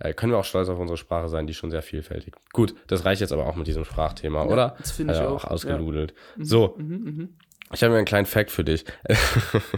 äh, 0.00 0.12
können 0.12 0.32
wir 0.32 0.38
auch 0.38 0.44
stolz 0.44 0.68
auf 0.68 0.78
unsere 0.78 0.96
Sprache 0.96 1.28
sein, 1.28 1.46
die 1.46 1.54
schon 1.54 1.70
sehr 1.70 1.82
vielfältig. 1.82 2.34
Gut, 2.52 2.74
das 2.88 3.04
reicht 3.04 3.20
jetzt 3.20 3.32
aber 3.32 3.46
auch 3.46 3.56
mit 3.56 3.66
diesem 3.66 3.84
Sprachthema, 3.84 4.44
oder? 4.44 4.74
das 4.78 4.90
finde 4.90 5.14
ich 5.14 5.20
Hat 5.20 5.26
er 5.26 5.32
auch, 5.32 5.44
ja. 5.44 5.50
ausgeludelt. 5.50 6.14
So, 6.38 6.76
ich 7.74 7.82
habe 7.82 7.92
mir 7.92 7.98
einen 7.98 8.06
kleinen 8.06 8.26
Fact 8.26 8.50
für 8.50 8.64
dich. 8.64 8.84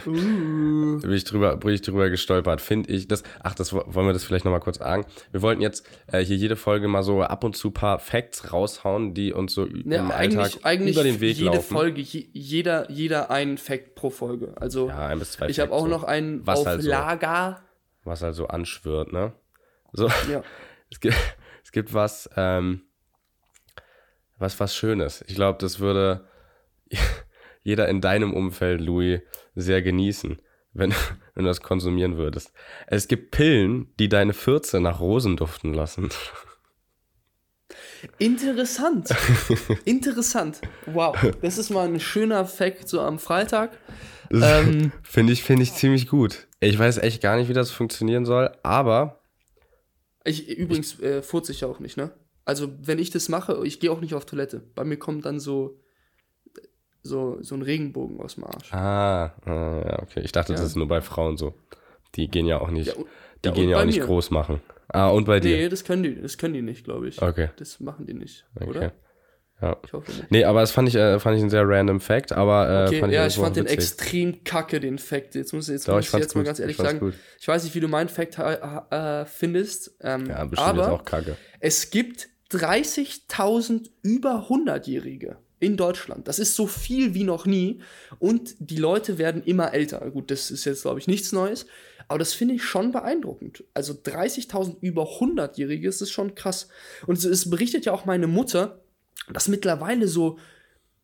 Uh. 0.06 1.00
bin 1.00 1.12
ich 1.12 1.24
drüber, 1.24 1.56
bin 1.56 1.70
ich 1.74 1.82
drüber 1.82 2.10
gestolpert, 2.10 2.60
finde 2.60 2.90
ich. 2.92 3.08
Das, 3.08 3.22
ach, 3.42 3.54
das 3.54 3.72
wo- 3.72 3.82
wollen 3.86 4.06
wir 4.06 4.12
das 4.12 4.24
vielleicht 4.24 4.44
nochmal 4.44 4.60
kurz 4.60 4.78
sagen. 4.78 5.06
Wir 5.32 5.42
wollten 5.42 5.62
jetzt 5.62 5.86
äh, 6.06 6.20
hier 6.20 6.36
jede 6.36 6.56
Folge 6.56 6.88
mal 6.88 7.02
so 7.02 7.22
ab 7.22 7.44
und 7.44 7.56
zu 7.56 7.70
paar 7.70 7.98
Facts 7.98 8.52
raushauen, 8.52 9.14
die 9.14 9.32
uns 9.32 9.54
so 9.54 9.66
Ja, 9.66 9.98
im 10.00 10.10
eigentlich, 10.10 10.38
Alltag 10.40 10.60
eigentlich 10.64 10.94
über 10.96 11.04
den 11.04 11.20
Weg 11.20 11.36
jede 11.36 11.50
laufen. 11.56 11.74
Folge, 11.74 12.00
je, 12.00 12.28
jeder, 12.32 12.90
jeder 12.90 13.30
ein 13.30 13.58
Fact 13.58 13.94
pro 13.94 14.10
Folge. 14.10 14.54
Also 14.60 14.88
Ja, 14.88 15.06
ein 15.06 15.18
bis 15.18 15.32
zwei 15.32 15.48
ich 15.48 15.58
habe 15.60 15.72
auch 15.72 15.80
so. 15.82 15.86
noch 15.88 16.04
einen 16.04 16.46
Was 16.46 16.60
auf 16.60 16.66
halt 16.66 16.82
so. 16.82 16.90
Lager. 16.90 17.62
was 18.04 18.22
halt 18.22 18.34
so 18.34 18.46
anschwirrt, 18.48 19.12
ne? 19.12 19.32
So, 19.92 20.08
Ja. 20.30 20.42
es 20.90 21.00
gibt, 21.00 21.16
es 21.64 21.72
gibt 21.72 21.94
was, 21.94 22.28
ähm, 22.36 22.82
was, 24.38 24.58
was 24.60 24.76
Schönes. 24.76 25.24
Ich 25.26 25.34
glaube, 25.34 25.58
das 25.60 25.78
würde 25.80 26.26
jeder 27.66 27.88
in 27.88 28.00
deinem 28.00 28.32
Umfeld, 28.32 28.80
Louis, 28.80 29.20
sehr 29.56 29.82
genießen, 29.82 30.40
wenn, 30.72 30.92
wenn 31.34 31.44
du 31.44 31.50
das 31.50 31.62
konsumieren 31.62 32.16
würdest. 32.16 32.52
Es 32.86 33.08
gibt 33.08 33.32
Pillen, 33.32 33.92
die 33.98 34.08
deine 34.08 34.34
Fürze 34.34 34.80
nach 34.80 35.00
Rosen 35.00 35.36
duften 35.36 35.74
lassen. 35.74 36.10
Interessant. 38.18 39.08
Interessant. 39.84 40.60
Wow. 40.86 41.16
Das 41.42 41.58
ist 41.58 41.70
mal 41.70 41.88
ein 41.88 41.98
schöner 41.98 42.44
Fact 42.44 42.88
so 42.88 43.00
am 43.00 43.18
Freitag. 43.18 43.76
Ähm, 44.30 44.92
Finde 45.02 45.32
ich, 45.32 45.42
finde 45.42 45.64
ich 45.64 45.72
ziemlich 45.72 46.06
gut. 46.06 46.46
Ich 46.60 46.78
weiß 46.78 46.98
echt 46.98 47.20
gar 47.20 47.36
nicht, 47.36 47.48
wie 47.48 47.52
das 47.52 47.72
funktionieren 47.72 48.24
soll, 48.24 48.52
aber 48.62 49.22
ich, 50.22 50.56
übrigens 50.56 51.00
äh, 51.00 51.20
furze 51.20 51.50
ich 51.50 51.62
ja 51.62 51.68
auch 51.68 51.80
nicht, 51.80 51.96
ne? 51.96 52.12
Also, 52.44 52.72
wenn 52.80 53.00
ich 53.00 53.10
das 53.10 53.28
mache, 53.28 53.60
ich 53.64 53.80
gehe 53.80 53.90
auch 53.90 54.00
nicht 54.00 54.14
auf 54.14 54.24
Toilette. 54.24 54.62
Bei 54.76 54.84
mir 54.84 54.98
kommt 54.98 55.24
dann 55.24 55.40
so, 55.40 55.80
so, 57.06 57.38
so 57.42 57.54
ein 57.54 57.62
Regenbogen 57.62 58.20
aus 58.20 58.34
dem 58.34 58.44
Arsch. 58.44 58.72
ah, 58.72 59.32
ah, 59.46 59.82
ja, 59.86 60.02
okay. 60.02 60.20
Ich 60.24 60.32
dachte, 60.32 60.52
Ja. 60.52 60.58
das 60.58 60.66
ist 60.68 60.76
nur 60.76 60.88
bei 60.88 61.00
Frauen 61.00 61.36
so. 61.36 61.54
Die 62.14 62.28
gehen 62.28 62.46
ja 62.46 62.60
auch 62.60 62.70
nicht, 62.70 62.88
Ja, 62.88 62.94
und- 62.94 63.06
die 63.44 63.50
gehen 63.52 63.68
ja 63.70 63.80
auch 63.80 63.84
nicht 63.84 64.00
mir. 64.00 64.06
groß 64.06 64.30
machen. 64.30 64.60
Ah, 64.88 65.08
und 65.08 65.24
bei 65.24 65.40
dir. 65.40 65.56
Nee, 65.56 65.68
das 65.68 65.84
können 65.84 66.02
die, 66.04 66.20
das 66.20 66.38
können 66.38 66.54
die 66.54 66.62
nicht, 66.62 66.84
glaube 66.84 67.08
ich. 67.08 67.20
Okay. 67.20 67.48
Das 67.56 67.80
machen 67.80 68.06
die 68.06 68.14
nicht, 68.14 68.44
Okay. 68.54 68.68
oder? 68.68 68.92
Ja. 69.60 69.76
Ich 69.86 69.92
hoffe 69.94 70.12
nicht. 70.12 70.30
Nee, 70.30 70.44
aber 70.44 70.60
das 70.60 70.70
fand 70.70 70.86
ich, 70.88 70.94
äh, 70.96 71.18
fand 71.18 71.36
ich 71.38 71.42
ein 71.42 71.48
sehr 71.50 71.66
random 71.66 71.98
Fact, 72.00 72.30
aber 72.32 72.68
äh, 72.68 72.86
Okay, 72.88 73.00
fand 73.00 73.12
ich 73.12 73.16
ja, 73.16 73.26
ich 73.26 73.36
fand 73.36 73.56
den 73.56 73.64
witzig. 73.64 73.78
extrem 73.78 74.44
kacke, 74.44 74.80
den 74.80 74.98
Fact. 74.98 75.34
Jetzt 75.34 75.52
muss, 75.54 75.68
jetzt 75.68 75.88
Doch, 75.88 75.94
muss 75.96 76.06
ich 76.06 76.12
jetzt 76.12 76.34
mal 76.34 76.42
gut. 76.42 76.46
ganz 76.46 76.60
ehrlich 76.60 76.78
Ich 76.78 76.84
sagen. 76.84 77.00
gut. 77.00 77.14
Ich 77.40 77.48
weiß 77.48 77.64
nicht, 77.64 77.74
wie 77.74 77.80
du 77.80 77.88
meinen 77.88 78.08
Fact 78.10 78.38
äh, 78.38 79.24
findest. 79.24 79.96
Ähm, 80.02 80.26
Ja, 80.26 80.44
bestimmt 80.44 80.68
aber 80.68 80.82
jetzt 80.82 80.90
auch 80.90 81.04
kacke. 81.04 81.36
es 81.60 81.90
gibt 81.90 82.28
30.000 82.52 83.90
über 84.02 84.46
100-Jährige 84.48 85.38
in 85.58 85.76
Deutschland. 85.76 86.28
Das 86.28 86.38
ist 86.38 86.54
so 86.54 86.66
viel 86.66 87.14
wie 87.14 87.24
noch 87.24 87.46
nie. 87.46 87.80
Und 88.18 88.54
die 88.58 88.76
Leute 88.76 89.18
werden 89.18 89.42
immer 89.42 89.72
älter. 89.72 90.10
Gut, 90.10 90.30
das 90.30 90.50
ist 90.50 90.64
jetzt, 90.64 90.82
glaube 90.82 90.98
ich, 90.98 91.06
nichts 91.06 91.32
Neues. 91.32 91.66
Aber 92.08 92.18
das 92.18 92.34
finde 92.34 92.54
ich 92.54 92.62
schon 92.62 92.92
beeindruckend. 92.92 93.64
Also 93.74 93.92
30.000 93.94 94.76
über 94.80 95.04
100-Jährige, 95.18 95.88
das 95.88 96.00
ist 96.00 96.10
schon 96.10 96.34
krass. 96.34 96.68
Und 97.06 97.22
es, 97.24 97.50
berichtet 97.50 97.84
ja 97.84 97.92
auch 97.92 98.04
meine 98.04 98.26
Mutter, 98.26 98.82
dass 99.32 99.48
mittlerweile 99.48 100.06
so 100.06 100.38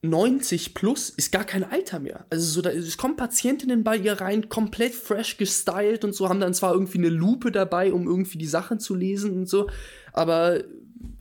90 0.03 0.75
plus 0.75 1.11
ist 1.11 1.33
gar 1.33 1.45
kein 1.45 1.65
Alter 1.65 2.01
mehr. 2.01 2.27
Also 2.29 2.45
so, 2.45 2.63
da, 2.63 2.71
es 2.71 2.97
kommen 2.99 3.17
Patientinnen 3.17 3.85
bei 3.85 3.97
ihr 3.97 4.21
rein, 4.21 4.49
komplett 4.49 4.95
fresh 4.95 5.39
gestylt 5.39 6.05
und 6.05 6.15
so, 6.15 6.29
haben 6.29 6.41
dann 6.41 6.55
zwar 6.55 6.73
irgendwie 6.75 6.99
eine 6.99 7.09
Lupe 7.09 7.53
dabei, 7.53 7.93
um 7.93 8.07
irgendwie 8.07 8.39
die 8.39 8.47
Sachen 8.47 8.81
zu 8.81 8.95
lesen 8.95 9.33
und 9.33 9.49
so, 9.49 9.69
aber 10.13 10.65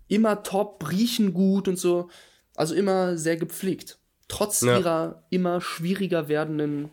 immer 0.07 0.43
top, 0.43 0.91
riechen 0.91 1.33
gut 1.33 1.67
und 1.67 1.77
so. 1.77 2.09
Also 2.61 2.75
immer 2.75 3.17
sehr 3.17 3.37
gepflegt. 3.37 3.97
Trotz 4.27 4.61
Ja. 4.61 4.77
ihrer 4.77 5.23
immer 5.31 5.61
schwieriger 5.61 6.27
werdenden 6.29 6.89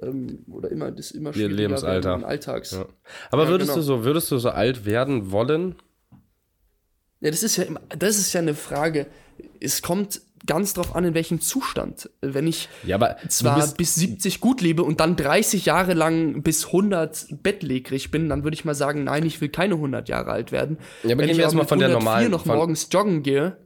ähm, 0.00 0.44
oder 0.50 0.70
immer 0.70 0.90
des 0.92 1.10
immer 1.10 1.32
schwieriger 1.32 1.54
Lebensalter. 1.56 2.08
werdenden 2.10 2.28
Alltags. 2.30 2.70
Ja. 2.70 2.86
Aber 3.30 3.44
Ja, 3.44 3.48
würdest 3.50 3.70
genau. 3.70 3.80
du 3.80 3.82
so, 3.82 4.04
würdest 4.04 4.30
du 4.30 4.38
so 4.38 4.50
alt 4.50 4.84
werden 4.84 5.30
wollen? 5.32 5.74
Ja, 7.20 7.30
das 7.30 7.42
ist 7.42 7.56
ja 7.56 7.64
immer, 7.64 7.80
das 7.88 8.18
ist 8.18 8.32
ja 8.34 8.40
eine 8.40 8.54
Frage. 8.54 9.06
Es 9.60 9.82
kommt 9.82 10.20
ganz 10.46 10.74
drauf 10.74 10.94
an, 10.94 11.04
in 11.04 11.14
welchem 11.14 11.40
Zustand. 11.40 12.08
Wenn 12.20 12.46
ich 12.46 12.68
Ja, 12.84 13.16
zwar 13.28 13.66
bis 13.74 13.94
70 13.96 14.40
gut 14.40 14.60
lebe 14.60 14.84
und 14.84 15.00
dann 15.00 15.16
30 15.16 15.64
Jahre 15.66 15.94
lang 15.94 16.42
bis 16.42 16.66
100 16.66 17.42
bettlägerig 17.42 18.10
bin, 18.12 18.28
dann 18.28 18.44
würde 18.44 18.54
ich 18.54 18.64
mal 18.64 18.74
sagen, 18.76 19.04
nein, 19.04 19.26
ich 19.26 19.40
will 19.40 19.48
keine 19.48 19.74
100 19.74 20.08
Jahre 20.08 20.30
alt 20.30 20.52
werden. 20.52 20.78
Ja, 21.02 21.14
aber 21.14 21.22
Wenn 21.22 21.30
ich 21.30 21.36
wir 21.36 21.42
jetzt 21.44 21.46
aber 21.48 21.54
mal 21.56 21.62
mit 21.62 21.68
von 21.70 21.78
der 21.80 21.88
104 21.88 22.04
normalen- 22.04 22.30
noch 22.30 22.44
von- 22.46 22.56
morgens 22.56 22.88
joggen 22.92 23.22
gehe, 23.24 23.56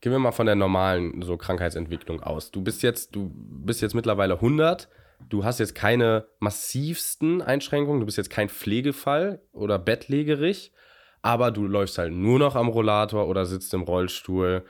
gehen 0.00 0.12
wir 0.12 0.18
mal 0.18 0.32
von 0.32 0.46
der 0.46 0.54
normalen 0.54 1.22
so 1.22 1.36
Krankheitsentwicklung 1.36 2.22
aus. 2.22 2.50
Du 2.50 2.62
bist 2.62 2.82
jetzt, 2.82 3.14
du 3.14 3.30
bist 3.34 3.82
jetzt 3.82 3.94
mittlerweile 3.94 4.34
100. 4.34 4.88
Du 5.28 5.44
hast 5.44 5.60
jetzt 5.60 5.74
keine 5.74 6.26
massivsten 6.38 7.42
Einschränkungen. 7.42 8.00
Du 8.00 8.06
bist 8.06 8.16
jetzt 8.16 8.30
kein 8.30 8.48
Pflegefall 8.48 9.42
oder 9.52 9.78
bettlägerig. 9.78 10.72
Aber 11.22 11.50
du 11.50 11.66
läufst 11.66 11.98
halt 11.98 12.12
nur 12.12 12.38
noch 12.38 12.56
am 12.56 12.68
Rollator 12.68 13.28
oder 13.28 13.44
sitzt 13.44 13.74
im 13.74 13.82
Rollstuhl. 13.82 14.64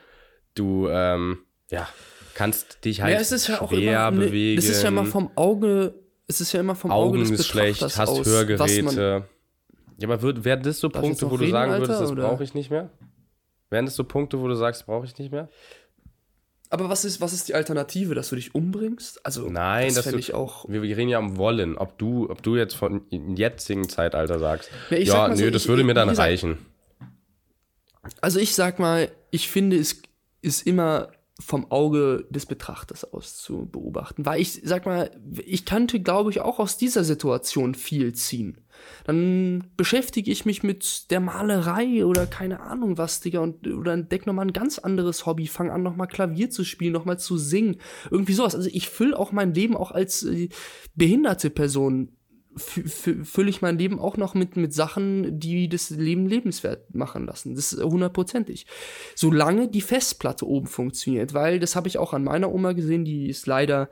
Du, 0.55 0.89
ähm, 0.89 1.39
ja, 1.71 1.89
kannst 2.35 2.85
dich 2.85 3.03
halt 3.03 3.15
ja, 3.15 3.21
es 3.21 3.33
ist 3.33 3.47
ja 3.47 3.61
auch 3.61 3.71
schwer 3.71 4.09
immer, 4.09 4.19
ne, 4.19 4.27
bewegen. 4.27 4.57
das 4.57 4.69
ist 4.69 4.83
ja 4.83 4.89
immer 4.89 5.05
vom 5.05 5.31
Auge, 5.37 5.95
es 6.27 6.41
ist 6.41 6.53
ja 6.53 6.61
immer 6.61 6.75
vom 6.75 6.91
Auge 6.91 7.19
Augen 7.19 7.31
des 7.31 7.41
ist 7.41 7.47
schlecht, 7.47 7.83
hast 7.83 7.99
aus, 7.99 8.27
Hörgeräte. 8.27 9.25
ja, 9.99 10.09
aber 10.09 10.23
würd, 10.23 10.45
wären 10.45 10.63
das 10.63 10.81
so 10.81 10.89
Darf 10.89 11.03
Punkte, 11.03 11.27
wo 11.31 11.37
du 11.37 11.43
reden, 11.43 11.53
sagen 11.53 11.73
Alter, 11.73 11.89
würdest, 11.89 12.01
das 12.01 12.15
brauche 12.15 12.43
ich 12.43 12.55
nicht 12.55 12.71
mehr? 12.71 12.91
Wären 13.71 13.87
das 13.87 13.95
so 13.97 14.05
Punkte, 14.05 14.41
wo 14.41 14.49
du 14.49 14.55
sagst, 14.57 14.87
brauche 14.87 15.07
ich 15.07 15.17
nicht 15.19 15.33
mehr? 15.33 15.49
aber 16.73 16.89
was 16.89 17.05
ist, 17.05 17.21
was 17.21 17.33
ist 17.33 17.49
die 17.49 17.55
Alternative, 17.55 18.15
dass 18.15 18.29
du 18.29 18.37
dich 18.37 18.55
umbringst? 18.55 19.27
Also, 19.27 19.49
Nein, 19.51 19.87
das 19.93 20.05
dass 20.05 20.13
du- 20.13 20.19
ich 20.19 20.35
auch. 20.35 20.69
Wir, 20.69 20.83
wir 20.83 20.97
reden 20.97 21.09
ja 21.09 21.19
um 21.19 21.37
Wollen. 21.37 21.77
Ob 21.77 21.99
du, 21.99 22.31
ob 22.31 22.45
du 22.45 22.55
jetzt 22.57 22.75
von 22.77 23.03
jetzigen 23.11 23.89
Zeitalter 23.89 24.39
sagst, 24.39 24.71
Ja, 24.91 24.97
ich 24.97 25.09
ja, 25.09 25.15
sag 25.15 25.31
nö, 25.37 25.47
so, 25.47 25.51
das 25.51 25.63
ich- 25.63 25.69
würde 25.69 25.83
mir 25.83 25.91
wie 25.91 25.95
dann 25.95 26.09
gesagt, 26.11 26.29
reichen. 26.29 26.59
Also 28.21 28.39
ich 28.39 28.55
sag 28.55 28.79
mal, 28.79 29.11
ich 29.33 29.49
finde, 29.49 29.77
es 29.79 30.01
ist 30.43 30.67
immer 30.67 31.09
vom 31.41 31.71
Auge 31.73 32.27
des 32.31 32.47
Betrachters 32.47 33.05
aus 33.13 33.37
zu 33.37 33.67
beobachten. 33.67 34.25
Weil 34.27 34.41
ich 34.41 34.61
sag 34.63 34.87
mal, 34.87 35.11
ich 35.45 35.65
könnte, 35.67 35.99
glaube 36.01 36.31
ich, 36.31 36.41
auch 36.41 36.59
aus 36.61 36.77
dieser 36.77 37.03
Situation 37.03 37.75
viel 37.75 38.13
ziehen. 38.15 38.59
Dann 39.05 39.65
beschäftige 39.77 40.31
ich 40.31 40.45
mich 40.45 40.63
mit 40.63 41.11
der 41.11 41.21
Malerei 41.21 42.05
oder 42.05 42.27
keine 42.27 42.61
Ahnung 42.61 42.99
was, 42.99 43.21
Digga, 43.21 43.41
und, 43.41 43.67
oder 43.67 43.93
entdecke 43.93 44.27
nochmal 44.27 44.47
ein 44.47 44.53
ganz 44.53 44.79
anderes 44.79 45.27
Hobby, 45.27 45.47
fange 45.47 45.73
an, 45.73 45.83
nochmal 45.83 46.09
Klavier 46.09 46.51
zu 46.51 46.65
spielen, 46.65 46.93
nochmal 46.93 47.19
zu 47.19 47.39
singen. 47.39 47.77
Irgendwie 48.11 48.35
sowas. 48.35 48.55
Also 48.55 48.69
ich 48.73 48.89
fülle 48.89 49.19
auch 49.19 49.33
mein 49.33 49.55
Leben 49.55 49.77
auch 49.77 49.91
als 49.91 50.23
äh, 50.23 50.49
behinderte 50.95 51.51
Person 51.51 52.13
fü- 52.57 52.89
fü- 52.89 53.25
fülle 53.25 53.51
ich 53.51 53.63
mein 53.63 53.79
Leben 53.79 53.99
auch 53.99 54.17
noch 54.17 54.35
mit, 54.35 54.57
mit 54.57 54.75
Sachen, 54.75 55.39
die 55.39 55.69
das 55.69 55.91
Leben 55.91 56.27
lebenswert 56.27 56.95
machen 56.95 57.27
lassen. 57.27 57.55
Das 57.55 57.73
ist 57.73 57.83
hundertprozentig. 57.83 58.67
Solange 59.15 59.69
die 59.69 59.81
Festplatte 59.81 60.47
oben 60.47 60.67
funktioniert, 60.67 61.35
weil 61.35 61.61
das 61.61 61.77
habe 61.77 61.89
ich 61.89 61.99
auch 61.99 62.13
an 62.13 62.25
meiner 62.25 62.53
Oma 62.53 62.73
gesehen, 62.73 63.05
die 63.05 63.29
ist 63.29 63.47
leider 63.47 63.89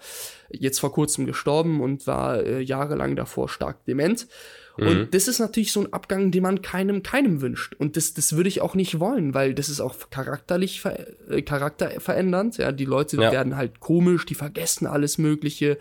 jetzt 0.50 0.80
vor 0.80 0.92
kurzem 0.92 1.26
gestorben 1.26 1.80
und 1.80 2.06
war 2.06 2.42
äh, 2.42 2.60
jahrelang 2.60 3.16
davor 3.16 3.48
stark 3.48 3.84
dement. 3.84 4.26
Und 4.86 5.14
das 5.14 5.28
ist 5.28 5.38
natürlich 5.38 5.72
so 5.72 5.80
ein 5.80 5.92
Abgang, 5.92 6.30
den 6.30 6.42
man 6.42 6.62
keinem, 6.62 7.02
keinem 7.02 7.40
wünscht. 7.40 7.74
Und 7.74 7.96
das, 7.96 8.14
das 8.14 8.34
würde 8.36 8.48
ich 8.48 8.60
auch 8.60 8.74
nicht 8.74 9.00
wollen, 9.00 9.34
weil 9.34 9.54
das 9.54 9.68
ist 9.68 9.80
auch 9.80 9.96
charakterlich 10.10 10.80
ver 10.80 11.06
äh, 11.30 11.42
charakterverändernd. 11.42 12.58
Ja, 12.58 12.72
die 12.72 12.84
Leute 12.84 13.16
Ja. 13.16 13.32
werden 13.32 13.56
halt 13.56 13.80
komisch, 13.80 14.26
die 14.26 14.34
vergessen 14.34 14.86
alles 14.86 15.18
Mögliche. 15.18 15.78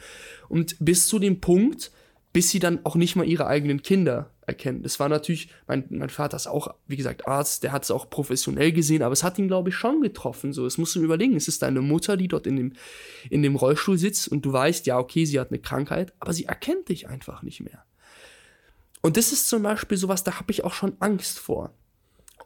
Und 0.50 0.76
bis 0.80 1.08
zu 1.08 1.20
dem 1.20 1.40
Punkt, 1.42 1.92
bis 2.34 2.50
sie 2.50 2.60
dann 2.60 2.80
auch 2.86 2.96
nicht 2.96 3.16
mal 3.16 3.26
ihre 3.28 3.48
eigenen 3.48 3.82
Kinder 3.82 4.32
erkennen. 4.46 4.82
Das 4.84 5.00
war 5.00 5.10
natürlich, 5.10 5.50
mein, 5.68 5.86
mein 5.90 6.10
Vater 6.10 6.38
ist 6.38 6.48
auch, 6.48 6.74
wie 6.88 6.96
gesagt, 6.96 7.28
Arzt, 7.28 7.64
der 7.64 7.72
hat 7.72 7.84
es 7.84 7.92
auch 7.92 8.10
professionell 8.10 8.72
gesehen, 8.72 9.02
aber 9.04 9.14
es 9.14 9.24
hat 9.24 9.38
ihn, 9.40 9.48
glaube 9.48 9.70
ich, 9.70 9.76
schon 9.76 10.02
getroffen. 10.02 10.54
So, 10.54 10.66
es 10.66 10.78
musst 10.78 10.96
du 10.96 11.02
überlegen, 11.02 11.36
es 11.36 11.48
ist 11.48 11.62
deine 11.64 11.82
Mutter, 11.82 12.16
die 12.16 12.28
dort 12.28 12.48
in 12.48 12.56
dem, 12.56 12.74
in 13.30 13.44
dem 13.44 13.56
Rollstuhl 13.56 13.98
sitzt 13.98 14.28
und 14.30 14.46
du 14.46 14.54
weißt, 14.54 14.86
ja, 14.86 14.98
okay, 15.00 15.26
sie 15.26 15.40
hat 15.40 15.50
eine 15.52 15.60
Krankheit, 15.60 16.14
aber 16.20 16.32
sie 16.34 16.46
erkennt 16.46 16.90
dich 16.90 17.10
einfach 17.10 17.42
nicht 17.44 17.62
mehr. 17.62 17.84
Und 19.08 19.16
das 19.16 19.32
ist 19.32 19.48
zum 19.48 19.64
Beispiel 19.64 19.98
sowas, 19.98 20.24
da 20.26 20.38
habe 20.38 20.52
ich 20.52 20.66
auch 20.66 20.74
schon 20.74 20.98
Angst 21.00 21.40
vor. 21.40 21.74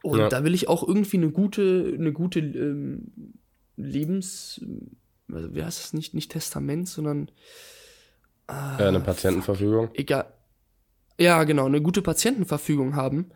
Und 0.04 0.20
Ja. 0.20 0.30
da 0.30 0.44
will 0.44 0.54
ich 0.54 0.68
auch 0.70 0.88
irgendwie 0.88 1.18
eine 1.18 1.32
gute, 1.32 1.92
eine 1.98 2.14
gute 2.14 2.40
ähm, 2.40 3.12
Lebens, 3.78 4.62
also 5.32 5.56
wie 5.56 5.64
heißt 5.64 5.80
das 5.84 5.94
nicht, 5.94 6.14
nicht 6.14 6.32
Testament, 6.32 6.88
sondern 6.88 7.32
Äh, 8.48 8.54
eine 8.54 9.00
Patientenverfügung. 9.00 9.90
egal. 9.96 10.32
Ja, 11.20 11.44
genau, 11.46 11.66
eine 11.66 11.82
gute 11.82 12.02
Patientenverfügung 12.04 12.96
haben. 12.96 13.32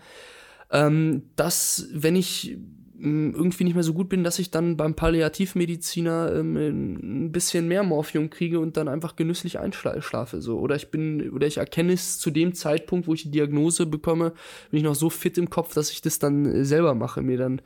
Ähm, 0.72 1.30
dass, 1.36 1.88
wenn 1.94 2.16
ich 2.16 2.58
irgendwie 2.98 3.66
nicht 3.66 3.74
mehr 3.74 3.84
so 3.84 3.94
gut 3.94 4.10
bin, 4.10 4.24
dass 4.24 4.40
ich 4.40 4.52
dann 4.52 4.78
beim 4.78 4.96
Palliativmediziner 4.96 6.34
ähm, 6.34 7.26
ein 7.26 7.32
bisschen 7.32 7.68
mehr 7.68 7.84
Morphium 7.84 8.30
kriege 8.30 8.60
und 8.60 8.78
dann 8.78 8.88
einfach 8.88 9.16
genüsslich 9.16 9.60
einschlafe. 9.60 10.42
So. 10.42 10.60
Oder 10.60 10.76
ich 10.76 10.92
bin, 10.92 11.32
oder 11.32 11.46
ich 11.46 11.58
erkenne 11.58 11.94
es 11.94 12.20
zu 12.20 12.32
dem 12.32 12.54
Zeitpunkt, 12.54 13.08
wo 13.08 13.14
ich 13.14 13.24
die 13.24 13.32
Diagnose 13.32 13.86
bekomme, 13.86 14.34
bin 14.72 14.78
ich 14.78 14.84
noch 14.84 14.96
so 14.96 15.10
fit 15.10 15.38
im 15.38 15.50
Kopf, 15.50 15.74
dass 15.74 15.92
ich 15.92 16.02
das 16.02 16.20
dann 16.20 16.46
äh, 16.46 16.66
selber 16.66 16.96
mache, 16.96 17.22
mir 17.22 17.38
dann 17.38 17.62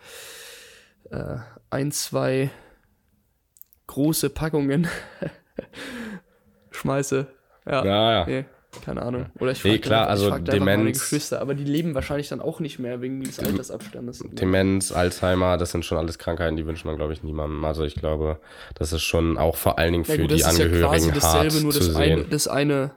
äh, 1.11 1.37
ein, 1.69 1.91
zwei 1.91 2.49
große 3.87 4.29
Packungen 4.29 4.87
schmeiße. 6.71 7.27
Ja, 7.65 7.85
Ja, 7.85 8.11
ja. 8.11 8.25
Nee, 8.25 8.45
keine 8.83 9.01
Ahnung. 9.01 9.27
Oder 9.39 9.51
ich 9.51 9.63
Nee, 9.63 9.73
frag 9.73 9.81
klar, 9.81 10.01
einfach- 10.01 10.11
also 10.11 10.23
ich 10.25 10.29
da 10.43 10.53
einfach 10.53 10.65
meine 10.65 10.83
Demenz- 10.83 10.99
Geschwister, 10.99 11.41
aber 11.41 11.53
die 11.55 11.63
leben 11.63 11.95
wahrscheinlich 11.95 12.27
dann 12.29 12.41
auch 12.41 12.59
nicht 12.59 12.79
mehr 12.79 13.01
wegen 13.01 13.21
des 13.23 13.39
Altersabstandes. 13.39 14.23
Demenz, 14.31 14.91
Alzheimer, 14.91 15.57
das 15.57 15.71
sind 15.71 15.85
schon 15.85 15.97
alles 15.97 16.17
Krankheiten, 16.17 16.55
die 16.57 16.65
wünscht 16.65 16.85
man, 16.85 16.95
glaube 16.95 17.13
ich, 17.13 17.23
niemandem. 17.23 17.63
Also 17.65 17.83
ich 17.83 17.95
glaube, 17.95 18.39
das 18.75 18.93
ist 18.93 19.03
schon 19.03 19.37
auch 19.37 19.55
vor 19.55 19.77
allen 19.79 19.91
Dingen 19.93 20.05
für 20.05 20.13
Ja, 20.15 20.21
gut, 20.21 20.31
die 20.31 20.35
ist 20.35 20.41
ja 20.43 20.49
Angehörigen 20.49 20.81
quasi 20.89 21.09
hart 21.11 21.17
dasselbe, 21.23 21.61
nur 21.63 21.71
zu 21.71 21.79
das 21.79 21.95
eine, 21.95 22.15
sehen. 22.17 22.25
das 22.29 22.47
eine. 22.47 22.91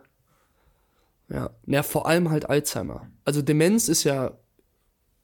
Ja, 1.29 1.51
ja, 1.66 1.83
vor 1.83 2.07
allem 2.07 2.31
halt 2.31 2.49
Alzheimer. 2.51 3.09
Also 3.25 3.42
Demenz 3.42 3.88
ist 3.88 4.05
ja 4.05 4.33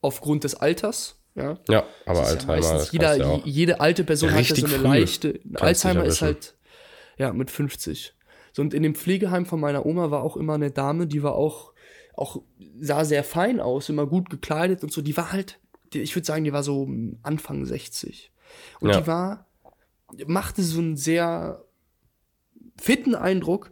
aufgrund 0.01 0.45
des 0.45 0.55
Alters, 0.55 1.17
ja. 1.35 1.59
Ja, 1.69 1.85
aber 2.07 2.21
Das 2.21 2.29
ist 2.29 2.35
Alzheimer, 2.49 2.55
ja 2.55 2.73
meistens 2.73 2.93
jeder, 2.93 3.17
ja 3.17 3.41
jede 3.45 3.81
alte 3.81 4.05
Person 4.05 4.33
hat 4.33 4.45
ja 4.49 4.55
so 4.57 4.67
eine 4.67 4.77
leichte. 4.79 5.41
Alzheimer 5.55 6.05
ist 6.05 6.23
halt, 6.23 6.55
ja, 7.19 7.33
mit 7.33 7.51
50. 7.51 8.15
So, 8.59 8.63
und 8.63 8.75
in 8.75 8.83
dem 8.83 8.97
Pflegeheim 8.97 9.47
von 9.47 9.61
meiner 9.61 9.87
Oma 9.87 10.11
war 10.11 10.25
auch 10.25 10.37
immer 10.37 10.55
eine 10.55 10.73
Dame, 10.73 11.07
die 11.07 11.23
war 11.23 11.37
auch, 11.37 11.73
auch 12.15 12.43
sah 12.81 13.05
sehr 13.05 13.23
fein 13.23 13.61
aus, 13.61 13.89
immer 13.89 14.05
gut 14.05 14.31
gekleidet 14.31 14.83
und 14.83 14.93
so. 14.93 15.01
Die 15.01 15.17
war 15.17 15.31
halt, 15.31 15.61
die, 15.93 16.01
ich 16.01 16.17
würde 16.17 16.27
sagen, 16.27 16.43
die 16.43 16.53
war 16.53 16.65
so 16.65 16.91
Anfang 17.23 17.65
60. 17.65 18.33
Und 18.81 18.89
Ja. 18.89 19.01
die 19.01 19.07
war, 19.07 19.47
machte 20.27 20.65
so 20.65 20.81
einen 20.81 20.97
sehr 20.97 21.65
fitten 22.77 23.15
Eindruck, 23.15 23.71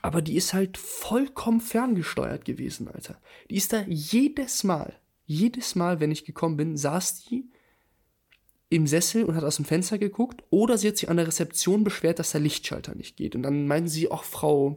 aber 0.00 0.22
die 0.22 0.36
ist 0.36 0.54
halt 0.54 0.78
vollkommen 0.78 1.60
ferngesteuert 1.60 2.46
gewesen, 2.46 2.88
Alter. 2.88 3.20
Die 3.50 3.56
ist 3.56 3.74
da 3.74 3.82
jedes 3.86 4.64
Mal, 4.64 4.94
jedes 5.26 5.74
Mal, 5.74 6.00
wenn 6.00 6.10
ich 6.10 6.24
gekommen 6.24 6.56
bin, 6.56 6.78
saß 6.78 7.26
die 7.26 7.50
im 8.68 8.86
Sessel 8.86 9.24
und 9.24 9.36
hat 9.36 9.44
aus 9.44 9.56
dem 9.56 9.64
Fenster 9.64 9.98
geguckt 9.98 10.42
oder 10.50 10.76
sie 10.78 10.88
hat 10.88 10.96
sich 10.96 11.08
an 11.08 11.16
der 11.16 11.26
Rezeption 11.26 11.84
beschwert, 11.84 12.18
dass 12.18 12.32
der 12.32 12.40
Lichtschalter 12.40 12.94
nicht 12.94 13.16
geht. 13.16 13.36
Und 13.36 13.42
dann 13.44 13.66
meinten 13.66 13.88
sie, 13.88 14.10
ach, 14.10 14.24
Frau 14.24 14.76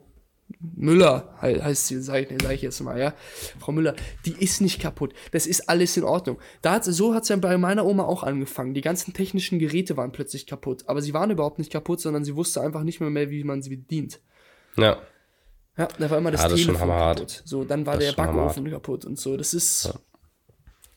Müller, 0.76 1.36
he- 1.42 1.62
heißt 1.62 1.88
sie, 1.88 2.02
sag 2.02 2.30
ich, 2.32 2.42
sag 2.42 2.52
ich 2.54 2.62
jetzt 2.62 2.80
mal, 2.82 3.00
ja. 3.00 3.14
Frau 3.60 3.72
Müller, 3.72 3.96
die 4.26 4.34
ist 4.34 4.62
nicht 4.62 4.80
kaputt. 4.82 5.14
Das 5.32 5.46
ist 5.48 5.70
alles 5.70 5.96
in 5.98 6.04
Ordnung. 6.04 6.40
Da 6.62 6.74
hat, 6.74 6.86
so 6.86 7.14
hat 7.14 7.24
es 7.24 7.30
ja 7.30 7.36
bei 7.36 7.58
meiner 7.58 7.86
Oma 7.86 8.04
auch 8.04 8.24
angefangen. 8.24 8.74
Die 8.74 8.82
ganzen 8.82 9.14
technischen 9.14 9.60
Geräte 9.60 9.96
waren 9.98 10.12
plötzlich 10.12 10.46
kaputt. 10.48 10.84
Aber 10.88 11.02
sie 11.02 11.14
waren 11.14 11.30
überhaupt 11.32 11.60
nicht 11.60 11.72
kaputt, 11.72 12.02
sondern 12.02 12.24
sie 12.24 12.36
wusste 12.36 12.62
einfach 12.62 12.84
nicht 12.84 13.00
mehr, 13.00 13.10
mehr 13.12 13.30
wie 13.30 13.44
man 13.44 13.62
sie 13.62 13.70
bedient. 13.70 14.20
Ja, 14.76 14.98
Ja, 15.78 15.88
da 15.98 16.10
war 16.10 16.18
immer 16.18 16.32
das 16.32 16.42
Ja, 16.44 16.50
das 16.50 16.60
Telefon 16.62 16.90
kaputt. 16.90 17.42
So, 17.46 17.64
dann 17.64 17.86
war 17.86 17.96
Das 17.98 18.06
der 18.06 18.14
Backofen 18.14 18.70
kaputt 18.70 19.06
und 19.06 19.20
so. 19.20 19.38
Das 19.38 19.54
ist. 19.54 19.94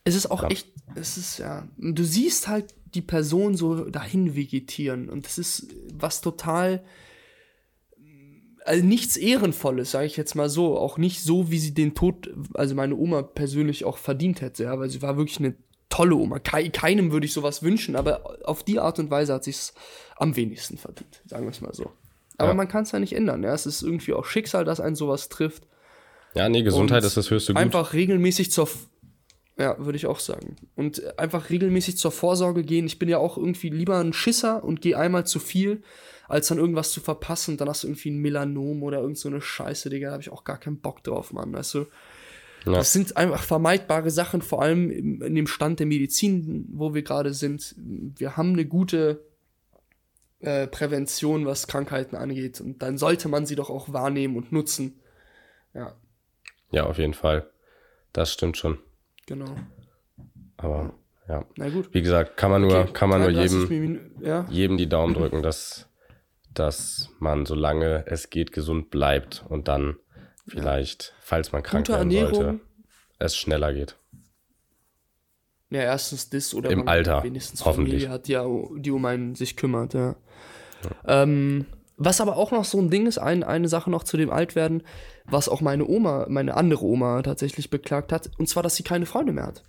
Es 0.04 0.14
ist 0.14 0.30
auch 0.30 0.44
echt. 0.50 0.66
Es 0.94 1.16
ist 1.16 1.38
ja. 1.38 1.68
Du 1.78 2.04
siehst 2.04 2.48
halt 2.48 2.74
die 2.94 3.02
Person 3.02 3.56
so 3.56 3.84
dahin 3.90 4.34
vegetieren. 4.34 5.08
Und 5.08 5.24
das 5.26 5.38
ist 5.38 5.74
was 5.94 6.20
total. 6.20 6.82
Also 8.64 8.84
nichts 8.84 9.16
Ehrenvolles, 9.16 9.90
sage 9.90 10.06
ich 10.06 10.16
jetzt 10.16 10.34
mal 10.34 10.48
so. 10.48 10.78
Auch 10.78 10.96
nicht 10.98 11.22
so, 11.22 11.50
wie 11.50 11.58
sie 11.58 11.74
den 11.74 11.94
Tod, 11.94 12.30
also 12.54 12.74
meine 12.76 12.94
Oma 12.96 13.22
persönlich 13.22 13.84
auch 13.84 13.98
verdient 13.98 14.40
hätte, 14.40 14.64
ja, 14.64 14.78
weil 14.78 14.88
sie 14.88 15.02
war 15.02 15.16
wirklich 15.16 15.40
eine 15.40 15.54
tolle 15.88 16.14
Oma. 16.14 16.38
Kei, 16.38 16.68
keinem 16.68 17.10
würde 17.10 17.26
ich 17.26 17.32
sowas 17.32 17.62
wünschen, 17.62 17.96
aber 17.96 18.38
auf 18.44 18.62
die 18.62 18.78
Art 18.78 18.98
und 19.00 19.10
Weise 19.10 19.34
hat 19.34 19.44
sie 19.44 19.50
es 19.50 19.74
am 20.16 20.36
wenigsten 20.36 20.78
verdient, 20.78 21.20
sagen 21.26 21.44
wir 21.44 21.50
es 21.50 21.60
mal 21.60 21.74
so. 21.74 21.90
Aber 22.38 22.50
Ja. 22.50 22.54
man 22.54 22.68
kann 22.68 22.84
es 22.84 22.92
ja 22.92 22.98
nicht 23.00 23.14
ändern. 23.14 23.42
Ja? 23.42 23.52
Es 23.52 23.66
ist 23.66 23.82
irgendwie 23.82 24.12
auch 24.14 24.24
Schicksal, 24.24 24.64
dass 24.64 24.80
einen 24.80 24.96
sowas 24.96 25.28
trifft. 25.28 25.66
ja, 26.34 26.48
nee, 26.48 26.62
Gesundheit 26.62 27.02
Und 27.02 27.08
ist 27.08 27.16
das 27.16 27.30
höchste 27.30 27.52
Gut. 27.54 27.60
Einfach 27.60 27.92
regelmäßig 27.94 28.52
zur. 28.52 28.68
Ja, 29.58 29.76
würde 29.78 29.96
ich 29.96 30.06
auch 30.06 30.18
sagen. 30.18 30.56
Und 30.76 31.18
einfach 31.18 31.50
regelmäßig 31.50 31.98
zur 31.98 32.10
Vorsorge 32.10 32.62
gehen. 32.62 32.86
Ich 32.86 32.98
bin 32.98 33.08
ja 33.08 33.18
auch 33.18 33.36
irgendwie 33.36 33.68
lieber 33.68 33.98
ein 33.98 34.12
Schisser 34.12 34.64
und 34.64 34.80
gehe 34.80 34.96
einmal 34.96 35.26
zu 35.26 35.40
viel, 35.40 35.82
als 36.26 36.48
dann 36.48 36.58
irgendwas 36.58 36.90
zu 36.90 37.00
verpassen. 37.00 37.58
Dann 37.58 37.68
hast 37.68 37.84
du 37.84 37.88
irgendwie 37.88 38.10
ein 38.10 38.18
Melanom 38.18 38.82
oder 38.82 39.00
irgend 39.00 39.18
so 39.18 39.28
eine 39.28 39.42
Scheiße, 39.42 39.90
Digga. 39.90 40.08
Da 40.08 40.12
habe 40.12 40.22
ich 40.22 40.32
auch 40.32 40.44
gar 40.44 40.58
keinen 40.58 40.80
Bock 40.80 41.04
drauf, 41.04 41.32
Mann. 41.32 41.52
Weißt 41.52 41.74
du? 41.74 41.86
Ja. 42.64 42.72
Das 42.72 42.92
sind 42.92 43.16
einfach 43.16 43.42
vermeidbare 43.42 44.10
Sachen, 44.10 44.40
vor 44.40 44.62
allem 44.62 44.90
in 44.90 45.34
dem 45.34 45.46
Stand 45.46 45.80
der 45.80 45.86
Medizin, 45.86 46.66
wo 46.72 46.94
wir 46.94 47.02
gerade 47.02 47.34
sind. 47.34 47.74
Wir 47.76 48.36
haben 48.36 48.52
eine 48.52 48.64
gute 48.64 49.20
äh, 50.40 50.66
Prävention, 50.66 51.44
was 51.44 51.66
Krankheiten 51.66 52.16
angeht. 52.16 52.60
Und 52.60 52.80
dann 52.82 52.98
sollte 52.98 53.28
man 53.28 53.46
sie 53.46 53.56
doch 53.56 53.68
auch 53.68 53.92
wahrnehmen 53.92 54.36
und 54.36 54.50
nutzen. 54.52 55.00
Ja, 55.74 55.94
Ja, 56.70 56.86
auf 56.86 56.98
jeden 56.98 57.14
Fall. 57.14 57.50
Das 58.12 58.32
stimmt 58.32 58.56
schon. 58.56 58.78
Genau. 59.26 59.54
Aber 60.56 60.94
ja, 61.28 61.44
Na 61.56 61.68
gut. 61.68 61.92
wie 61.94 62.02
gesagt, 62.02 62.36
kann 62.36 62.50
man 62.50 62.62
nur, 62.62 62.80
Okay, 62.80 62.92
kann 62.92 63.08
man 63.08 63.20
nur 63.20 63.32
33 63.32 63.68
jedem, 63.70 63.80
Minuten- 63.82 64.24
ja, 64.24 64.46
jedem 64.50 64.76
die 64.76 64.88
Daumen 64.88 65.14
drücken, 65.14 65.42
dass, 65.42 65.88
dass 66.52 67.10
man, 67.18 67.46
solange 67.46 68.04
es 68.06 68.30
geht, 68.30 68.52
gesund 68.52 68.90
bleibt 68.90 69.44
und 69.48 69.68
dann 69.68 69.96
vielleicht, 70.46 71.14
falls 71.20 71.52
man 71.52 71.62
krank 71.62 71.86
gute 71.86 71.96
werden 71.98 72.10
Ernährung. 72.10 72.34
sollte, 72.34 72.60
es 73.18 73.36
schneller 73.36 73.72
geht. 73.72 73.96
Ja, 75.70 75.80
erstens 75.80 76.28
das 76.28 76.52
oder 76.54 76.70
Im 76.70 76.86
Alter, 76.86 77.22
wenigstens 77.24 77.64
hoffentlich. 77.64 77.92
Familie 78.02 78.10
hat, 78.10 78.28
die, 78.28 78.32
ja- 78.32 78.46
die 78.76 78.90
um 78.90 79.04
einen 79.06 79.34
sich 79.34 79.56
kümmert, 79.56 79.94
ja. 79.94 80.16
Ähm, 81.06 81.64
was 82.04 82.20
aber 82.20 82.36
auch 82.36 82.50
noch 82.50 82.64
so 82.64 82.78
ein 82.78 82.90
Ding 82.90 83.06
ist, 83.06 83.18
ein, 83.18 83.42
eine 83.42 83.68
Sache 83.68 83.90
noch 83.90 84.04
zu 84.04 84.16
dem 84.16 84.30
Altwerden, 84.30 84.82
was 85.26 85.48
auch 85.48 85.60
meine 85.60 85.86
Oma, 85.86 86.26
meine 86.28 86.54
andere 86.56 86.84
Oma 86.84 87.22
tatsächlich 87.22 87.70
beklagt 87.70 88.12
hat, 88.12 88.30
und 88.38 88.48
zwar, 88.48 88.62
dass 88.62 88.76
sie 88.76 88.82
keine 88.82 89.06
Freunde 89.06 89.32
mehr 89.32 89.46
hat. 89.46 89.62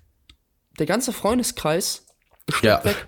Der 0.79 0.85
ganze 0.85 1.11
Freundeskreis 1.13 2.05
stirbt 2.49 2.63
Ja. 2.63 2.83
weg. 2.85 3.07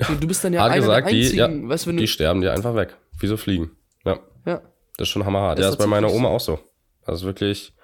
So, 0.00 0.14
du 0.14 0.26
bist 0.26 0.42
dann 0.42 0.52
ja 0.52 0.62
Hart 0.62 0.72
einer 0.72 0.80
gesagt, 0.80 1.06
der 1.06 1.12
die, 1.14 1.24
einzigen, 1.24 1.62
ja, 1.64 1.68
weißt 1.68 1.86
wenn 1.86 1.96
du, 1.96 2.00
die 2.02 2.08
sterben 2.08 2.40
dir 2.40 2.52
einfach 2.52 2.74
weg. 2.74 2.96
Wie 3.18 3.26
so 3.28 3.36
Fliegen. 3.36 3.70
Ja, 4.04 4.18
ja, 4.44 4.60
das 4.96 5.06
ist 5.06 5.08
schon 5.10 5.24
hammerhart. 5.24 5.58
Das 5.58 5.62
Ja, 5.64 5.68
ist 5.68 5.74
ist 5.74 5.78
bei 5.78 5.86
meiner 5.86 6.10
Oma 6.12 6.28
auch 6.30 6.40
so. 6.40 6.58
Das 7.06 7.20
ist 7.20 7.24
wirklich, 7.24 7.74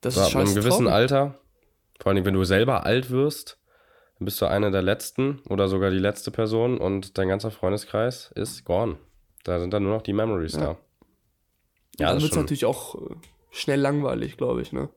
das 0.00 0.14
so 0.14 0.20
ist 0.22 0.34
ab 0.34 0.40
einem 0.40 0.54
gewissen 0.54 0.86
traurig. 0.86 0.92
Alter, 0.94 1.38
vor 2.00 2.12
allem 2.12 2.24
wenn 2.24 2.34
du 2.34 2.44
selber 2.44 2.86
alt 2.86 3.10
wirst, 3.10 3.58
dann 4.18 4.24
bist 4.24 4.40
du 4.40 4.46
eine 4.46 4.70
der 4.70 4.82
letzten 4.82 5.40
oder 5.48 5.68
sogar 5.68 5.90
die 5.90 5.98
letzte 5.98 6.30
Person 6.30 6.78
und 6.78 7.18
dein 7.18 7.28
ganzer 7.28 7.50
Freundeskreis 7.50 8.32
ist 8.34 8.64
gone. 8.64 8.96
Da 9.44 9.60
sind 9.60 9.72
dann 9.72 9.82
nur 9.84 9.94
noch 9.94 10.02
die 10.02 10.12
Memories 10.12 10.52
da. 10.52 10.76
Ja, 11.98 12.08
dann 12.12 12.20
wird 12.22 12.32
es 12.32 12.36
natürlich 12.36 12.64
auch 12.64 12.96
äh, 12.96 13.14
schnell 13.50 13.80
langweilig, 13.80 14.36
glaube 14.36 14.62
ich, 14.62 14.72
ne? 14.72 14.88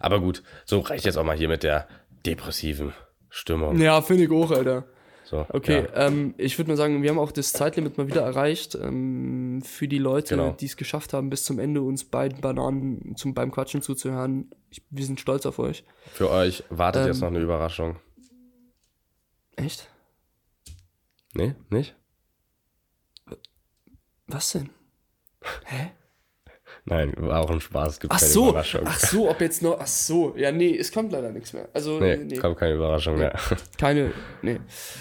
Aber 0.00 0.20
gut, 0.20 0.42
so 0.64 0.80
reicht 0.80 1.04
jetzt 1.04 1.18
auch 1.18 1.24
mal 1.24 1.36
hier 1.36 1.48
mit 1.48 1.62
der 1.62 1.86
depressiven 2.24 2.94
Stimmung. 3.28 3.78
Ja, 3.78 4.00
finde 4.00 4.24
ich 4.24 4.30
auch, 4.30 4.50
Alter. 4.50 4.84
So, 5.24 5.44
Okay, 5.50 5.84
Ja. 5.92 6.06
ähm, 6.06 6.34
ich 6.38 6.56
würde 6.56 6.70
mal 6.70 6.76
sagen, 6.76 7.02
wir 7.02 7.10
haben 7.10 7.18
auch 7.18 7.32
das 7.32 7.52
Zeitlimit 7.52 7.98
mal 7.98 8.06
wieder 8.06 8.22
erreicht. 8.22 8.74
Ähm, 8.76 9.60
für 9.62 9.86
die 9.88 9.98
Leute, 9.98 10.36
Genau. 10.36 10.52
die 10.52 10.66
es 10.66 10.76
geschafft 10.78 11.12
haben, 11.12 11.28
bis 11.30 11.42
zum 11.44 11.58
Ende 11.58 11.82
uns 11.82 12.04
beiden 12.04 12.40
Bananen 12.40 13.16
zum, 13.16 13.34
beim 13.34 13.50
Quatschen 13.50 13.82
zuzuhören. 13.82 14.50
Ich, 14.70 14.82
wir 14.88 15.04
sind 15.04 15.20
stolz 15.20 15.44
auf 15.44 15.58
euch. 15.58 15.84
Für 16.12 16.30
euch 16.30 16.62
wartet 16.70 17.02
Ähm, 17.02 17.08
jetzt 17.08 17.20
noch 17.20 17.28
eine 17.28 17.40
Überraschung. 17.40 17.96
Echt? 19.56 19.90
Nee, 21.34 21.54
nicht? 21.70 21.96
Was 24.28 24.52
denn? 24.52 24.70
Hä? 25.64 25.90
Nein, 26.88 27.12
war 27.16 27.40
auch 27.40 27.50
ein 27.50 27.60
Spaß. 27.60 27.94
Es 27.94 28.00
gibt 28.00 28.12
Ach 28.12 28.20
keine 28.20 28.30
so, 28.30 28.48
Überraschung. 28.50 28.82
ach 28.84 28.98
so, 29.00 29.28
ob 29.28 29.40
jetzt 29.40 29.60
noch, 29.60 29.76
ach 29.80 29.86
so, 29.88 30.34
ja, 30.36 30.52
nee, 30.52 30.76
es 30.76 30.92
kommt 30.92 31.10
leider 31.10 31.32
nichts 31.32 31.52
mehr. 31.52 31.68
Also, 31.72 31.98
nee, 31.98 32.16
nee, 32.16 32.24
nee 32.24 32.36
kommt 32.36 32.58
keine 32.58 32.74
Überraschung 32.74 33.18
mehr. 33.18 33.34
keine, 33.76 34.12
nee. 34.42 34.60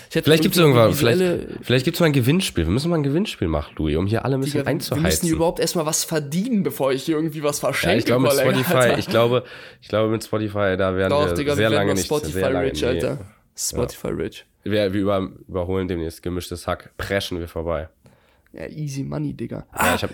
Vielleicht 0.09 0.41
gibt 0.41 0.55
es 0.55 0.61
irgendwann, 0.61 0.89
visuelle- 0.91 1.37
vielleicht, 1.41 1.63
vielleicht 1.65 1.85
gibt 1.85 1.95
es 1.95 1.99
mal 2.01 2.07
ein 2.07 2.13
Gewinnspiel. 2.13 2.65
Wir 2.65 2.71
müssen 2.71 2.89
mal 2.89 2.95
ein 2.97 3.03
Gewinnspiel 3.03 3.47
machen, 3.47 3.75
Louis, 3.77 3.97
um 3.97 4.07
hier 4.07 4.25
alle 4.25 4.35
ein 4.35 4.39
bisschen 4.41 4.61
Digga, 4.61 4.69
wir 4.71 4.75
müssen 4.75 4.93
einzuheizen. 4.95 5.27
hier 5.27 5.35
überhaupt 5.35 5.59
erstmal 5.59 5.85
was 5.85 6.03
verdienen, 6.05 6.63
bevor 6.63 6.91
ich 6.91 7.03
hier 7.03 7.17
irgendwie 7.17 7.43
was 7.43 7.59
verschenke. 7.59 7.93
ja, 7.93 7.99
ich 7.99 8.05
glaube 8.05 8.23
mit 8.23 8.33
Spotify, 8.33 8.73
Alter. 8.73 8.97
ich 8.97 9.07
glaube, 9.07 9.43
ich 9.81 9.87
glaube 9.87 10.09
mit 10.09 10.23
Spotify, 10.23 10.75
da 10.77 10.95
werden 10.95 11.11
Doch, 11.11 11.27
wir 11.27 11.33
Digga, 11.35 11.55
sehr 11.55 11.69
wir 11.69 11.77
lange 11.77 11.93
nicht, 11.93 12.05
Spotify 12.05 12.31
sehr 12.31 12.49
lange, 12.49 12.71
Rich, 12.71 12.81
nee. 12.81 12.87
Alter. 12.87 13.17
Spotify 13.55 14.07
Rich. 14.07 14.45
Wir, 14.63 14.91
wir 14.91 15.01
über, 15.01 15.29
überholen 15.47 15.87
demnächst 15.87 16.23
gemischtes 16.23 16.65
Hack, 16.65 16.91
preschen 16.97 17.39
wir 17.39 17.47
vorbei. 17.47 17.89
Ja, 18.55 18.67
easy 18.67 19.03
money, 19.03 19.33
Digga. 19.33 19.57
Ja, 19.57 19.65
Ah, 19.71 19.95
ich 19.95 20.03
hab, 20.03 20.09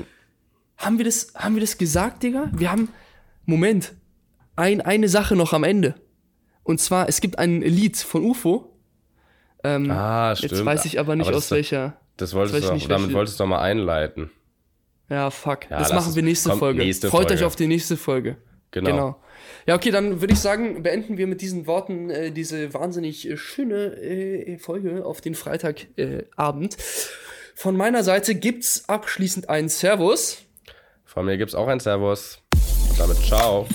haben 0.77 0.97
wir 0.97 1.05
das, 1.05 1.33
haben 1.35 1.55
wir 1.55 1.61
das 1.61 1.77
gesagt, 1.77 2.23
Digga? 2.23 2.49
Wir 2.53 2.71
haben, 2.71 2.89
Moment, 3.45 3.93
ein, 4.55 4.81
eine 4.81 5.07
Sache 5.09 5.35
noch 5.35 5.53
am 5.53 5.63
Ende. 5.63 5.95
Und 6.63 6.79
zwar, 6.79 7.07
es 7.09 7.21
gibt 7.21 7.37
ein 7.39 7.61
Lied 7.61 7.97
von 7.97 8.23
UFO. 8.25 8.67
Ähm, 9.63 9.91
ah, 9.91 10.35
stimmt. 10.35 10.51
jetzt 10.53 10.65
weiß 10.65 10.85
ich 10.85 10.99
aber 10.99 11.15
nicht 11.15 11.29
das 11.29 11.35
aus 11.35 11.51
welcher. 11.51 11.97
Das 12.17 12.33
wolltest 12.33 12.67
du 12.67 12.73
nicht, 12.73 12.89
damit 12.89 13.07
welche- 13.07 13.15
wolltest 13.17 13.39
du 13.39 13.43
doch 13.43 13.49
mal 13.49 13.61
einleiten. 13.61 14.31
Ja, 15.09 15.29
fuck. 15.29 15.69
Ja, 15.69 15.79
das 15.79 15.91
machen 15.93 16.15
wir 16.15 16.23
nächste 16.23 16.55
Folge. 16.55 16.79
nächste 16.79 17.09
Freut 17.09 17.27
Folge. 17.27 17.33
euch 17.41 17.43
auf 17.45 17.55
die 17.55 17.67
nächste 17.67 17.97
Folge. 17.97 18.37
Genau. 18.71 18.89
Genau. 18.89 19.21
Ja, 19.67 19.75
okay, 19.75 19.91
dann 19.91 20.21
würde 20.21 20.33
ich 20.33 20.39
sagen, 20.39 20.81
beenden 20.81 21.17
wir 21.17 21.27
mit 21.27 21.41
diesen 21.41 21.67
Worten 21.67 22.09
äh, 22.09 22.31
diese 22.31 22.73
wahnsinnig 22.73 23.29
äh, 23.29 23.35
schöne 23.37 23.97
äh, 23.97 24.57
Folge 24.57 25.05
auf 25.05 25.19
den 25.19 25.35
Freitagabend. 25.35 26.75
Äh. 26.75 26.77
Von 27.61 27.77
meiner 27.77 28.03
Seite 28.03 28.33
gibt's 28.33 28.89
abschließend 28.89 29.47
einen 29.47 29.69
Servus. 29.69 30.39
Von 31.05 31.27
mir 31.27 31.37
gibt's 31.37 31.53
auch 31.53 31.67
ein 31.67 31.79
Servus. 31.79 32.39
Und 32.89 32.99
damit 32.99 33.17
ciao. 33.17 33.67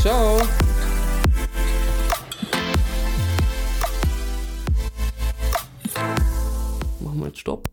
Ciao. 0.00 0.38
Machen 6.98 7.20
wir 7.20 7.26
jetzt 7.28 7.38
Stopp. 7.38 7.68